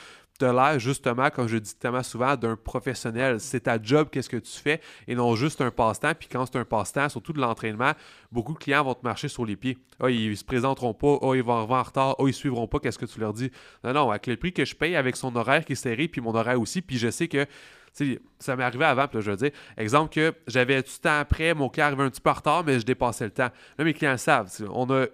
l'air 0.46 0.78
justement, 0.78 1.30
comme 1.30 1.48
je 1.48 1.56
dis 1.56 1.74
tellement 1.74 2.02
souvent, 2.02 2.36
d'un 2.36 2.56
professionnel. 2.56 3.40
C'est 3.40 3.60
ta 3.60 3.80
job, 3.80 4.08
qu'est-ce 4.10 4.28
que 4.28 4.36
tu 4.36 4.58
fais, 4.58 4.80
et 5.06 5.14
non 5.14 5.34
juste 5.34 5.60
un 5.60 5.70
passe-temps. 5.70 6.12
Puis 6.18 6.28
quand 6.28 6.46
c'est 6.46 6.58
un 6.58 6.64
passe-temps, 6.64 7.08
surtout 7.08 7.32
de 7.32 7.40
l'entraînement, 7.40 7.92
beaucoup 8.32 8.54
de 8.54 8.58
clients 8.58 8.84
vont 8.84 8.94
te 8.94 9.04
marcher 9.04 9.28
sur 9.28 9.44
les 9.44 9.56
pieds. 9.56 9.78
Ah, 10.00 10.10
ils 10.10 10.36
se 10.36 10.44
présenteront 10.44 10.94
pas, 10.94 11.18
ah, 11.22 11.34
ils 11.34 11.42
vont 11.42 11.54
arriver 11.54 11.74
en 11.74 11.82
retard, 11.82 12.16
ah, 12.18 12.24
ils 12.26 12.34
suivront 12.34 12.66
pas, 12.66 12.78
qu'est-ce 12.78 12.98
que 12.98 13.06
tu 13.06 13.20
leur 13.20 13.32
dis. 13.32 13.50
Non, 13.84 13.92
non, 13.92 14.10
avec 14.10 14.26
le 14.26 14.36
prix 14.36 14.52
que 14.52 14.64
je 14.64 14.74
paye, 14.74 14.96
avec 14.96 15.16
son 15.16 15.34
horaire 15.36 15.64
qui 15.64 15.72
est 15.72 15.76
serré, 15.76 16.08
puis 16.08 16.20
mon 16.20 16.34
horaire 16.34 16.60
aussi, 16.60 16.82
puis 16.82 16.98
je 16.98 17.10
sais 17.10 17.28
que 17.28 17.46
ça 18.38 18.54
m'est 18.54 18.62
arrivé 18.62 18.84
avant, 18.84 19.08
puis 19.08 19.20
je 19.20 19.30
veux 19.30 19.36
dire, 19.36 19.50
exemple 19.76 20.14
que 20.14 20.34
j'avais 20.46 20.82
du 20.82 20.92
temps 21.02 21.18
après, 21.18 21.54
mon 21.54 21.68
client 21.68 21.86
arrivait 21.86 22.04
un 22.04 22.10
petit 22.10 22.20
peu 22.20 22.30
en 22.30 22.34
retard, 22.34 22.64
mais 22.64 22.78
je 22.78 22.86
dépassais 22.86 23.24
le 23.24 23.32
temps. 23.32 23.50
Là, 23.78 23.84
mes 23.84 23.92
clients 23.92 24.16
savent. 24.16 24.50
On 24.72 24.88
a 24.90 25.06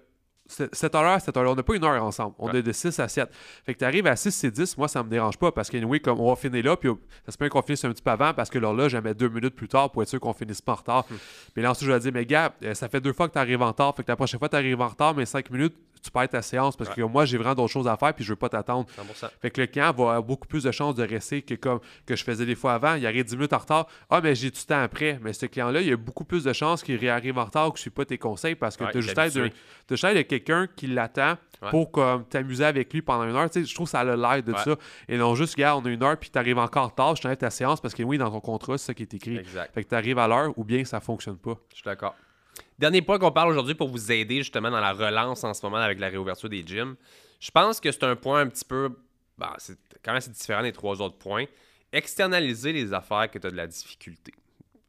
cette 0.46 0.94
heure-là, 0.94 1.20
cette 1.20 1.36
heure-là, 1.36 1.52
on 1.52 1.54
n'a 1.54 1.62
pas 1.62 1.74
une 1.74 1.84
heure 1.84 2.02
ensemble. 2.02 2.34
On 2.38 2.52
est 2.52 2.62
de 2.62 2.72
6 2.72 2.98
à 3.00 3.08
7. 3.08 3.28
Fait 3.64 3.72
que 3.72 3.78
tu 3.78 3.84
arrives 3.84 4.06
à 4.06 4.14
6 4.14 4.44
et 4.44 4.50
10, 4.50 4.76
moi, 4.76 4.88
ça 4.88 5.02
me 5.02 5.08
dérange 5.08 5.38
pas 5.38 5.50
parce 5.50 5.70
qu'anyway, 5.70 6.00
comme 6.00 6.20
on 6.20 6.28
va 6.28 6.36
finir 6.36 6.64
là, 6.64 6.76
puis 6.76 6.90
ça 7.24 7.32
se 7.32 7.38
peut 7.38 7.48
qu'on 7.48 7.62
finisse 7.62 7.84
un 7.84 7.90
petit 7.90 8.02
peu 8.02 8.10
avant 8.10 8.34
parce 8.34 8.50
que 8.50 8.58
là, 8.58 8.72
là, 8.72 8.88
j'aimais 8.88 9.14
deux 9.14 9.28
minutes 9.28 9.54
plus 9.54 9.68
tard 9.68 9.90
pour 9.90 10.02
être 10.02 10.08
sûr 10.08 10.20
qu'on 10.20 10.34
finisse 10.34 10.60
pas 10.60 10.72
en 10.72 10.76
retard. 10.76 11.04
Hmm. 11.10 11.16
Mais 11.56 11.62
là, 11.62 11.70
ensuite, 11.70 11.88
je 11.88 11.92
vais 11.92 12.00
dire, 12.00 12.12
mais 12.12 12.26
gars, 12.26 12.52
euh, 12.62 12.74
ça 12.74 12.88
fait 12.88 13.00
deux 13.00 13.12
fois 13.12 13.28
que 13.28 13.32
tu 13.32 13.38
arrives 13.38 13.62
en 13.62 13.68
retard. 13.68 13.96
Fait 13.96 14.02
que 14.02 14.12
la 14.12 14.16
prochaine 14.16 14.38
fois, 14.38 14.48
tu 14.50 14.56
arrives 14.56 14.80
en 14.80 14.88
retard, 14.88 15.14
mais 15.14 15.24
5 15.24 15.50
minutes, 15.50 15.76
tu 16.04 16.10
perds 16.10 16.28
ta 16.28 16.42
séance 16.42 16.76
parce 16.76 16.90
que 16.90 17.00
moi, 17.02 17.24
j'ai 17.24 17.38
vraiment 17.38 17.54
d'autres 17.54 17.72
choses 17.72 17.88
à 17.88 17.96
faire 17.96 18.12
puis 18.12 18.24
je 18.24 18.30
veux 18.30 18.36
pas 18.36 18.48
t'attendre. 18.48 18.86
Fait 19.40 19.50
que 19.50 19.60
le 19.60 19.66
client 19.66 19.86
va 19.86 19.90
avoir 19.90 20.22
beaucoup 20.22 20.46
plus 20.46 20.64
de 20.64 20.70
chances 20.70 20.94
de 20.94 21.02
rester 21.02 21.42
que 21.42 21.54
comme 21.54 21.80
que 22.06 22.14
je 22.14 22.22
faisais 22.22 22.44
des 22.44 22.54
fois 22.54 22.74
avant. 22.74 22.94
Il 22.94 23.06
arrive 23.06 23.24
10 23.24 23.36
minutes 23.36 23.52
en 23.52 23.58
retard. 23.58 23.86
Ah, 24.10 24.20
mais 24.22 24.34
j'ai 24.34 24.50
du 24.50 24.64
temps 24.64 24.82
après. 24.82 25.18
Mais 25.22 25.32
ce 25.32 25.46
client-là, 25.46 25.80
il 25.80 25.88
y 25.88 25.92
a 25.92 25.96
beaucoup 25.96 26.24
plus 26.24 26.44
de 26.44 26.52
chances 26.52 26.82
qu'il 26.82 26.96
réarrive 26.96 27.38
en 27.38 27.44
retard 27.44 27.68
ou 27.68 27.70
que 27.72 27.78
je 27.78 27.82
suis 27.82 27.90
pas 27.90 28.04
tes 28.04 28.18
conseils 28.18 28.54
parce 28.54 28.76
que 28.76 28.84
tu 28.90 28.98
as 28.98 29.00
juste 29.00 29.16
de 29.88 30.22
quelqu'un 30.22 30.68
qui 30.76 30.86
l'attend 30.86 31.36
pour 31.70 31.90
comme 31.90 32.24
t'amuser 32.26 32.64
avec 32.64 32.92
lui 32.92 33.00
pendant 33.00 33.24
une 33.24 33.34
heure. 33.34 33.48
je 33.54 33.74
trouve 33.74 33.86
que 33.86 33.90
ça 33.90 34.00
a 34.00 34.04
l'air 34.04 34.42
de 34.42 34.52
ça. 34.52 34.76
Et 35.08 35.16
non 35.16 35.34
juste, 35.34 35.56
gars, 35.56 35.76
on 35.76 35.84
a 35.84 35.88
une 35.88 36.02
heure 36.02 36.16
puis 36.18 36.30
tu 36.30 36.38
arrives 36.38 36.58
encore 36.58 36.84
en 36.84 36.88
retard, 36.88 37.16
je 37.16 37.22
t'enlève 37.22 37.38
ta 37.38 37.50
séance 37.50 37.80
parce 37.80 37.94
que 37.94 38.02
oui, 38.02 38.18
dans 38.18 38.30
ton 38.30 38.40
contrat, 38.40 38.76
c'est 38.78 38.86
ça 38.86 38.94
qui 38.94 39.02
est 39.02 39.14
écrit. 39.14 39.42
Fait 39.72 39.84
que 39.84 39.88
tu 39.88 39.94
arrives 39.94 40.18
à 40.18 40.28
l'heure 40.28 40.52
ou 40.56 40.64
bien 40.64 40.84
ça 40.84 41.00
fonctionne 41.00 41.38
pas. 41.38 41.56
Je 41.70 41.76
suis 41.76 41.84
d'accord. 41.84 42.14
Dernier 42.78 43.02
point 43.02 43.18
qu'on 43.18 43.30
parle 43.30 43.50
aujourd'hui 43.50 43.74
pour 43.74 43.88
vous 43.88 44.10
aider 44.10 44.38
justement 44.38 44.70
dans 44.70 44.80
la 44.80 44.92
relance 44.92 45.44
en 45.44 45.54
ce 45.54 45.64
moment 45.64 45.76
avec 45.76 46.00
la 46.00 46.08
réouverture 46.08 46.48
des 46.48 46.66
gyms. 46.66 46.96
Je 47.38 47.50
pense 47.52 47.78
que 47.78 47.92
c'est 47.92 48.02
un 48.02 48.16
point 48.16 48.40
un 48.40 48.48
petit 48.48 48.64
peu. 48.64 48.90
Bah, 49.38 49.54
c'est 49.58 49.78
quand 50.02 50.12
même 50.12 50.18
assez 50.18 50.30
différent 50.30 50.62
des 50.62 50.72
trois 50.72 51.00
autres 51.00 51.18
points. 51.18 51.44
Externaliser 51.92 52.72
les 52.72 52.92
affaires 52.92 53.30
que 53.30 53.38
tu 53.38 53.46
as 53.46 53.50
de 53.50 53.56
la 53.56 53.68
difficulté. 53.68 54.32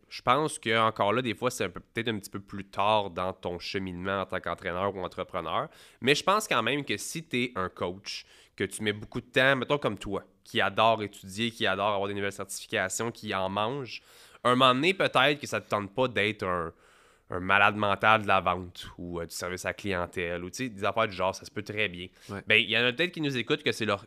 Je 0.09 0.21
pense 0.21 0.57
que 0.57 0.79
encore 0.79 1.13
là, 1.13 1.21
des 1.21 1.35
fois, 1.35 1.51
c'est 1.51 1.69
peut-être 1.69 2.07
un 2.07 2.17
petit 2.17 2.29
peu 2.29 2.39
plus 2.39 2.65
tard 2.65 3.11
dans 3.11 3.33
ton 3.33 3.59
cheminement 3.59 4.21
en 4.21 4.25
tant 4.25 4.39
qu'entraîneur 4.39 4.95
ou 4.95 4.99
entrepreneur. 5.01 5.67
Mais 6.01 6.15
je 6.15 6.23
pense 6.23 6.47
quand 6.47 6.63
même 6.63 6.85
que 6.85 6.97
si 6.97 7.23
tu 7.27 7.43
es 7.43 7.51
un 7.55 7.69
coach, 7.69 8.25
que 8.55 8.63
tu 8.63 8.81
mets 8.81 8.93
beaucoup 8.93 9.21
de 9.21 9.25
temps, 9.27 9.57
mettons 9.57 9.77
comme 9.77 9.97
toi, 9.97 10.23
qui 10.43 10.59
adore 10.61 11.03
étudier, 11.03 11.51
qui 11.51 11.67
adore 11.67 11.89
avoir 11.89 12.07
des 12.07 12.13
nouvelles 12.15 12.31
certifications, 12.31 13.11
qui 13.11 13.35
en 13.35 13.49
mange, 13.49 14.01
un 14.43 14.55
moment 14.55 14.73
donné, 14.73 14.93
peut-être 14.93 15.39
que 15.39 15.47
ça 15.47 15.59
ne 15.59 15.65
te 15.65 15.69
tente 15.69 15.93
pas 15.93 16.07
d'être 16.07 16.43
un, 16.43 16.71
un 17.29 17.39
malade 17.39 17.75
mental 17.75 18.21
de 18.21 18.27
la 18.27 18.39
vente 18.39 18.87
ou 18.97 19.19
euh, 19.19 19.25
du 19.25 19.33
service 19.33 19.65
à 19.65 19.69
la 19.69 19.73
clientèle 19.73 20.43
ou 20.43 20.49
des 20.49 20.83
affaires 20.83 21.07
du 21.07 21.15
genre, 21.15 21.33
ça 21.33 21.45
se 21.45 21.51
peut 21.51 21.63
très 21.63 21.87
bien. 21.89 22.07
Ben, 22.47 22.55
il 22.55 22.69
y 22.69 22.77
en 22.77 22.83
a 22.85 22.93
peut-être 22.93 23.11
qui 23.11 23.21
nous 23.21 23.35
écoutent 23.35 23.63
que 23.63 23.71
c'est 23.71 23.85
leur, 23.85 24.05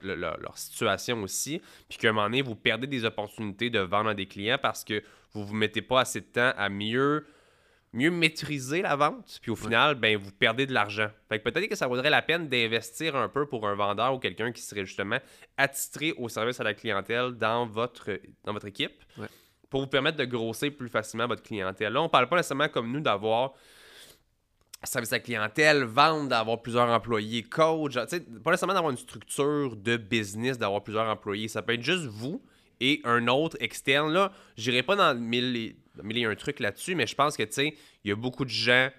situation 0.57 1.21
aussi, 1.23 1.61
puis 1.89 1.99
qu'à 1.99 2.11
un 2.11 2.13
moment 2.13 2.27
donné, 2.27 2.43
vous 2.43 2.55
perdez 2.55 2.87
des 2.87 3.05
opportunités 3.05 3.71
de 3.71 3.81
vendre 3.81 4.11
à 4.11 4.15
des 4.15 4.27
clients 4.27 4.59
parce 4.61 4.85
que 4.85 5.03
vous 5.33 5.41
ne 5.41 5.47
vous 5.47 5.55
mettez 5.55 5.83
pas 5.83 6.01
assez 6.01 6.21
de 6.21 6.27
temps 6.27 6.53
à 6.57 6.69
mieux, 6.69 7.27
mieux 7.93 8.11
maîtriser 8.11 8.83
la 8.83 8.95
vente, 8.95 9.41
puis 9.43 9.51
au 9.51 9.57
final, 9.57 9.97
ben, 9.97 10.17
vous 10.17 10.31
perdez 10.31 10.67
de 10.67 10.73
l'argent. 10.73 11.09
Fait 11.29 11.41
que 11.41 11.49
peut-être 11.49 11.69
que 11.69 11.77
ça 11.77 11.89
vaudrait 11.89 12.11
la 12.11 12.23
peine 12.23 12.49
d'investir 12.49 13.17
un 13.17 13.29
peu 13.29 13.47
pour 13.47 13.67
un 13.67 13.75
vendeur 13.75 14.15
ou 14.15 14.19
quelqu'un 14.19 14.53
qui 14.53 14.63
serait 14.63 14.87
justement 14.87 15.19
attitré 15.57 16.15
au 16.19 16.29
service 16.29 16.61
à 16.61 16.65
la 16.65 16.75
clientèle 16.75 17.33
dans 17.33 17.67
votre, 17.67 18.11
dans 18.45 18.53
votre 18.53 18.67
équipe 18.67 19.03
pour 19.71 19.83
vous 19.83 19.87
permettre 19.87 20.19
de 20.19 20.25
grossir 20.25 20.75
plus 20.77 20.89
facilement 20.89 21.27
votre 21.27 21.43
clientèle. 21.43 21.93
Là, 21.93 22.01
on 22.01 22.05
ne 22.05 22.09
parle 22.09 22.29
pas 22.29 22.37
nécessairement 22.37 22.69
comme 22.69 22.91
nous 22.91 23.01
d'avoir 23.01 23.55
service 24.85 25.13
à 25.13 25.19
clientèle, 25.19 25.83
vendre, 25.83 26.29
d'avoir 26.29 26.63
plusieurs 26.63 26.89
employés, 26.89 27.43
coach, 27.43 27.95
pas 27.95 28.51
nécessairement 28.51 28.75
d'avoir 28.75 28.93
une 28.93 28.99
structure 28.99 29.77
de 29.77 29.97
business, 29.97 30.57
d'avoir 30.57 30.83
plusieurs 30.83 31.09
employés. 31.09 31.49
Ça 31.49 31.63
peut 31.63 31.75
être 31.75 31.83
juste 31.83 32.05
vous 32.05 32.43
et 32.81 33.01
un 33.05 33.27
autre 33.29 33.57
externe. 33.61 34.13
Là, 34.13 34.33
n'irai 34.57 34.83
pas 34.83 34.97
dans 34.97 35.19
mille 35.19 35.57
et, 35.57 36.25
un 36.25 36.35
truc 36.37 36.61
là-dessus, 36.61 36.95
mais 36.95 37.07
je 37.07 37.15
pense 37.15 37.37
que, 37.37 37.43
il 37.43 37.75
y 38.05 38.13
a 38.13 38.17
beaucoup 38.17 38.45
de 38.45 38.51
gens, 38.51 38.91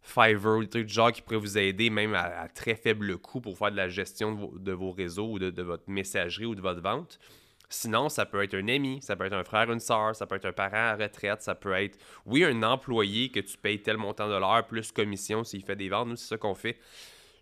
Fiverr, 0.00 0.60
des 0.60 0.68
trucs 0.68 0.86
du 0.86 0.94
genre 0.94 1.12
qui 1.12 1.20
pourraient 1.20 1.36
vous 1.36 1.58
aider, 1.58 1.90
même 1.90 2.14
à, 2.14 2.48
très 2.48 2.76
faible 2.76 3.18
coût 3.18 3.40
pour 3.40 3.58
faire 3.58 3.72
de 3.72 3.76
la 3.76 3.88
gestion 3.88 4.52
de 4.56 4.72
vos, 4.72 4.92
réseaux 4.92 5.32
ou 5.32 5.38
de, 5.38 5.62
votre 5.62 5.84
messagerie 5.88 6.46
ou 6.46 6.54
de 6.54 6.60
votre 6.60 6.80
vente. 6.80 7.18
Sinon, 7.68 8.08
ça 8.08 8.26
peut 8.26 8.42
être 8.42 8.54
un 8.54 8.68
ami, 8.68 9.00
ça 9.02 9.16
peut 9.16 9.24
être 9.24 9.32
un 9.32 9.42
frère, 9.44 9.70
une 9.72 9.80
soeur, 9.80 10.14
ça 10.14 10.26
peut 10.26 10.36
être 10.36 10.44
un 10.44 10.52
parent 10.52 10.76
à 10.76 10.94
retraite, 10.94 11.42
ça 11.42 11.54
peut 11.54 11.72
être, 11.72 11.98
oui, 12.24 12.44
un 12.44 12.62
employé 12.62 13.28
que 13.28 13.40
tu 13.40 13.58
payes 13.58 13.82
tel 13.82 13.96
montant 13.96 14.28
de 14.28 14.34
l'heure 14.34 14.66
plus 14.66 14.92
commission 14.92 15.42
s'il 15.42 15.64
fait 15.64 15.76
des 15.76 15.88
ventes. 15.88 16.08
Nous, 16.08 16.16
c'est 16.16 16.28
ça 16.28 16.36
qu'on 16.36 16.54
fait. 16.54 16.78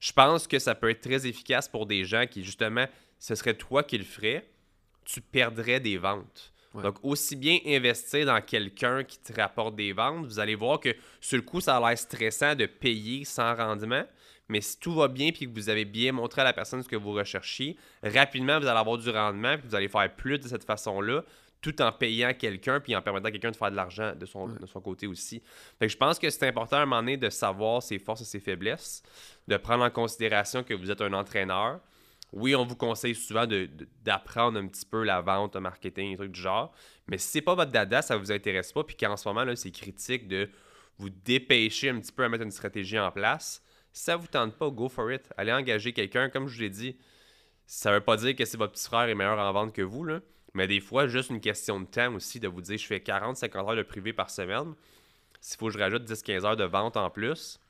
Je 0.01 0.13
pense 0.13 0.47
que 0.47 0.59
ça 0.59 0.75
peut 0.75 0.91
être 0.91 1.03
très 1.03 1.27
efficace 1.27 1.69
pour 1.69 1.87
des 1.87 2.05
gens 2.05 2.27
qui, 2.27 2.43
justement, 2.43 2.87
ce 3.19 3.35
serait 3.35 3.55
toi 3.55 3.83
qui 3.83 3.99
le 3.99 4.05
ferais, 4.05 4.47
tu 5.05 5.21
perdrais 5.21 5.81
des 5.81 5.99
ventes. 5.99 6.53
Donc, 6.75 6.97
aussi 7.05 7.37
bien 7.37 7.59
investir 7.67 8.27
dans 8.27 8.41
quelqu'un 8.41 9.05
qui 9.05 9.19
te 9.19 9.33
rapporte 9.33 9.77
des 9.77 9.93
ventes, 9.93 10.27
vous 10.27 10.41
allez 10.41 10.57
voir 10.57 10.81
que 10.81 10.89
sur 11.21 11.37
le 11.37 11.43
coup, 11.43 11.61
ça 11.61 11.77
a 11.77 11.89
l'air 11.89 11.97
stressant 11.97 12.55
de 12.55 12.67
payer 12.67 13.25
sans 13.25 13.55
rendement. 13.55 14.05
Mais 14.49 14.61
si 14.61 14.79
tout 14.79 14.95
va 14.95 15.09
bien 15.09 15.29
et 15.29 15.33
que 15.33 15.47
vous 15.47 15.69
avez 15.69 15.85
bien 15.85 16.13
montré 16.13 16.43
à 16.43 16.45
la 16.45 16.53
personne 16.53 16.83
ce 16.83 16.89
que 16.89 16.97
vous 16.97 17.13
recherchiez, 17.13 17.77
rapidement, 18.03 18.59
vous 18.61 18.67
allez 18.67 18.79
avoir 18.79 18.99
du 18.99 19.09
rendement 19.11 19.57
puis 19.57 19.69
vous 19.69 19.75
allez 19.75 19.89
faire 19.89 20.15
plus 20.15 20.39
de 20.39 20.49
cette 20.49 20.65
façon-là 20.65 21.25
tout 21.65 21.81
en 21.81 21.93
payant 21.93 22.35
quelqu'un 22.35 22.79
puis 22.79 22.95
en 22.95 23.01
permettant 23.01 23.29
à 23.29 23.31
quelqu'un 23.31 23.51
de 23.51 23.57
faire 23.57 23.71
de 23.71 23.77
l'argent 23.77 24.13
de 24.15 24.27
son, 24.27 24.49
de 24.49 24.67
son 24.67 24.83
côté 24.83 25.07
aussi. 25.07 25.43
Fait 25.79 25.87
que 25.87 25.93
je 25.93 25.97
pense 25.97 26.19
que 26.19 26.29
c'est 26.29 26.47
important 26.47 26.77
à 26.77 26.81
un 26.81 26.85
moment 26.87 27.01
donné 27.01 27.17
de 27.17 27.31
savoir 27.31 27.83
ses 27.83 27.99
forces 27.99 28.21
et 28.21 28.27
ses 28.27 28.39
faiblesses, 28.39 29.03
de 29.49 29.57
prendre 29.57 29.83
en 29.83 29.89
considération 29.89 30.63
que 30.63 30.75
vous 30.75 30.91
êtes 30.91 31.01
un 31.01 31.15
entraîneur. 31.15 31.81
Oui, 32.35 32.55
on 32.55 32.67
vous 32.67 32.77
conseille 32.77 33.15
souvent 33.15 33.47
d'apprendre 34.03 34.59
un 34.59 34.67
petit 34.67 34.85
peu 34.85 35.05
la 35.05 35.23
vente, 35.23 35.55
le 35.55 35.63
marketing, 35.63 36.11
des 36.11 36.17
trucs 36.19 36.33
du 36.33 36.41
genre. 36.41 36.71
Mais 37.07 37.17
si 37.17 37.29
c'est 37.29 37.41
pas 37.41 37.55
votre 37.55 37.73
dada, 37.73 38.03
ça 38.03 38.19
vous 38.19 38.31
intéresse 38.31 38.71
pas, 38.73 38.85
puis 38.85 38.97
qu'en 38.97 39.17
ce 39.17 39.27
moment, 39.27 39.45
là, 39.45 39.57
c'est 39.57 39.71
critique 39.71 40.29
de 40.29 40.51
vous 40.99 41.09
dépêcher 41.09 41.89
un 41.89 41.99
petit 41.99 42.13
peu 42.13 42.25
à 42.25 42.29
mettre 42.29 42.45
une 42.45 42.51
stratégie 42.51 42.99
en 42.99 43.11
place, 43.11 43.64
si 43.95 44.03
ça 44.03 44.17
vous 44.17 44.27
tente 44.27 44.57
pas, 44.57 44.69
go 44.71 44.89
for 44.89 45.11
it. 45.13 45.33
Allez 45.37 45.53
engager 45.53 45.93
quelqu'un. 45.93 46.29
Comme 46.29 46.49
je 46.49 46.57
vous 46.57 46.63
l'ai 46.63 46.69
dit, 46.69 46.99
ça 47.65 47.93
veut 47.93 48.01
pas 48.01 48.17
dire 48.17 48.35
que 48.35 48.45
c'est 48.45 48.57
votre 48.57 48.73
petit 48.73 48.87
frère 48.87 49.09
est 49.09 49.15
meilleur 49.15 49.39
en 49.39 49.53
vente 49.53 49.73
que 49.73 49.83
vous, 49.83 50.05
là. 50.05 50.21
Mais 50.53 50.67
des 50.67 50.81
fois, 50.81 51.07
juste 51.07 51.31
une 51.31 51.41
question 51.41 51.81
de 51.81 51.87
temps 51.87 52.13
aussi, 52.13 52.41
de 52.41 52.49
vous 52.49 52.61
dire 52.61 52.77
je 52.77 52.87
fais 52.87 52.99
40-50 52.99 53.57
heures 53.57 53.77
de 53.77 53.83
privé 53.83 54.13
par 54.13 54.31
semaine. 54.31 54.75
S'il 55.41 55.59
faut 55.59 55.67
que 55.67 55.75
je 55.75 55.79
rajoute 55.79 56.11
10-15 56.11 56.45
heures 56.45 56.57
de 56.57 56.65
vente 56.65 56.97
en 56.97 57.09
plus, 57.09 57.61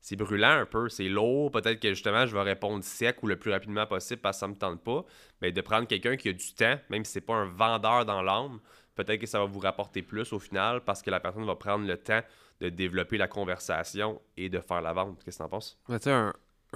c'est 0.00 0.16
brûlant 0.16 0.50
un 0.50 0.66
peu, 0.66 0.88
c'est 0.88 1.08
lourd. 1.08 1.52
Peut-être 1.52 1.78
que 1.78 1.90
justement, 1.90 2.26
je 2.26 2.34
vais 2.34 2.42
répondre 2.42 2.82
sec 2.82 3.22
ou 3.22 3.28
le 3.28 3.36
plus 3.36 3.52
rapidement 3.52 3.86
possible 3.86 4.20
parce 4.20 4.38
que 4.38 4.40
ça 4.40 4.48
ne 4.48 4.54
me 4.54 4.58
tente 4.58 4.82
pas. 4.82 5.04
Mais 5.40 5.52
de 5.52 5.60
prendre 5.60 5.86
quelqu'un 5.86 6.16
qui 6.16 6.30
a 6.30 6.32
du 6.32 6.52
temps, 6.54 6.78
même 6.90 7.04
si 7.04 7.12
c'est 7.12 7.20
pas 7.20 7.34
un 7.34 7.46
vendeur 7.46 8.04
dans 8.04 8.22
l'âme, 8.22 8.58
peut-être 8.96 9.20
que 9.20 9.26
ça 9.26 9.38
va 9.38 9.44
vous 9.44 9.60
rapporter 9.60 10.02
plus 10.02 10.32
au 10.32 10.40
final 10.40 10.80
parce 10.82 11.00
que 11.00 11.10
la 11.10 11.20
personne 11.20 11.46
va 11.46 11.54
prendre 11.54 11.86
le 11.86 11.96
temps 11.96 12.22
de 12.60 12.68
développer 12.68 13.18
la 13.18 13.28
conversation 13.28 14.20
et 14.36 14.48
de 14.48 14.60
faire 14.60 14.80
la 14.80 14.92
vente. 14.92 15.22
Qu'est-ce 15.24 15.38
que 15.38 15.42
tu 15.42 15.46
en 15.46 15.48
penses? 15.48 15.78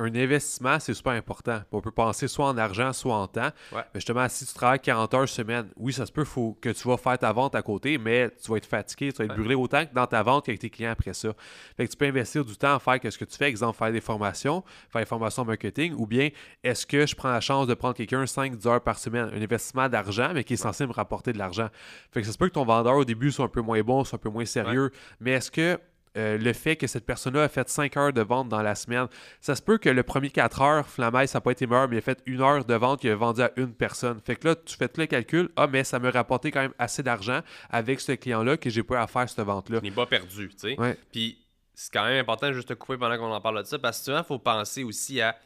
Investissement, 0.07 0.79
c'est 0.79 0.95
super 0.95 1.13
important. 1.13 1.61
On 1.73 1.81
peut 1.81 1.91
penser 1.91 2.29
soit 2.29 2.47
en 2.47 2.57
argent, 2.57 2.93
soit 2.93 3.15
en 3.15 3.27
temps. 3.27 3.51
Mais 3.73 3.83
justement, 3.95 4.29
si 4.29 4.47
tu 4.47 4.55
travailles 4.55 4.81
40 4.81 5.15
heures 5.15 5.29
semaine, 5.29 5.69
oui, 5.77 5.93
ça 5.93 6.07
se 6.07 6.13
peut 6.13 6.25
faut 6.25 6.57
que 6.61 6.71
tu 6.71 6.89
vas 6.89 6.97
faire 6.97 7.19
ta 7.19 7.33
vente 7.33 7.55
à 7.55 7.63
côté, 7.63 7.99
mais 7.99 8.31
tu 8.43 8.51
vas 8.51 8.57
être 8.59 8.67
fatigué, 8.67 9.13
tu 9.13 9.19
vas 9.19 9.25
être 9.25 9.37
brûlé 9.37 9.55
autant 9.55 9.85
que 9.85 9.95
dans 9.95 10.07
ta 10.07 10.23
vente 10.23 10.47
qu'avec 10.47 10.61
tes 10.61 10.71
clients 10.71 10.93
après 10.93 11.13
ça. 11.13 11.31
Fait 11.77 11.87
que 11.87 11.91
tu 11.91 11.97
peux 11.97 12.07
investir 12.07 12.45
du 12.45 12.57
temps 12.57 12.75
à 12.75 12.79
faire 12.79 12.99
ce 13.13 13.19
que 13.19 13.25
tu 13.25 13.37
fais, 13.37 13.49
exemple, 13.49 13.77
faire 13.77 13.93
des 13.93 14.01
formations, 14.01 14.63
faire 14.91 15.03
des 15.03 15.07
formations 15.07 15.45
marketing, 15.45 15.95
ou 15.97 16.07
bien 16.07 16.29
est-ce 16.63 16.87
que 16.87 17.07
je 17.07 17.15
prends 17.15 17.31
la 17.31 17.41
chance 17.41 17.67
de 17.67 17.75
prendre 17.75 17.95
quelqu'un 17.95 18.25
5-10 18.25 18.69
heures 18.69 18.81
par 18.83 18.99
semaine, 18.99 19.31
un 19.35 19.43
investissement 19.43 19.89
d'argent, 19.89 20.31
mais 20.35 20.45
qui 20.45 20.55
est 20.55 20.57
censé 20.59 20.87
me 20.87 20.93
rapporter 20.93 21.33
de 21.33 21.39
l'argent. 21.39 21.69
Fait 22.13 22.21
que 22.21 22.27
ça 22.27 22.33
se 22.33 22.39
peut 22.39 22.49
que 22.49 22.55
ton 22.55 22.65
vendeur 22.65 22.97
au 22.97 23.05
début 23.05 23.33
soit 23.33 23.47
un 23.47 23.49
peu 23.49 23.61
moins 23.61 23.81
bon, 23.83 24.05
soit 24.05 24.19
un 24.19 24.21
peu 24.21 24.31
moins 24.31 24.45
sérieux, 24.45 24.91
mais 25.21 25.33
est-ce 25.33 25.51
que 25.51 25.79
euh, 26.17 26.39
le 26.39 26.53
fait 26.53 26.77
que 26.77 26.87
cette 26.87 27.07
personne-là 27.07 27.45
a 27.45 27.49
fait 27.49 27.69
5 27.69 27.97
heures 27.97 28.13
de 28.13 28.23
vente 28.23 28.49
dans 28.49 28.63
la 28.63 28.75
semaine. 28.75 29.07
Ça 29.41 29.55
se 29.55 29.63
peut 29.63 29.79
que 29.79 29.89
le 29.89 30.03
premier 30.03 30.31
4 30.31 30.63
heures, 30.63 30.87
Flamaille, 30.87 31.29
ça 31.29 31.39
n'a 31.39 31.41
pas 31.43 31.53
été 31.53 31.67
meilleur, 31.67 31.89
mais 31.89 31.97
il 31.97 31.99
a 31.99 32.03
fait 32.03 32.23
une 32.27 32.41
heure 32.41 32.65
de 32.65 32.75
vente 32.75 33.01
qu'il 33.01 33.11
a 33.11 33.17
vendu 33.17 33.43
à 33.43 33.53
une 33.57 33.75
personne. 33.75 34.21
Fait 34.25 34.37
que 34.37 34.49
là, 34.49 34.57
tu 34.57 34.77
fais 34.77 34.89
tout 34.89 35.01
le 35.01 35.07
calcul? 35.07 35.51
Ah, 35.57 35.67
mais 35.67 35.85
ça 35.85 35.99
me 35.99 36.11
rapporté 36.11 36.51
quand 36.51 36.61
même 36.61 36.75
assez 36.79 37.03
d'argent 37.03 37.41
avec 37.71 38.01
ce 38.01 38.13
client-là 38.13 38.57
que 38.57 38.71
j'ai 38.71 38.83
pas 38.83 39.03
à 39.03 39.07
faire 39.07 39.29
cette 39.29 39.45
vente-là. 39.45 39.81
Il 39.83 39.91
n'est 39.91 39.95
pas 39.95 40.07
perdu, 40.07 40.49
tu 40.49 40.77
sais. 40.77 40.97
Puis 41.13 41.39
c'est 41.75 41.93
quand 41.93 42.05
même 42.05 42.19
important 42.19 42.53
juste 42.53 42.69
de 42.69 42.75
couper 42.75 42.99
pendant 42.99 43.17
qu'on 43.17 43.33
en 43.33 43.41
parle 43.41 43.63
de 43.63 43.67
ça 43.67 43.79
parce 43.79 43.99
que 43.99 44.07
souvent, 44.07 44.19
il 44.19 44.25
faut 44.25 44.39
penser 44.39 44.83
aussi 44.83 45.21
à. 45.21 45.37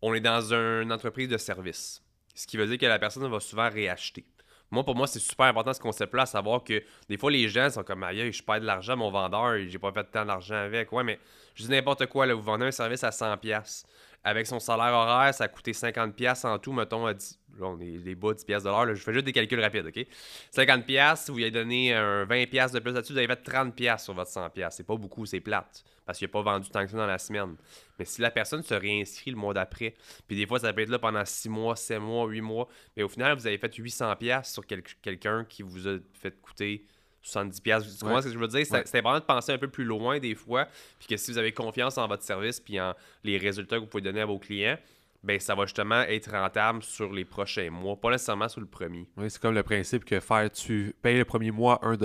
On 0.00 0.14
est 0.14 0.20
dans 0.20 0.54
une 0.54 0.92
entreprise 0.92 1.28
de 1.28 1.36
service. 1.36 2.00
Ce 2.32 2.46
qui 2.46 2.56
veut 2.56 2.68
dire 2.68 2.78
que 2.78 2.86
la 2.86 3.00
personne 3.00 3.28
va 3.28 3.40
souvent 3.40 3.68
réacheter. 3.68 4.24
Moi, 4.70 4.84
pour 4.84 4.94
moi, 4.94 5.06
c'est 5.06 5.18
super 5.18 5.46
important 5.46 5.72
ce 5.72 5.80
concept-là, 5.80 6.22
à 6.22 6.26
savoir 6.26 6.62
que 6.62 6.82
des 7.08 7.16
fois, 7.16 7.30
les 7.30 7.48
gens 7.48 7.70
sont 7.70 7.82
comme, 7.82 8.02
aïe, 8.02 8.32
je 8.32 8.42
perds 8.42 8.60
de 8.60 8.66
l'argent 8.66 8.96
mon 8.96 9.10
vendeur, 9.10 9.56
j'ai 9.66 9.78
pas 9.78 9.92
fait 9.92 10.04
tant 10.04 10.26
d'argent 10.26 10.56
avec. 10.56 10.92
Ouais, 10.92 11.04
mais 11.04 11.18
je 11.54 11.64
dis 11.64 11.70
n'importe 11.70 12.06
quoi, 12.06 12.26
là, 12.26 12.34
vous 12.34 12.42
vendez 12.42 12.66
un 12.66 12.70
service 12.70 13.02
à 13.02 13.10
100$. 13.10 13.84
Avec 14.24 14.46
son 14.46 14.58
salaire 14.58 14.92
horaire, 14.92 15.32
ça 15.32 15.44
a 15.44 15.48
coûté 15.48 15.72
50$ 15.72 16.46
en 16.46 16.58
tout, 16.58 16.72
mettons, 16.72 17.06
à 17.06 17.14
10, 17.14 17.38
là, 17.60 17.66
on 17.66 17.80
est 17.80 17.98
des 17.98 18.14
bas 18.14 18.32
10$ 18.32 18.62
de 18.62 18.64
l'heure, 18.64 18.94
je 18.94 19.00
fais 19.00 19.12
juste 19.12 19.24
des 19.24 19.32
calculs 19.32 19.60
rapides, 19.60 19.86
OK? 19.86 20.06
50$, 20.54 21.30
vous 21.30 21.36
lui 21.36 21.44
avez 21.44 21.50
donné 21.52 21.94
un 21.94 22.24
20$ 22.24 22.72
de 22.72 22.78
plus 22.80 22.92
là-dessus, 22.92 23.12
vous 23.12 23.18
avez 23.18 23.28
fait 23.28 23.48
30$ 23.48 24.02
sur 24.02 24.14
votre 24.14 24.30
100$. 24.30 24.70
C'est 24.70 24.84
pas 24.86 24.96
beaucoup, 24.96 25.24
c'est 25.24 25.40
plate, 25.40 25.84
parce 26.04 26.18
qu'il 26.18 26.26
n'a 26.26 26.32
pas 26.32 26.42
vendu 26.42 26.68
tant 26.68 26.84
que 26.84 26.90
ça 26.90 26.96
dans 26.96 27.06
la 27.06 27.18
semaine. 27.18 27.56
Mais 27.98 28.04
si 28.04 28.20
la 28.20 28.30
personne 28.30 28.62
se 28.62 28.74
réinscrit 28.74 29.30
le 29.30 29.36
mois 29.36 29.54
d'après, 29.54 29.94
puis 30.26 30.36
des 30.36 30.46
fois, 30.46 30.58
ça 30.58 30.72
peut 30.72 30.82
être 30.82 30.90
là 30.90 30.98
pendant 30.98 31.24
6 31.24 31.48
mois, 31.48 31.76
7 31.76 32.00
mois, 32.00 32.26
8 32.26 32.40
mois, 32.40 32.68
mais 32.96 33.04
au 33.04 33.08
final, 33.08 33.36
vous 33.36 33.46
avez 33.46 33.56
fait 33.56 33.72
800$ 33.72 34.44
sur 34.44 34.66
quelqu'un 34.66 35.44
qui 35.48 35.62
vous 35.62 35.86
a 35.88 35.98
fait 36.12 36.38
coûter 36.40 36.84
70$. 37.28 37.52
Tu 37.52 38.04
comprends 38.04 38.20
ce 38.20 38.26
que 38.26 38.32
je 38.32 38.38
veux 38.38 38.48
dire? 38.48 38.66
C'est 38.66 38.98
important 38.98 39.18
de 39.18 39.24
penser 39.24 39.52
un 39.52 39.58
peu 39.58 39.68
plus 39.68 39.84
loin 39.84 40.18
des 40.18 40.34
fois, 40.34 40.66
puis 40.98 41.08
que 41.08 41.16
si 41.16 41.30
vous 41.30 41.38
avez 41.38 41.52
confiance 41.52 41.98
en 41.98 42.06
votre 42.08 42.22
service 42.22 42.60
puis 42.60 42.80
en 42.80 42.94
les 43.24 43.38
résultats 43.38 43.76
que 43.76 43.82
vous 43.82 43.86
pouvez 43.86 44.02
donner 44.02 44.20
à 44.20 44.26
vos 44.26 44.38
clients, 44.38 44.78
ben 45.22 45.40
ça 45.40 45.54
va 45.54 45.64
justement 45.64 46.02
être 46.02 46.30
rentable 46.30 46.82
sur 46.82 47.12
les 47.12 47.24
prochains 47.24 47.70
mois, 47.70 47.96
pas 47.96 48.10
nécessairement 48.10 48.48
sur 48.48 48.60
le 48.60 48.66
premier. 48.66 49.08
Oui, 49.16 49.28
c'est 49.28 49.40
comme 49.40 49.54
le 49.54 49.62
principe 49.62 50.04
que 50.04 50.20
faire, 50.20 50.50
tu 50.50 50.94
payes 51.02 51.18
le 51.18 51.24
premier 51.24 51.50
mois 51.50 51.80
1$, 51.82 51.96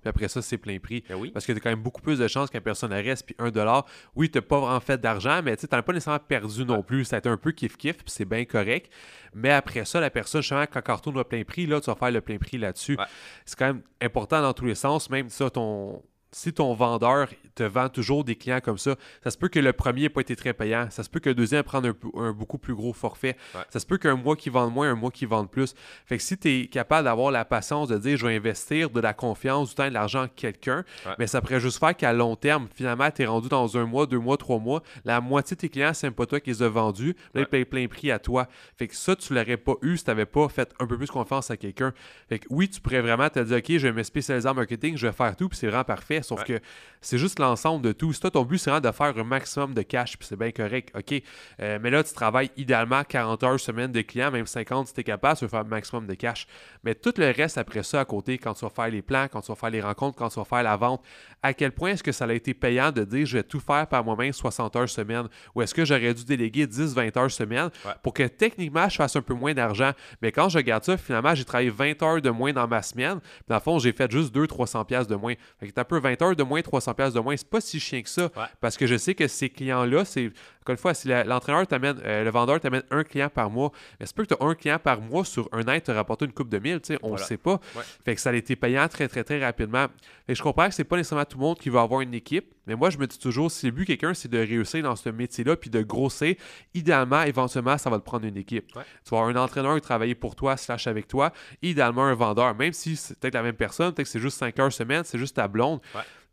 puis 0.00 0.08
après 0.08 0.28
ça, 0.28 0.40
c'est 0.40 0.56
plein 0.56 0.78
prix. 0.78 1.04
Ben 1.08 1.16
oui. 1.16 1.30
Parce 1.30 1.44
que 1.44 1.52
tu 1.52 1.58
as 1.58 1.60
quand 1.60 1.70
même 1.70 1.82
beaucoup 1.82 2.00
plus 2.00 2.18
de 2.18 2.26
chances 2.28 2.48
qu'un 2.48 2.60
personne 2.62 2.92
reste, 2.92 3.26
puis 3.26 3.36
1$, 3.38 3.84
oui, 4.16 4.30
tu 4.30 4.38
n'as 4.38 4.42
pas 4.42 4.60
vraiment 4.60 4.80
fait 4.80 4.98
d'argent, 4.98 5.42
mais 5.42 5.56
tu 5.56 5.66
n'en 5.70 5.78
as 5.78 5.82
pas 5.82 5.92
nécessairement 5.92 6.24
perdu 6.26 6.64
non 6.64 6.82
plus. 6.82 7.04
Ça 7.04 7.16
a 7.16 7.18
été 7.18 7.28
un 7.28 7.36
peu 7.36 7.50
kiff-kiff, 7.50 7.94
puis 7.94 8.04
c'est 8.06 8.24
bien 8.24 8.44
correct. 8.44 8.90
Mais 9.34 9.50
après 9.50 9.84
ça, 9.84 10.00
la 10.00 10.10
personne, 10.10 10.40
justement, 10.40 10.64
quand 10.70 10.80
elle 10.86 10.94
retourne 10.94 11.18
au 11.18 11.24
plein 11.24 11.44
prix, 11.44 11.66
là, 11.66 11.80
tu 11.80 11.86
vas 11.86 11.96
faire 11.96 12.10
le 12.10 12.20
plein 12.20 12.38
prix 12.38 12.58
là-dessus. 12.58 12.96
C'est 13.44 13.58
quand 13.58 13.66
même 13.66 13.82
important 14.00 14.40
dans 14.40 14.52
tous 14.54 14.66
les 14.66 14.74
sens, 14.74 15.10
même 15.10 15.28
ça, 15.28 15.50
ton 15.50 16.02
si 16.34 16.52
ton 16.52 16.72
vendeur 16.72 17.28
te 17.54 17.62
vend 17.62 17.88
toujours 17.88 18.24
des 18.24 18.36
clients 18.36 18.60
comme 18.60 18.78
ça, 18.78 18.96
ça 19.22 19.30
se 19.30 19.38
peut 19.38 19.48
que 19.48 19.58
le 19.58 19.72
premier 19.72 20.02
n'ait 20.02 20.08
pas 20.08 20.20
été 20.20 20.36
très 20.36 20.52
payant. 20.52 20.88
Ça 20.90 21.02
se 21.02 21.10
peut 21.10 21.20
que 21.20 21.28
le 21.28 21.34
deuxième 21.34 21.62
prenne 21.62 21.92
un, 22.16 22.32
beaucoup 22.32 22.58
plus 22.58 22.74
gros 22.74 22.92
forfait. 22.92 23.36
Ça 23.70 23.80
se 23.80 23.86
peut 23.86 23.98
qu'un 23.98 24.16
mois 24.16 24.36
qui 24.36 24.50
vende 24.50 24.72
moins, 24.72 24.90
un 24.90 24.94
mois 24.94 25.10
qui 25.10 25.26
vende 25.26 25.50
plus. 25.50 25.74
Fait 26.06 26.16
que 26.16 26.22
si 26.22 26.36
tu 26.38 26.48
es 26.48 26.66
capable 26.66 27.04
d'avoir 27.04 27.30
la 27.30 27.44
patience 27.44 27.88
de 27.88 27.98
dire 27.98 28.16
je 28.16 28.26
vais 28.26 28.36
investir 28.36 28.90
de 28.90 29.00
la 29.00 29.14
confiance, 29.14 29.70
du 29.70 29.74
temps 29.74 29.84
et 29.84 29.88
de 29.88 29.94
l'argent 29.94 30.24
en 30.24 30.28
quelqu'un, 30.28 30.84
mais 31.18 31.26
ça 31.26 31.40
pourrait 31.40 31.60
juste 31.60 31.78
faire 31.78 31.96
qu'à 31.96 32.12
long 32.12 32.36
terme, 32.36 32.68
finalement, 32.74 33.10
tu 33.10 33.22
es 33.22 33.26
rendu 33.26 33.48
dans 33.48 33.76
un 33.76 33.84
mois, 33.84 34.06
deux 34.06 34.18
mois, 34.18 34.36
trois 34.36 34.58
mois, 34.58 34.82
la 35.04 35.20
moitié 35.20 35.56
de 35.56 35.60
tes 35.60 35.68
clients, 35.68 35.94
c'est 35.94 36.10
pas 36.10 36.26
toi 36.26 36.40
qui 36.40 36.50
les 36.50 36.62
a 36.62 36.68
vendus. 36.68 37.16
Là, 37.34 37.42
ils 37.42 37.46
payent 37.46 37.64
plein 37.64 37.86
prix 37.86 38.10
à 38.10 38.18
toi. 38.18 38.48
Fait 38.76 38.88
que 38.88 38.96
ça, 38.96 39.16
tu 39.16 39.34
l'aurais 39.34 39.56
pas 39.56 39.74
eu 39.82 39.96
si 39.96 40.04
tu 40.04 40.10
n'avais 40.10 40.26
pas 40.26 40.48
fait 40.48 40.72
un 40.78 40.86
peu 40.86 40.96
plus 40.96 41.10
confiance 41.10 41.50
à 41.50 41.56
quelqu'un. 41.56 41.92
Fait 42.28 42.38
que 42.38 42.46
oui, 42.50 42.68
tu 42.68 42.80
pourrais 42.80 43.00
vraiment 43.00 43.28
te 43.28 43.40
dire 43.40 43.58
OK, 43.58 43.66
je 43.68 43.86
vais 43.86 43.92
me 43.92 44.02
spécialiser 44.02 44.48
en 44.48 44.54
marketing, 44.54 44.96
je 44.96 45.06
vais 45.06 45.12
faire 45.12 45.36
tout, 45.36 45.48
puis 45.48 45.58
c'est 45.58 45.66
vraiment 45.66 45.84
parfait. 45.84 46.22
Sauf 46.22 46.44
que 46.44 46.60
c'est 47.00 47.18
juste 47.18 47.38
l'ensemble 47.42 47.84
de 47.84 47.92
tout. 47.92 48.12
Si 48.12 48.20
toi, 48.20 48.30
ton 48.30 48.44
but, 48.44 48.58
c'est 48.58 48.70
vraiment 48.70 48.88
de 48.88 48.92
faire 48.92 49.18
un 49.18 49.24
maximum 49.24 49.74
de 49.74 49.82
cash, 49.82 50.16
puis 50.16 50.26
c'est 50.26 50.38
bien 50.38 50.50
correct, 50.50 50.92
OK. 50.96 51.22
Euh, 51.60 51.78
mais 51.80 51.90
là, 51.90 52.02
tu 52.02 52.12
travailles 52.14 52.50
idéalement 52.56 53.02
40 53.04 53.42
heures 53.44 53.60
semaine 53.60 53.92
de 53.92 54.00
clients, 54.00 54.30
même 54.30 54.46
50 54.46 54.88
si 54.88 54.94
tu 54.94 55.00
es 55.00 55.04
capable, 55.04 55.38
tu 55.38 55.44
vas 55.44 55.50
faire 55.50 55.60
un 55.60 55.64
maximum 55.64 56.06
de 56.06 56.14
cash. 56.14 56.46
Mais 56.84 56.94
tout 56.94 57.12
le 57.16 57.30
reste 57.30 57.58
après 57.58 57.82
ça, 57.82 58.00
à 58.00 58.04
côté, 58.04 58.38
quand 58.38 58.54
tu 58.54 58.64
vas 58.64 58.70
faire 58.70 58.88
les 58.88 59.02
plans, 59.02 59.26
quand 59.30 59.40
tu 59.40 59.52
vas 59.52 59.56
faire 59.56 59.70
les 59.70 59.80
rencontres, 59.80 60.16
quand 60.16 60.28
tu 60.28 60.38
vas 60.38 60.44
faire 60.44 60.62
la 60.62 60.76
vente, 60.76 61.02
à 61.42 61.52
quel 61.54 61.72
point 61.72 61.90
est-ce 61.90 62.02
que 62.02 62.12
ça 62.12 62.24
a 62.24 62.32
été 62.32 62.54
payant 62.54 62.90
de 62.92 63.04
dire 63.04 63.26
je 63.26 63.38
vais 63.38 63.42
tout 63.42 63.60
faire 63.60 63.86
par 63.86 64.04
moi-même 64.04 64.32
60 64.32 64.76
heures 64.76 64.88
semaine? 64.88 65.28
Ou 65.54 65.62
est-ce 65.62 65.74
que 65.74 65.84
j'aurais 65.84 66.14
dû 66.14 66.24
déléguer 66.24 66.66
10-20 66.66 67.18
heures 67.18 67.30
semaine 67.30 67.70
pour 68.02 68.14
que 68.14 68.24
techniquement 68.24 68.88
je 68.88 68.96
fasse 68.96 69.16
un 69.16 69.22
peu 69.22 69.34
moins 69.34 69.54
d'argent? 69.54 69.92
Mais 70.20 70.32
quand 70.32 70.48
je 70.48 70.58
regarde 70.58 70.84
ça, 70.84 70.96
finalement, 70.96 71.34
j'ai 71.34 71.44
travaillé 71.44 71.70
20 71.70 72.02
heures 72.02 72.22
de 72.22 72.30
moins 72.30 72.52
dans 72.52 72.68
ma 72.68 72.82
semaine. 72.82 73.20
Puis 73.20 73.44
dans 73.48 73.56
le 73.56 73.60
fond, 73.60 73.78
j'ai 73.78 73.92
fait 73.92 74.10
juste 74.10 74.34
200-300$ 74.34 75.06
de 75.06 75.16
moins. 75.16 75.34
Fait 75.58 75.68
que 75.68 75.80
un 75.80 75.84
peu 75.84 75.98
20 75.98 76.22
heures 76.22 76.36
de 76.36 76.42
moins, 76.42 76.60
300$ 76.60 77.12
de 77.12 77.20
moins. 77.20 77.31
C'est 77.36 77.48
pas 77.48 77.60
si 77.60 77.80
chien 77.80 78.02
que 78.02 78.08
ça. 78.08 78.30
Parce 78.60 78.76
que 78.76 78.86
je 78.86 78.96
sais 78.96 79.14
que 79.14 79.26
ces 79.28 79.48
clients-là, 79.48 80.04
c'est 80.04 80.32
encore 80.62 80.74
une 80.74 80.78
fois, 80.78 80.94
si 80.94 81.08
l'entraîneur 81.08 81.66
t'amène, 81.66 82.00
euh, 82.04 82.22
le 82.22 82.30
vendeur 82.30 82.60
t'amène 82.60 82.84
un 82.92 83.02
client 83.02 83.28
par 83.28 83.50
mois, 83.50 83.72
est-ce 83.98 84.14
que 84.14 84.22
tu 84.22 84.34
as 84.34 84.44
un 84.44 84.54
client 84.54 84.78
par 84.78 85.00
mois 85.00 85.24
sur 85.24 85.48
un 85.50 85.66
an 85.66 85.80
te 85.80 85.90
rapporter 85.90 86.24
une 86.24 86.32
coupe 86.32 86.48
de 86.48 86.58
mille, 86.60 86.80
on 87.02 87.14
ne 87.14 87.16
sait 87.16 87.36
pas. 87.36 87.60
Fait 88.04 88.14
que 88.14 88.20
ça 88.20 88.30
a 88.30 88.34
été 88.34 88.54
payant 88.54 88.86
très, 88.86 89.08
très, 89.08 89.24
très 89.24 89.44
rapidement. 89.44 89.86
Fait 90.26 90.36
je 90.36 90.42
comprends 90.42 90.68
que 90.68 90.74
c'est 90.74 90.84
pas 90.84 90.96
nécessairement 90.96 91.24
tout 91.24 91.36
le 91.36 91.42
monde 91.42 91.58
qui 91.58 91.68
va 91.68 91.80
avoir 91.80 92.00
une 92.00 92.14
équipe, 92.14 92.54
mais 92.68 92.76
moi, 92.76 92.90
je 92.90 92.98
me 92.98 93.08
dis 93.08 93.18
toujours, 93.18 93.50
si 93.50 93.66
le 93.66 93.72
but 93.72 93.86
quelqu'un, 93.86 94.14
c'est 94.14 94.30
de 94.30 94.38
réussir 94.38 94.84
dans 94.84 94.94
ce 94.94 95.08
métier-là, 95.08 95.56
puis 95.56 95.68
de 95.68 95.82
grossir, 95.82 96.36
idéalement, 96.74 97.22
éventuellement, 97.22 97.76
ça 97.76 97.90
va 97.90 97.98
te 97.98 98.04
prendre 98.04 98.24
une 98.24 98.36
équipe. 98.36 98.68
Tu 98.68 99.10
vas 99.10 99.18
avoir 99.18 99.28
un 99.28 99.36
entraîneur 99.36 99.74
qui 99.74 99.80
travaille 99.80 100.14
pour 100.14 100.36
toi, 100.36 100.56
slash 100.56 100.86
avec 100.86 101.08
toi, 101.08 101.32
idéalement 101.60 102.04
un 102.04 102.14
vendeur, 102.14 102.54
même 102.54 102.72
si 102.72 102.94
c'est 102.94 103.18
peut-être 103.18 103.34
la 103.34 103.42
même 103.42 103.56
personne, 103.56 103.92
peut-être 103.92 104.06
que 104.06 104.12
c'est 104.12 104.20
juste 104.20 104.38
5 104.38 104.56
heures 104.60 104.72
semaine, 104.72 105.02
c'est 105.04 105.18
juste 105.18 105.34
ta 105.34 105.48
blonde 105.48 105.80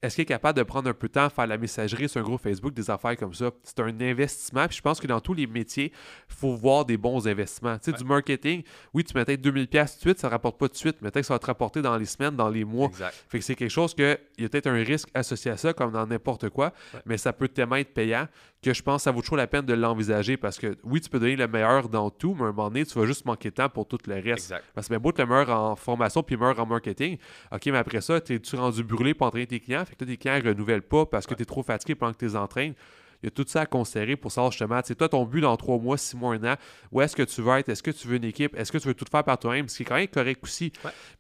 est-ce 0.02 0.16
qu'il 0.16 0.22
est 0.22 0.26
capable 0.26 0.58
de 0.58 0.64
prendre 0.64 0.90
un 0.90 0.94
peu 0.94 1.08
de 1.08 1.14
temps, 1.14 1.30
faire 1.30 1.48
la 1.48 1.58
messagerie 1.58 2.08
sur 2.08 2.22
un 2.22 2.24
groupe 2.24 2.42
Facebook, 2.42 2.74
des 2.74 2.90
affaires 2.90 3.18
comme 3.18 3.34
ça? 3.34 3.52
C'est 3.64 3.80
un 3.80 4.00
investissement. 4.00 4.68
Puis 4.68 4.78
je 4.78 4.82
pense 4.82 5.00
que 5.00 5.08
dans 5.08 5.20
tous 5.20 5.34
les 5.34 5.46
métiers, 5.46 5.92
il 6.30 6.36
faut 6.36 6.56
voir 6.56 6.86
des 6.86 6.98
bons 6.98 7.28
investissements. 7.28 7.78
Tu 7.78 7.92
sais, 7.92 7.98
du 7.98 8.04
marketing, 8.06 8.64
oui, 8.94 9.04
tu 9.04 9.14
mets 9.16 9.26
peut-être 9.26 9.42
2000$ 9.42 9.68
tout 9.68 9.96
de 9.96 10.00
suite, 10.00 10.20
ça 10.20 10.28
ne 10.28 10.32
rapporte 10.32 10.58
pas 10.58 10.68
tout 10.68 10.74
de 10.74 10.78
suite, 10.78 10.98
mais 11.02 11.12
peut-être 11.12 11.24
que 11.24 11.28
ça 11.28 11.34
va 11.34 11.40
te 11.40 11.46
rapporter 11.46 11.82
dans 11.82 11.98
les 11.98 12.06
semaines, 12.06 12.36
dans 12.36 12.50
les 12.50 12.64
mois. 12.64 12.90
Fait 13.28 13.40
que 13.40 13.46
c'est 13.46 13.56
quelque 13.56 13.70
chose 13.70 13.94
que 13.94 14.18
il 14.38 14.44
y 14.44 14.46
a 14.46 14.50
peut-être 14.50 14.68
un 14.68 14.84
risque 14.84 15.10
associé 15.14 15.52
à 15.52 15.58
ça, 15.58 15.74
comme 15.74 15.92
dans 15.92 16.08
n'importe 16.08 16.50
quoi, 16.50 16.74
mais 17.06 17.18
ça 17.18 17.34
peut 17.34 17.50
tellement 17.50 17.76
être 17.76 17.94
payant 17.94 18.28
que 18.62 18.74
je 18.74 18.82
pense 18.82 19.02
que 19.02 19.04
ça 19.04 19.12
vaut 19.12 19.22
toujours 19.22 19.38
la 19.38 19.48
peine 19.48 19.66
de 19.66 19.74
l'envisager 19.74 20.36
parce 20.36 20.58
que 20.60 20.76
oui, 20.84 21.00
tu 21.00 21.10
peux 21.10 21.20
donner 21.20 21.36
le 21.36 21.48
meilleur 21.48 21.88
dans 21.88 22.10
tout, 22.10 22.36
mais 22.38 22.46
à 22.46 22.48
un 22.48 22.52
moment 22.52 22.70
donné, 22.70 22.86
tu 22.86 23.00
vas 23.00 23.06
juste 23.06 23.26
manquer 23.26 23.50
de 23.50 23.56
temps 23.56 23.70
pour 23.70 23.88
tout 23.88 23.98
le 24.06 24.16
reste. 24.16 24.54
Parce 24.74 24.88
que 24.88 24.94
c'est 24.94 25.00
beau 25.00 25.10
être 25.10 25.20
le 25.20 25.26
meilleur 25.26 25.50
en 25.50 25.76
formation 25.76 26.24
puis 26.24 26.36
le 26.36 26.42
meilleur 26.42 26.60
en 26.60 26.66
marketing. 26.66 27.18
OK, 27.52 27.66
mais 27.68 27.78
après 27.78 28.02
ça, 28.02 28.20
tu 28.20 28.36
es-tu 28.36 28.56
rendu 28.56 28.84
brûlé 28.84 29.14
pour 29.14 29.28
entraîner 29.28 29.48
tes 29.48 29.60
clients? 29.60 29.86
Fait 29.86 29.96
que 29.96 30.04
tes 30.04 30.18
clients 30.18 30.40
ne 30.40 30.50
renouvellent 30.50 30.82
pas 30.82 31.06
parce 31.06 31.26
que 31.26 31.34
tu 31.36 31.44
es 31.44 31.46
trop 31.46 31.64
fatigué 31.64 31.96
pendant 31.96 32.12
que 32.12 32.18
tu 32.18 32.26
les 32.26 32.36
entraînes 32.36 32.74
il 33.22 33.26
y 33.26 33.28
a 33.28 33.32
tout 33.32 33.46
ça 33.48 33.62
à 33.62 33.66
considérer 33.66 34.16
pour 34.16 34.32
savoir 34.32 34.52
justement, 34.52 34.80
c'est 34.84 34.96
toi 34.96 35.10
ton 35.10 35.26
but 35.26 35.42
dans 35.42 35.56
trois 35.58 35.78
mois, 35.78 35.98
six 35.98 36.16
mois, 36.16 36.36
un 36.36 36.54
an, 36.54 36.56
où 36.92 37.02
est-ce 37.02 37.16
que 37.16 37.24
tu 37.24 37.42
veux 37.42 37.58
être, 37.58 37.70
est-ce 37.70 37.84
que 37.84 37.92
tu 37.92 38.08
veux 38.08 38.18
une 38.18 38.24
équipe, 38.24 38.56
est-ce 38.58 38.72
que 38.72 38.78
tu 38.78 38.88
veux 38.88 38.94
tout 38.94 39.06
faire 39.10 39.24
par 39.24 39.38
toi-même, 39.38 39.68
ce 39.68 39.78
qui 39.78 39.84
est 39.84 39.86
quand 39.86 39.96
même 39.96 40.08
correct 40.08 40.44
aussi. 40.44 40.72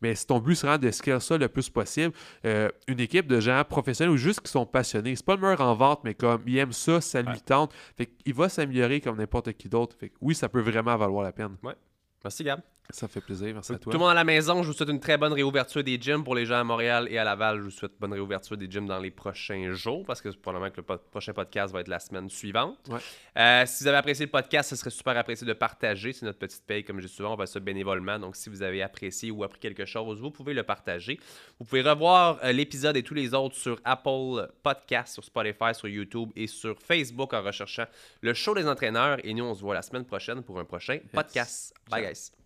Mais 0.01 0.15
si 0.15 0.25
ton 0.25 0.39
but 0.39 0.55
c'est 0.55 0.67
vraiment 0.67 0.81
de 0.81 0.91
scaler 0.91 1.19
ça 1.19 1.37
le 1.37 1.47
plus 1.47 1.69
possible, 1.69 2.13
euh, 2.45 2.69
une 2.87 2.99
équipe 2.99 3.27
de 3.27 3.39
gens 3.39 3.63
professionnels 3.67 4.13
ou 4.13 4.17
juste 4.17 4.41
qui 4.41 4.51
sont 4.51 4.65
passionnés, 4.65 5.15
c'est 5.15 5.25
pas 5.25 5.35
le 5.35 5.41
meilleur 5.41 5.61
en 5.61 5.75
vente, 5.75 6.01
mais 6.03 6.13
comme 6.13 6.41
il 6.45 6.57
aime 6.57 6.73
ça, 6.73 7.01
ça 7.01 7.21
lui 7.21 7.41
tente, 7.41 7.73
fait 7.97 8.09
va 8.31 8.47
s'améliorer 8.47 9.01
comme 9.01 9.17
n'importe 9.17 9.51
qui 9.53 9.67
d'autre. 9.67 9.95
Fait 9.99 10.11
oui, 10.21 10.33
ça 10.33 10.47
peut 10.47 10.61
vraiment 10.61 10.95
valoir 10.95 11.23
la 11.23 11.33
peine. 11.33 11.57
Ouais. 11.63 11.75
Merci 12.23 12.43
Gab. 12.43 12.61
Ça 12.91 13.07
fait 13.07 13.21
plaisir, 13.21 13.53
merci 13.53 13.71
à 13.71 13.77
toi. 13.77 13.91
Tout 13.91 13.97
le 13.97 14.03
monde 14.03 14.11
à 14.11 14.15
la 14.15 14.23
maison, 14.23 14.63
je 14.63 14.67
vous 14.67 14.73
souhaite 14.73 14.89
une 14.89 14.99
très 14.99 15.17
bonne 15.17 15.33
réouverture 15.33 15.83
des 15.83 16.01
gyms. 16.01 16.23
Pour 16.23 16.33
les 16.33 16.47
gens 16.47 16.59
à 16.59 16.63
Montréal 16.63 17.07
et 17.11 17.19
à 17.19 17.23
Laval, 17.23 17.59
je 17.59 17.63
vous 17.63 17.71
souhaite 17.71 17.91
bonne 17.99 18.13
réouverture 18.13 18.57
des 18.57 18.69
gyms 18.69 18.87
dans 18.87 18.97
les 18.97 19.11
prochains 19.11 19.73
jours 19.73 20.03
parce 20.07 20.21
que 20.21 20.29
probablement 20.29 20.71
que 20.71 20.81
le 20.81 20.97
prochain 20.97 21.33
podcast 21.33 21.71
va 21.71 21.81
être 21.81 21.87
la 21.87 21.99
semaine 21.99 22.29
suivante. 22.29 22.89
Euh, 23.37 23.63
si 23.67 23.83
vous 23.83 23.87
avez 23.87 23.97
apprécié 23.97 24.25
le 24.25 24.31
podcast, 24.31 24.71
ce 24.71 24.75
serait 24.75 24.89
super 24.89 25.15
apprécié 25.17 25.45
de 25.45 25.53
partager. 25.53 26.13
C'est 26.13 26.25
notre 26.25 26.39
petite 26.39 26.63
paye, 26.65 26.83
comme 26.83 26.99
je 26.99 27.05
dis 27.05 27.13
souvent, 27.13 27.33
on 27.33 27.35
va 27.35 27.45
ça 27.45 27.59
bénévolement. 27.59 28.17
Donc 28.17 28.35
si 28.35 28.49
vous 28.49 28.63
avez 28.63 28.81
apprécié 28.81 29.29
ou 29.29 29.43
appris 29.43 29.59
quelque 29.59 29.85
chose, 29.85 30.19
vous 30.19 30.31
pouvez 30.31 30.55
le 30.55 30.63
partager. 30.63 31.19
Vous 31.59 31.65
pouvez 31.65 31.83
revoir 31.83 32.39
euh, 32.43 32.51
l'épisode 32.51 32.97
et 32.97 33.03
tous 33.03 33.13
les 33.13 33.35
autres 33.35 33.55
sur 33.55 33.79
Apple 33.85 34.49
Podcast, 34.63 35.13
sur 35.13 35.23
Spotify, 35.23 35.75
sur 35.75 35.87
YouTube 35.87 36.31
et 36.35 36.47
sur 36.47 36.79
Facebook 36.81 37.33
en 37.35 37.43
recherchant 37.43 37.85
le 38.21 38.33
show 38.33 38.55
des 38.55 38.67
entraîneurs. 38.67 39.19
Et 39.23 39.35
nous, 39.35 39.43
on 39.43 39.53
se 39.53 39.61
voit 39.61 39.75
la 39.75 39.83
semaine 39.83 40.05
prochaine 40.05 40.41
pour 40.41 40.59
un 40.59 40.65
prochain 40.65 40.97
podcast. 41.13 41.73
Bye 41.89 42.07
guys. 42.07 42.38